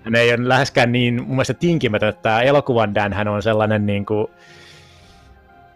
hän 0.05 0.15
ei 0.15 0.35
ole 0.35 0.49
läheskään 0.49 0.93
niin 0.93 1.15
mun 1.15 1.29
mielestä 1.29 1.55
tinkimätön, 1.55 2.09
että 2.09 2.23
tämä 2.23 2.43
elokuvan 2.43 2.95
Dan 2.95 3.13
hän 3.13 3.29
on 3.29 3.43
sellainen 3.43 3.87
niin 3.87 4.07
kuin, 4.07 4.27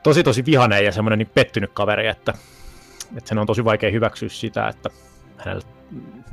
tosi 0.03 0.23
tosi 0.23 0.45
vihainen 0.45 0.85
ja 0.85 0.93
semmoinen 0.93 1.19
niin 1.19 1.31
pettynyt 1.35 1.71
kaveri, 1.73 2.07
että, 2.07 2.35
että 3.17 3.29
sen 3.29 3.39
on 3.39 3.47
tosi 3.47 3.65
vaikea 3.65 3.91
hyväksyä 3.91 4.29
sitä, 4.29 4.69
että 4.69 4.91
hänellä 5.37 5.63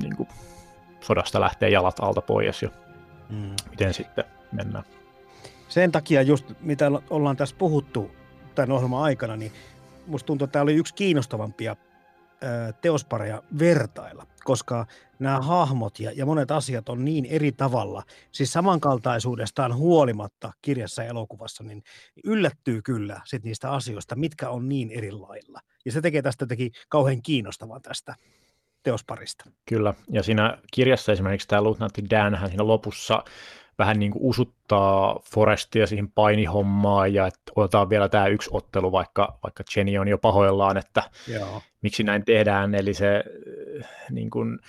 niin 0.01 0.15
kuin, 0.15 0.29
sodasta 1.01 1.41
lähtee 1.41 1.69
jalat 1.69 1.99
alta 1.99 2.21
pois 2.21 2.61
ja 2.61 2.69
mm. 3.29 3.55
miten 3.69 3.93
sitten 3.93 4.23
mennään. 4.51 4.83
Sen 5.67 5.91
takia 5.91 6.21
just, 6.21 6.45
mitä 6.61 6.91
ollaan 7.09 7.37
tässä 7.37 7.55
puhuttu 7.57 8.11
tämän 8.55 8.71
ohjelman 8.71 9.03
aikana, 9.03 9.35
niin 9.35 9.51
musta 10.07 10.27
tuntuu, 10.27 10.45
että 10.45 10.53
tämä 10.53 10.63
oli 10.63 10.73
yksi 10.73 10.93
kiinnostavampia 10.93 11.75
teospareja 12.81 13.43
vertailla, 13.59 14.27
koska 14.43 14.85
nämä 15.19 15.41
hahmot 15.41 15.99
ja, 15.99 16.11
ja 16.11 16.25
monet 16.25 16.51
asiat 16.51 16.89
on 16.89 17.05
niin 17.05 17.25
eri 17.25 17.51
tavalla, 17.51 18.03
siis 18.31 18.53
samankaltaisuudestaan 18.53 19.75
huolimatta 19.75 20.51
kirjassa 20.61 21.03
ja 21.03 21.09
elokuvassa, 21.09 21.63
niin 21.63 21.83
yllättyy 22.23 22.81
kyllä 22.81 23.21
sit 23.25 23.43
niistä 23.43 23.71
asioista, 23.71 24.15
mitkä 24.15 24.49
on 24.49 24.69
niin 24.69 24.91
eri 24.91 25.11
lailla. 25.11 25.59
Ja 25.85 25.91
se 25.91 26.01
tekee 26.01 26.21
tästä 26.21 26.45
teki 26.45 26.71
kauhean 26.89 27.21
kiinnostavan 27.21 27.81
tästä 27.81 28.15
teosparista. 28.83 29.45
Kyllä, 29.69 29.93
ja 30.09 30.23
siinä 30.23 30.57
kirjassa 30.73 31.11
esimerkiksi 31.11 31.47
tämä 31.47 31.61
luutnantti 31.61 32.03
Dan 32.09 32.35
hän 32.35 32.49
siinä 32.49 32.67
lopussa 32.67 33.23
vähän 33.79 33.99
niin 33.99 34.11
kuin 34.11 34.23
usuttaa 34.23 35.19
Forestia 35.33 35.87
siihen 35.87 36.11
painihommaan 36.11 37.13
ja 37.13 37.27
että 37.27 37.51
otetaan 37.55 37.89
vielä 37.89 38.09
tämä 38.09 38.27
yksi 38.27 38.49
ottelu, 38.53 38.91
vaikka, 38.91 39.39
vaikka 39.43 39.63
Jenny 39.75 39.97
on 39.97 40.07
jo 40.07 40.17
pahoillaan, 40.17 40.77
että 40.77 41.03
Joo. 41.27 41.61
miksi 41.81 42.03
näin 42.03 42.25
tehdään. 42.25 42.75
Eli 42.75 42.93
se 42.93 43.23
äh, 43.83 43.89
niin 44.09 44.29
kuin, 44.29 44.59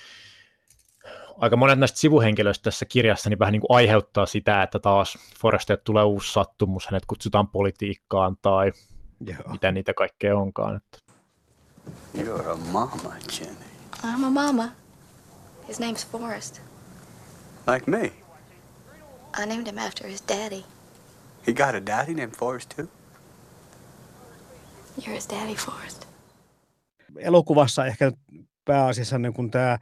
aika 1.39 1.57
monet 1.57 1.79
näistä 1.79 1.99
sivuhenkilöistä 1.99 2.63
tässä 2.63 2.87
kirjassa 2.87 3.31
niin 3.31 3.39
vähän 3.39 3.53
niin 3.53 3.61
kuin 3.61 3.77
aiheuttaa 3.77 4.27
sitä, 4.27 4.63
että 4.63 4.79
taas 4.79 5.19
Forestille 5.41 5.81
tulee 5.85 6.05
uusi 6.05 6.33
sattumus, 6.33 6.87
hänet 6.87 7.07
kutsutaan 7.07 7.49
politiikkaan 7.49 8.37
tai 8.43 8.73
Joo. 9.21 9.53
mitä 9.53 9.73
niitä 9.73 9.95
kaikkea 9.95 10.37
onkaan. 10.37 10.77
Että. 10.77 10.99
You're 12.19 12.51
a 12.51 12.57
mama, 12.57 13.13
Jenny. 13.41 13.67
I'm 14.03 14.25
a 14.27 14.31
mama. 14.31 14.69
His 15.69 15.81
name's 15.81 16.07
Forrest. 16.13 16.61
Like 17.67 17.91
me. 17.91 18.26
I 19.43 19.47
named 19.47 19.67
him 19.67 19.79
after 19.79 20.09
his 20.09 20.23
daddy. 20.29 20.65
He 21.47 21.53
got 21.53 21.75
a 21.75 21.87
daddy 21.87 22.15
named 22.15 22.37
Forrest, 22.37 22.77
too? 22.77 22.89
You're 24.99 25.15
his 25.15 25.29
daddy, 25.29 25.55
Forrest. 25.55 26.07
Elokuvassa 27.19 27.87
ehkä 27.87 28.13
pääasiassa 28.65 29.19
niin 29.19 29.35
kuin 29.35 29.51
tämä 29.51 29.79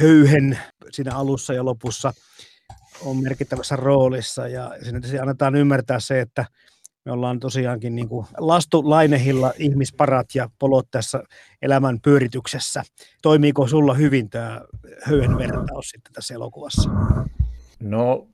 höyhen 0.00 0.58
siinä 0.90 1.14
alussa 1.14 1.54
ja 1.54 1.64
lopussa 1.64 2.12
on 3.04 3.22
merkittävässä 3.22 3.76
roolissa 3.76 4.48
ja 4.48 4.70
siinä 4.82 5.22
annetaan 5.22 5.54
ymmärtää 5.54 6.00
se, 6.00 6.20
että 6.20 6.46
me 7.04 7.12
ollaan 7.12 7.40
tosiaankin 7.40 7.94
niin 7.94 8.08
kuin 8.08 8.26
lastulainehilla 8.38 9.52
ihmisparat 9.58 10.26
ja 10.34 10.48
polot 10.58 10.86
tässä 10.90 11.22
elämän 11.62 12.00
pyörityksessä. 12.00 12.82
Toimiiko 13.22 13.66
sulla 13.66 13.94
hyvin 13.94 14.30
tämä 14.30 14.60
höyhen 15.02 15.38
vertaus 15.38 15.88
sitten 15.88 16.12
tässä 16.12 16.34
elokuvassa? 16.34 16.90
No, 17.82 18.26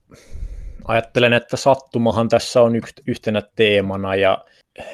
ajattelen, 0.85 1.33
että 1.33 1.57
sattumahan 1.57 2.29
tässä 2.29 2.63
on 2.63 2.73
yhtenä 3.07 3.43
teemana 3.57 4.15
ja 4.15 4.45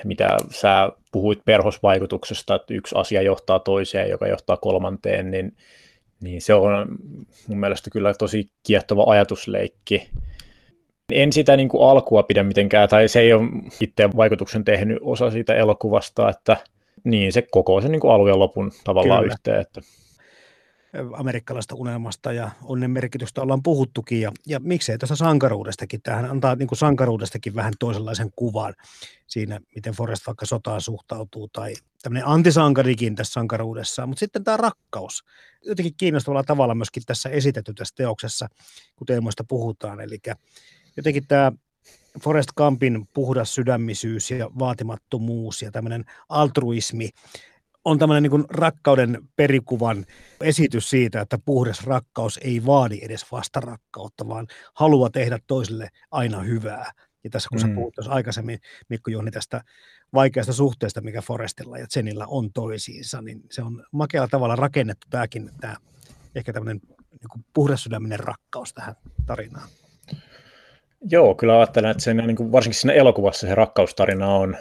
mitä 0.04 0.36
sä 0.50 0.92
puhuit 1.12 1.44
perhosvaikutuksesta, 1.44 2.54
että 2.54 2.74
yksi 2.74 2.94
asia 2.98 3.22
johtaa 3.22 3.58
toiseen, 3.58 4.10
joka 4.10 4.28
johtaa 4.28 4.56
kolmanteen, 4.56 5.30
niin, 5.30 5.56
niin 6.20 6.42
se 6.42 6.54
on 6.54 6.88
mun 7.48 7.60
mielestä 7.60 7.90
kyllä 7.90 8.14
tosi 8.14 8.50
kiehtova 8.66 9.04
ajatusleikki. 9.06 10.10
En 11.12 11.32
sitä 11.32 11.56
niin 11.56 11.68
kuin 11.68 11.90
alkua 11.90 12.22
pidä 12.22 12.42
mitenkään, 12.42 12.88
tai 12.88 13.08
se 13.08 13.20
ei 13.20 13.32
ole 13.32 13.48
itse 13.80 14.10
vaikutuksen 14.16 14.64
tehnyt 14.64 14.98
osa 15.00 15.30
siitä 15.30 15.54
elokuvasta, 15.54 16.28
että 16.30 16.56
niin 17.04 17.32
se 17.32 17.42
koko 17.42 17.80
se 17.80 17.88
niin 17.88 18.00
kuin 18.00 18.12
alun 18.12 18.28
ja 18.28 18.38
lopun 18.38 18.72
tavallaan 18.84 19.22
kyllä. 19.22 19.32
yhteen. 19.32 19.60
Että 19.60 19.80
amerikkalaista 21.16 21.74
unelmasta 21.74 22.32
ja 22.32 22.50
onnen 22.62 22.90
merkitystä 22.90 23.42
ollaan 23.42 23.62
puhuttukin 23.62 24.20
ja, 24.20 24.32
ja 24.46 24.60
miksei 24.60 24.98
tässä 24.98 25.16
sankaruudestakin, 25.16 26.02
tähän 26.02 26.30
antaa 26.30 26.54
niin 26.54 26.68
kuin 26.68 26.78
sankaruudestakin 26.78 27.54
vähän 27.54 27.72
toisenlaisen 27.78 28.30
kuvan 28.36 28.74
siinä, 29.26 29.60
miten 29.74 29.94
Forrest 29.94 30.26
vaikka 30.26 30.46
sotaan 30.46 30.80
suhtautuu 30.80 31.48
tai 31.48 31.74
tämmöinen 32.02 32.28
antisankarikin 32.28 33.14
tässä 33.14 33.32
sankaruudessa, 33.32 34.06
mutta 34.06 34.20
sitten 34.20 34.44
tämä 34.44 34.56
rakkaus, 34.56 35.24
jotenkin 35.62 35.94
kiinnostavalla 35.96 36.44
tavalla 36.44 36.74
myöskin 36.74 37.02
tässä 37.06 37.28
esitetty 37.28 37.74
tässä 37.74 37.94
teoksessa, 37.96 38.48
kun 38.96 39.06
teemoista 39.06 39.44
puhutaan, 39.44 40.00
eli 40.00 40.18
jotenkin 40.96 41.26
tämä 41.26 41.52
Forrest 42.20 42.50
Gumpin 42.56 43.08
puhdas 43.14 43.54
sydämisyys 43.54 44.30
ja 44.30 44.50
vaatimattomuus 44.58 45.62
ja 45.62 45.70
tämmöinen 45.70 46.04
altruismi 46.28 47.10
on 47.84 47.98
tämmöinen 47.98 48.30
niin 48.32 48.44
rakkauden 48.50 49.18
perikuvan 49.36 50.06
esitys 50.40 50.90
siitä, 50.90 51.20
että 51.20 51.38
puhdas 51.44 51.84
rakkaus 51.84 52.40
ei 52.42 52.66
vaadi 52.66 52.98
edes 53.02 53.32
vastarakkautta, 53.32 54.28
vaan 54.28 54.46
haluaa 54.74 55.10
tehdä 55.10 55.38
toiselle 55.46 55.88
aina 56.10 56.40
hyvää. 56.40 56.92
Ja 57.24 57.30
tässä 57.30 57.48
kun 57.48 57.58
mm. 57.58 57.68
sä 57.68 57.74
puhut 57.74 57.94
aikaisemmin, 58.08 58.58
Mikko 58.88 59.10
Juhni, 59.10 59.30
tästä 59.30 59.60
vaikeasta 60.14 60.52
suhteesta, 60.52 61.00
mikä 61.00 61.22
Forestilla 61.22 61.78
ja 61.78 61.86
Zenillä 61.86 62.26
on 62.28 62.52
toisiinsa, 62.52 63.22
niin 63.22 63.40
se 63.50 63.62
on 63.62 63.84
makealla 63.92 64.28
tavalla 64.28 64.56
rakennettu 64.56 65.06
tämäkin, 65.10 65.50
tämä 65.60 65.76
ehkä 66.34 66.52
tämmöinen 66.52 66.80
niin 67.10 67.44
puhdassydäminen 67.54 68.20
rakkaus 68.20 68.74
tähän 68.74 68.94
tarinaan. 69.26 69.68
Joo, 71.10 71.34
kyllä 71.34 71.56
ajattelen, 71.56 71.90
että 71.90 72.02
sen, 72.02 72.16
niin 72.16 72.36
kuin 72.36 72.52
varsinkin 72.52 72.80
siinä 72.80 72.94
elokuvassa 72.94 73.46
se 73.46 73.54
rakkaustarina 73.54 74.28
on, 74.28 74.56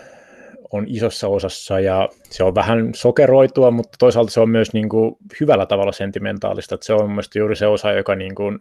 on 0.74 0.86
isossa 0.88 1.28
osassa 1.28 1.80
ja 1.80 2.10
se 2.24 2.44
on 2.44 2.56
vähän 2.56 2.90
sokeroitua, 2.96 3.72
mutta 3.72 3.96
toisaalta 4.00 4.32
se 4.32 4.40
on 4.40 4.50
myös 4.50 4.74
niin 4.74 4.90
kuin 4.90 5.16
hyvällä 5.40 5.66
tavalla 5.66 5.92
sentimentaalista. 5.92 6.76
Että 6.76 6.86
se 6.86 6.94
on 6.94 7.10
mielestäni 7.10 7.42
juuri 7.42 7.56
se 7.56 7.68
osa, 7.68 7.92
joka 7.92 8.16
niin 8.16 8.36
kuin 8.36 8.60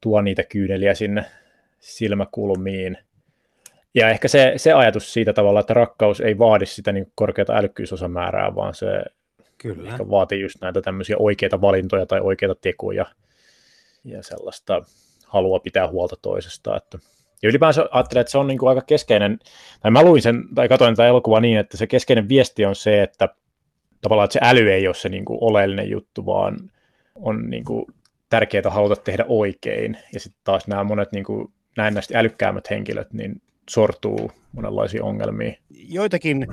tuo 0.00 0.20
niitä 0.20 0.42
kyyneliä 0.42 0.94
sinne 0.94 1.24
silmäkulmiin. 1.80 2.98
Ja 3.94 4.10
ehkä 4.10 4.28
se, 4.28 4.52
se 4.56 4.72
ajatus 4.72 5.12
siitä 5.12 5.32
tavalla, 5.32 5.60
että 5.60 5.74
rakkaus 5.74 6.20
ei 6.20 6.38
vaadi 6.38 6.66
sitä 6.66 6.92
niin 6.92 7.12
korkeata 7.14 7.56
älykkyysosamäärää, 7.56 8.54
vaan 8.54 8.74
se 8.74 8.86
Kyllä. 9.62 9.90
Ehkä 9.90 10.10
vaatii 10.10 10.40
just 10.40 10.56
näitä 10.60 10.82
tämmöisiä 10.82 11.16
oikeita 11.18 11.60
valintoja 11.60 12.06
tai 12.06 12.20
oikeita 12.20 12.54
tekoja 12.54 13.06
ja 14.04 14.22
sellaista 14.22 14.82
halua 15.26 15.60
pitää 15.60 15.88
huolta 15.88 16.16
toisesta. 16.22 16.76
Että 16.76 16.98
ja 17.42 17.48
ylipäänsä 17.48 17.88
ajattelen, 17.90 18.20
että 18.20 18.30
se 18.30 18.38
on 18.38 18.46
niin 18.46 18.58
kuin 18.58 18.68
aika 18.68 18.82
keskeinen, 18.82 19.38
tai 19.80 19.90
mä 19.90 20.02
luin 20.02 20.22
sen, 20.22 20.44
tai 20.54 20.68
katsoin 20.68 20.94
tätä 20.94 21.08
elokuvaa 21.08 21.40
niin, 21.40 21.58
että 21.58 21.76
se 21.76 21.86
keskeinen 21.86 22.28
viesti 22.28 22.64
on 22.64 22.74
se, 22.74 23.02
että 23.02 23.28
tavallaan 24.00 24.24
että 24.24 24.32
se 24.32 24.40
äly 24.42 24.70
ei 24.70 24.86
ole 24.86 24.94
se 24.94 25.08
niin 25.08 25.24
kuin 25.24 25.38
oleellinen 25.40 25.90
juttu, 25.90 26.26
vaan 26.26 26.56
on 27.14 27.50
niin 27.50 27.64
kuin 27.64 27.86
tärkeää 28.28 28.70
haluta 28.70 28.96
tehdä 28.96 29.24
oikein. 29.28 29.98
Ja 30.12 30.20
sitten 30.20 30.40
taas 30.44 30.68
nämä 30.68 30.84
monet 30.84 31.12
niin 31.12 31.24
kuin 31.24 31.52
näennäisesti 31.76 32.16
älykkäämmät 32.16 32.70
henkilöt, 32.70 33.12
niin 33.12 33.42
sortuu 33.70 34.32
monenlaisiin 34.52 35.02
ongelmiin. 35.02 35.56
Joitakin 35.70 36.46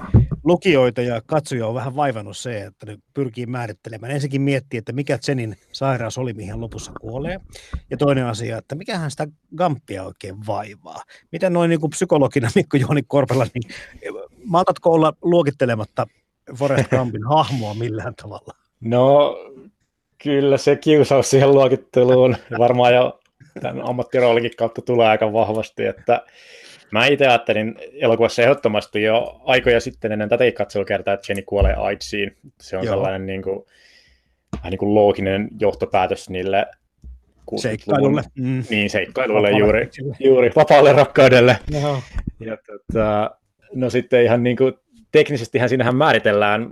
lukijoita 0.44 1.02
ja 1.02 1.22
katsoja 1.26 1.68
on 1.68 1.76
vähän 1.76 1.96
vaivannut 1.96 2.38
se, 2.38 2.62
että 2.62 2.86
ne 2.86 2.98
pyrkii 3.14 3.46
määrittelemään. 3.46 4.12
Ensinnäkin 4.12 4.42
miettii, 4.42 4.78
että 4.78 4.92
mikä 4.92 5.18
Zenin 5.18 5.56
sairaus 5.72 6.18
oli, 6.18 6.34
mihin 6.34 6.62
lopussa 6.62 6.92
kuolee. 7.02 7.40
Ja 7.90 7.98
toinen 7.98 8.26
asia, 8.26 8.58
että 8.58 8.76
mikähän 8.76 9.12
sitä 9.12 9.28
Gamppia 9.56 10.04
oikein 10.04 10.48
vaivaa. 10.48 11.02
Miten 11.32 11.54
noin 11.54 11.70
niin 11.70 11.80
kuin 11.80 11.90
psykologina 11.90 12.50
Mikko 12.56 12.78
Jooni 12.78 13.04
Korpela, 13.08 13.48
niin 13.54 13.74
maltatko 14.46 14.90
olla 14.90 15.14
luokittelematta 15.22 16.08
Forrest 16.56 16.90
Gumpin 16.90 17.28
hahmoa 17.28 17.74
millään 17.74 18.16
tavalla? 18.22 18.54
No, 18.82 19.38
kyllä 20.24 20.58
se 20.58 20.76
kiusaus 20.76 21.30
siihen 21.30 21.52
luokitteluun 21.52 22.36
varmaan 22.60 22.96
jo 22.96 23.20
tämän 23.62 23.90
ammattiroolikin 23.90 24.52
kautta 24.58 24.82
tulee 24.82 25.08
aika 25.08 25.34
vahvasti, 25.34 25.86
että 25.86 26.26
Mä 26.92 27.06
itse 27.06 27.28
ajattelin 27.28 27.76
elokuvassa 27.94 28.42
ehdottomasti 28.42 29.04
jo 29.04 29.42
aikoja 29.44 29.80
sitten 29.80 30.12
ennen 30.12 30.30
tätä 30.30 30.44
katselukertaa, 30.58 31.14
että 31.14 31.26
Jenny 31.30 31.44
kuolee 31.46 31.74
AIDSiin. 31.74 32.36
Se 32.62 32.78
on 32.78 32.86
Joo. 32.86 32.94
sellainen 32.96 33.26
niin 33.26 33.42
kuin, 33.42 33.66
vähän 34.58 34.72
niin 34.72 34.80
kuin 34.80 34.96
looginen 34.96 35.48
johtopäätös 35.60 36.30
niille 36.30 36.66
seikkailulle. 37.56 38.24
Mm. 38.36 38.64
Niin, 38.70 38.90
seikkailulle 38.90 39.52
juuri, 39.52 39.90
juuri 40.20 40.52
vapaalle 40.56 40.94
rakkaudelle. 40.94 41.58
Ja 42.40 42.58
tota, 42.58 43.32
no 43.74 43.90
sitten 43.90 44.24
ihan 44.24 44.44
niin 44.44 44.58
kuin, 44.58 44.74
teknisesti 45.12 45.60
siinähän 45.68 45.96
määritellään 45.96 46.72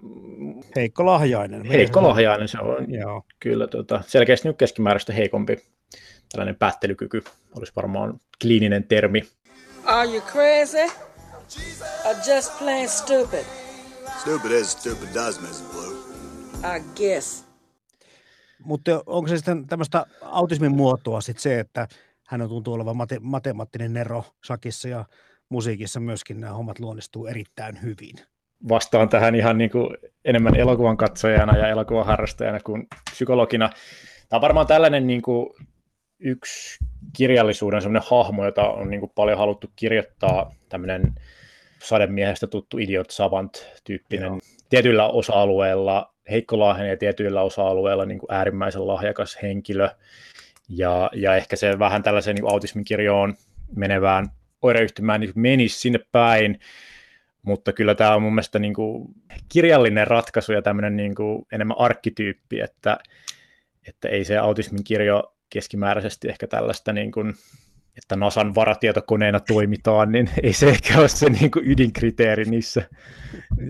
Heikko 0.76 1.06
lahjainen. 1.06 1.66
Heikko 1.66 2.04
lahjainen 2.04 2.48
se 2.48 2.60
on. 2.60 2.94
Joo. 2.94 3.24
Kyllä 3.40 3.68
tota, 3.68 4.02
selkeästi 4.08 4.48
nyt 4.48 4.58
keskimääräistä 4.58 5.14
heikompi. 5.14 5.58
Tällainen 6.32 6.56
päättelykyky 6.56 7.24
olisi 7.58 7.74
varmaan 7.76 8.20
kliininen 8.42 8.84
termi. 8.84 9.24
Are 9.96 10.12
you 10.12 10.22
crazy? 10.22 10.92
Or 12.06 12.16
just 12.28 12.60
plain 12.60 12.90
stupid? 12.90 13.46
Stupid 14.18 14.52
is 14.52 14.72
stupid 14.72 15.14
does, 15.14 15.42
Mrs. 15.42 15.64
Blue. 15.72 15.96
I 16.76 16.82
guess. 16.96 17.46
Mutta 18.64 19.04
onko 19.06 19.28
se 19.28 19.38
sitten 19.38 19.68
tämmöistä 19.68 20.06
autismin 20.22 20.72
muotoa 20.76 21.22
sit 21.22 21.40
se, 21.40 21.60
että 21.60 21.88
hän 22.28 22.42
on 22.42 22.50
tuntuu 22.50 22.74
olevan 22.74 22.96
mate- 22.96 23.20
matemaattinen 23.22 23.94
nero 23.94 24.24
sakissa 24.44 24.88
ja 24.88 25.06
musiikissa 25.50 26.00
myöskin 26.00 26.42
nämä 26.42 26.54
hommat 26.54 26.80
luonnistuu 26.80 27.26
erittäin 27.26 27.82
hyvin? 27.82 28.16
Vastaan 28.70 29.10
tähän 29.10 29.36
ihan 29.36 29.58
niin 29.58 29.72
kuin 29.72 29.98
enemmän 30.26 30.56
elokuvan 30.56 30.98
katsojana 30.98 31.58
ja 31.58 31.68
elokuvan 31.68 32.06
harrastajana 32.06 32.60
kuin 32.60 32.88
psykologina. 33.12 33.70
Tämä 34.30 34.38
on 34.38 34.42
varmaan 34.42 34.68
tällainen 34.68 35.08
niin 35.08 35.22
kuin 35.22 35.50
yksi 36.20 36.78
kirjallisuuden 37.18 37.82
semmoinen 37.82 38.10
hahmo, 38.12 38.46
jota 38.46 38.70
on 38.70 38.90
niin 38.90 39.12
paljon 39.16 39.38
haluttu 39.38 39.72
kirjoittaa, 39.76 40.56
tämmöinen 40.70 41.16
sademiehestä 41.84 42.48
tuttu 42.48 42.78
idiot 42.78 43.10
savant 43.10 43.68
tyyppinen 43.84 44.28
Joo. 44.28 44.40
tietyillä 44.70 45.08
osa-alueilla, 45.08 46.14
heikkolaahinen 46.30 46.90
ja 46.90 46.98
tietyillä 46.98 47.42
osa-alueilla 47.42 48.06
niin 48.06 48.20
kuin 48.20 48.34
äärimmäisen 48.34 48.88
lahjakas 48.88 49.38
henkilö. 49.42 49.90
Ja, 50.70 51.10
ja 51.14 51.36
ehkä 51.36 51.56
se 51.56 51.80
vähän 51.80 52.04
tällaiseen 52.04 52.36
niin 52.36 52.52
autismin 52.52 52.86
kirjoon 52.86 53.36
menevään 53.76 54.30
oireyhtymään 54.62 55.22
niin 55.22 55.32
menisi 55.36 55.80
sinne 55.80 56.00
päin, 56.12 56.60
mutta 57.42 57.74
kyllä 57.74 57.96
tämä 57.96 58.16
on 58.16 58.22
mun 58.22 58.34
mielestä 58.34 58.60
niin 58.60 58.74
kuin 58.74 59.08
kirjallinen 59.50 60.08
ratkaisu 60.08 60.54
ja 60.54 60.62
tämmöinen 60.62 60.96
niin 60.96 61.16
kuin 61.16 61.46
enemmän 61.52 61.80
arkkityyppi, 61.80 62.60
että, 62.60 62.98
että 63.88 64.10
ei 64.10 64.26
se 64.26 64.38
autismin 64.38 64.84
kirjo 64.84 65.35
keskimääräisesti 65.50 66.30
ehkä 66.30 66.48
tällaista, 66.48 66.94
niin 66.94 67.12
kuin, 67.12 67.34
että 67.98 68.16
NASAn 68.16 68.56
varatietokoneena 68.56 69.40
toimitaan, 69.40 70.12
niin 70.12 70.30
ei 70.44 70.54
se 70.54 70.70
ehkä 70.70 71.00
ole 71.00 71.08
se 71.08 71.30
niin 71.30 71.52
kuin 71.52 71.72
ydinkriteeri 71.72 72.46
niissä 72.46 72.90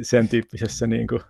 sen 0.01 0.29
tyyppisessä 0.29 0.87
niin 0.87 1.07
kuin, 1.07 1.21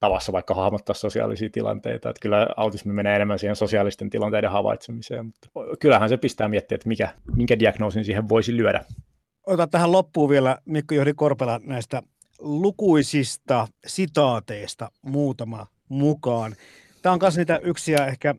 tavassa 0.00 0.32
vaikka 0.32 0.54
hahmottaa 0.54 0.94
sosiaalisia 0.94 1.50
tilanteita. 1.52 2.10
Että 2.10 2.20
kyllä 2.22 2.46
autismi 2.56 2.92
menee 2.92 3.16
enemmän 3.16 3.38
siihen 3.38 3.56
sosiaalisten 3.56 4.10
tilanteiden 4.10 4.50
havaitsemiseen, 4.50 5.26
mutta 5.26 5.48
kyllähän 5.80 6.08
se 6.08 6.16
pistää 6.16 6.48
miettiä, 6.48 6.74
että 6.74 6.88
mikä, 6.88 7.14
minkä 7.36 7.58
diagnoosin 7.58 8.04
siihen 8.04 8.28
voisi 8.28 8.56
lyödä. 8.56 8.84
Ota 9.46 9.66
tähän 9.66 9.92
loppuun 9.92 10.30
vielä 10.30 10.58
Mikko 10.64 10.94
Johdi 10.94 11.14
Korpela 11.14 11.60
näistä 11.64 12.02
lukuisista 12.38 13.68
sitaateista 13.86 14.90
muutama 15.02 15.66
mukaan. 15.88 16.54
Tämä 17.02 17.12
on 17.12 17.18
myös 17.22 17.36
niitä 17.36 17.60
yksiä 17.62 18.06
ehkä 18.06 18.34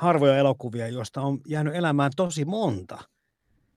harvoja 0.00 0.36
elokuvia, 0.36 0.88
joista 0.88 1.20
on 1.20 1.40
jäänyt 1.46 1.74
elämään 1.74 2.12
tosi 2.16 2.44
monta. 2.44 2.98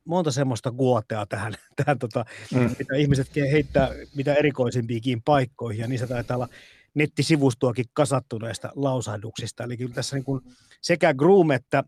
Monta 0.05 0.31
semmoista 0.31 0.71
guotea 0.71 1.25
tähän, 1.25 1.53
tähän 1.85 1.99
tota, 1.99 2.25
mm. 2.53 2.75
mitä 2.79 2.95
ihmiset 2.95 3.35
heittää 3.51 3.89
mitä 4.15 4.33
erikoisimpiinkin 4.33 5.21
paikkoihin, 5.21 5.81
ja 5.81 5.87
niissä 5.87 6.07
taitaa 6.07 6.37
olla 6.37 6.47
nettisivustoakin 6.93 7.85
kasattuneista 7.93 8.71
lausahduksista. 8.75 9.63
Eli 9.63 9.77
kyllä 9.77 9.93
tässä 9.93 10.15
niin 10.15 10.23
kuin 10.23 10.41
sekä 10.81 11.13
Groom 11.13 11.51
että 11.51 11.83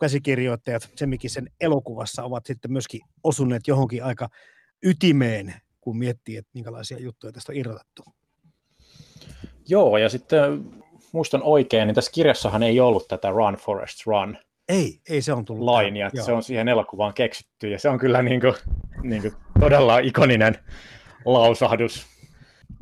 käsikirjoittajat 0.00 0.90
sen 1.26 1.50
elokuvassa 1.60 2.24
ovat 2.24 2.46
sitten 2.46 2.72
myöskin 2.72 3.00
osuneet 3.24 3.68
johonkin 3.68 4.04
aika 4.04 4.28
ytimeen, 4.82 5.54
kun 5.80 5.98
miettii, 5.98 6.36
että 6.36 6.50
minkälaisia 6.54 6.98
juttuja 6.98 7.32
tästä 7.32 7.52
on 7.52 7.56
irrotettu. 7.56 8.04
Joo, 9.68 9.98
ja 9.98 10.08
sitten 10.08 10.64
muistan 11.16 11.42
oikein, 11.42 11.86
niin 11.86 11.94
tässä 11.94 12.10
kirjassahan 12.14 12.62
ei 12.62 12.80
ollut 12.80 13.08
tätä 13.08 13.30
Run 13.30 13.54
Forest 13.54 14.06
Run. 14.06 14.38
Ei, 14.68 15.00
ei 15.08 15.22
se 15.22 15.32
on 15.32 15.44
tullut. 15.44 15.64
Lainia, 15.64 16.10
se 16.24 16.32
on 16.32 16.42
siihen 16.42 16.68
elokuvaan 16.68 17.14
keksitty, 17.14 17.68
ja 17.68 17.78
se 17.78 17.88
on 17.88 17.98
kyllä 17.98 18.22
niin 18.22 18.40
kuin, 18.40 18.54
niin 19.02 19.22
kuin 19.22 19.34
todella 19.60 19.98
ikoninen 19.98 20.58
lausahdus. 21.24 22.06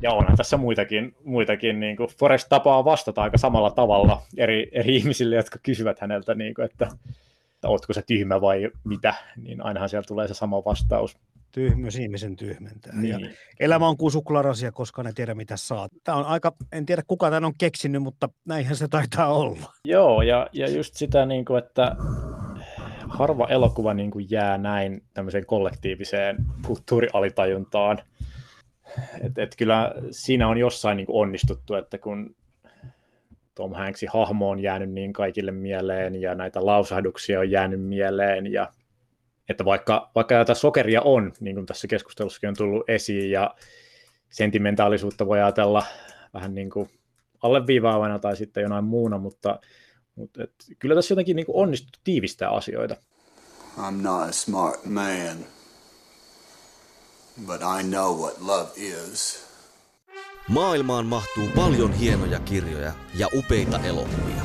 Ja 0.01 0.11
onhan 0.11 0.37
tässä 0.37 0.57
muitakin, 0.57 1.15
muitakin 1.23 1.79
niin 1.79 1.97
kuin 1.97 2.09
Forrest 2.19 2.49
tapaa 2.49 2.85
vastata 2.85 3.21
aika 3.21 3.37
samalla 3.37 3.71
tavalla 3.71 4.21
eri, 4.37 4.69
eri 4.71 4.95
ihmisille, 4.95 5.35
jotka 5.35 5.59
kysyvät 5.63 5.99
häneltä, 5.99 6.35
niin 6.35 6.53
kuin, 6.53 6.65
että, 6.65 6.87
että 7.55 7.67
ootko 7.67 7.93
se 7.93 8.01
tyhmä 8.01 8.41
vai 8.41 8.69
mitä, 8.83 9.13
niin 9.43 9.65
ainahan 9.65 9.89
siellä 9.89 10.07
tulee 10.07 10.27
se 10.27 10.33
sama 10.33 10.65
vastaus. 10.65 11.17
Tyhmyys 11.55 11.95
ihmisen 11.95 12.35
tyhmentää. 12.35 12.93
Niin. 12.95 13.21
Ja 13.21 13.29
elämä 13.59 13.87
on 13.87 13.97
kuin 13.97 14.11
suklaarasia, 14.11 14.71
koska 14.71 15.03
ne 15.03 15.13
tiedä 15.13 15.35
mitä 15.35 15.57
saa. 15.57 15.87
Tämä 16.03 16.17
on 16.17 16.25
aika, 16.25 16.53
en 16.71 16.85
tiedä 16.85 17.03
kuka 17.07 17.27
tämän 17.29 17.45
on 17.45 17.53
keksinyt, 17.57 18.01
mutta 18.01 18.29
näinhän 18.45 18.75
se 18.75 18.87
taitaa 18.87 19.33
olla. 19.33 19.73
Joo, 19.85 20.21
ja, 20.21 20.47
ja 20.53 20.69
just 20.69 20.93
sitä, 20.93 21.25
niin 21.25 21.45
kuin, 21.45 21.57
että 21.57 21.95
harva 23.09 23.47
elokuva 23.47 23.93
niin 23.93 24.11
kuin 24.11 24.25
jää 24.29 24.57
näin 24.57 25.03
tämmöiseen 25.13 25.45
kollektiiviseen 25.45 26.37
kulttuurialitajuntaan– 26.65 28.01
et, 29.21 29.37
et 29.37 29.55
kyllä 29.57 29.93
siinä 30.11 30.47
on 30.47 30.57
jossain 30.57 30.97
niin 30.97 31.07
kuin 31.07 31.21
onnistuttu, 31.21 31.75
että 31.75 31.97
kun 31.97 32.35
Tom 33.55 33.73
Hanksin 33.73 34.09
hahmo 34.13 34.49
on 34.49 34.59
jäänyt 34.59 34.91
niin 34.91 35.13
kaikille 35.13 35.51
mieleen 35.51 36.21
ja 36.21 36.35
näitä 36.35 36.65
lausahduksia 36.65 37.39
on 37.39 37.51
jäänyt 37.51 37.81
mieleen 37.81 38.53
ja 38.53 38.71
että 39.49 39.65
vaikka, 39.65 40.11
vaikka 40.15 40.35
tätä 40.35 40.53
sokeria 40.53 41.01
on, 41.01 41.33
niin 41.39 41.55
kuin 41.55 41.65
tässä 41.65 41.87
keskustelussakin 41.87 42.49
on 42.49 42.55
tullut 42.55 42.89
esiin 42.89 43.31
ja 43.31 43.55
sentimentaalisuutta 44.29 45.25
voi 45.25 45.41
ajatella 45.41 45.85
vähän 46.33 46.55
niin 46.55 46.69
kuin 46.69 46.89
alleviivaavana 47.41 48.19
tai 48.19 48.37
sitten 48.37 48.63
jonain 48.63 48.83
muuna, 48.83 49.17
mutta, 49.17 49.59
mutta 50.15 50.43
et, 50.43 50.53
kyllä 50.79 50.95
tässä 50.95 51.11
jotenkin 51.11 51.35
niin 51.35 51.45
kuin 51.45 51.55
onnistuttu 51.55 51.99
tiivistää 52.03 52.49
asioita. 52.49 52.95
I'm 53.77 54.01
not 54.01 54.29
a 54.29 54.31
smart 54.31 54.85
man. 54.85 55.37
But 57.45 57.61
I 57.61 57.83
know 57.83 58.19
what 58.19 58.41
love 58.41 58.69
is. 58.77 59.45
Maailmaan 60.49 61.05
mahtuu 61.05 61.49
paljon 61.55 61.93
hienoja 61.93 62.39
kirjoja 62.39 62.93
ja 63.15 63.27
upeita 63.33 63.79
elokuvia. 63.79 64.44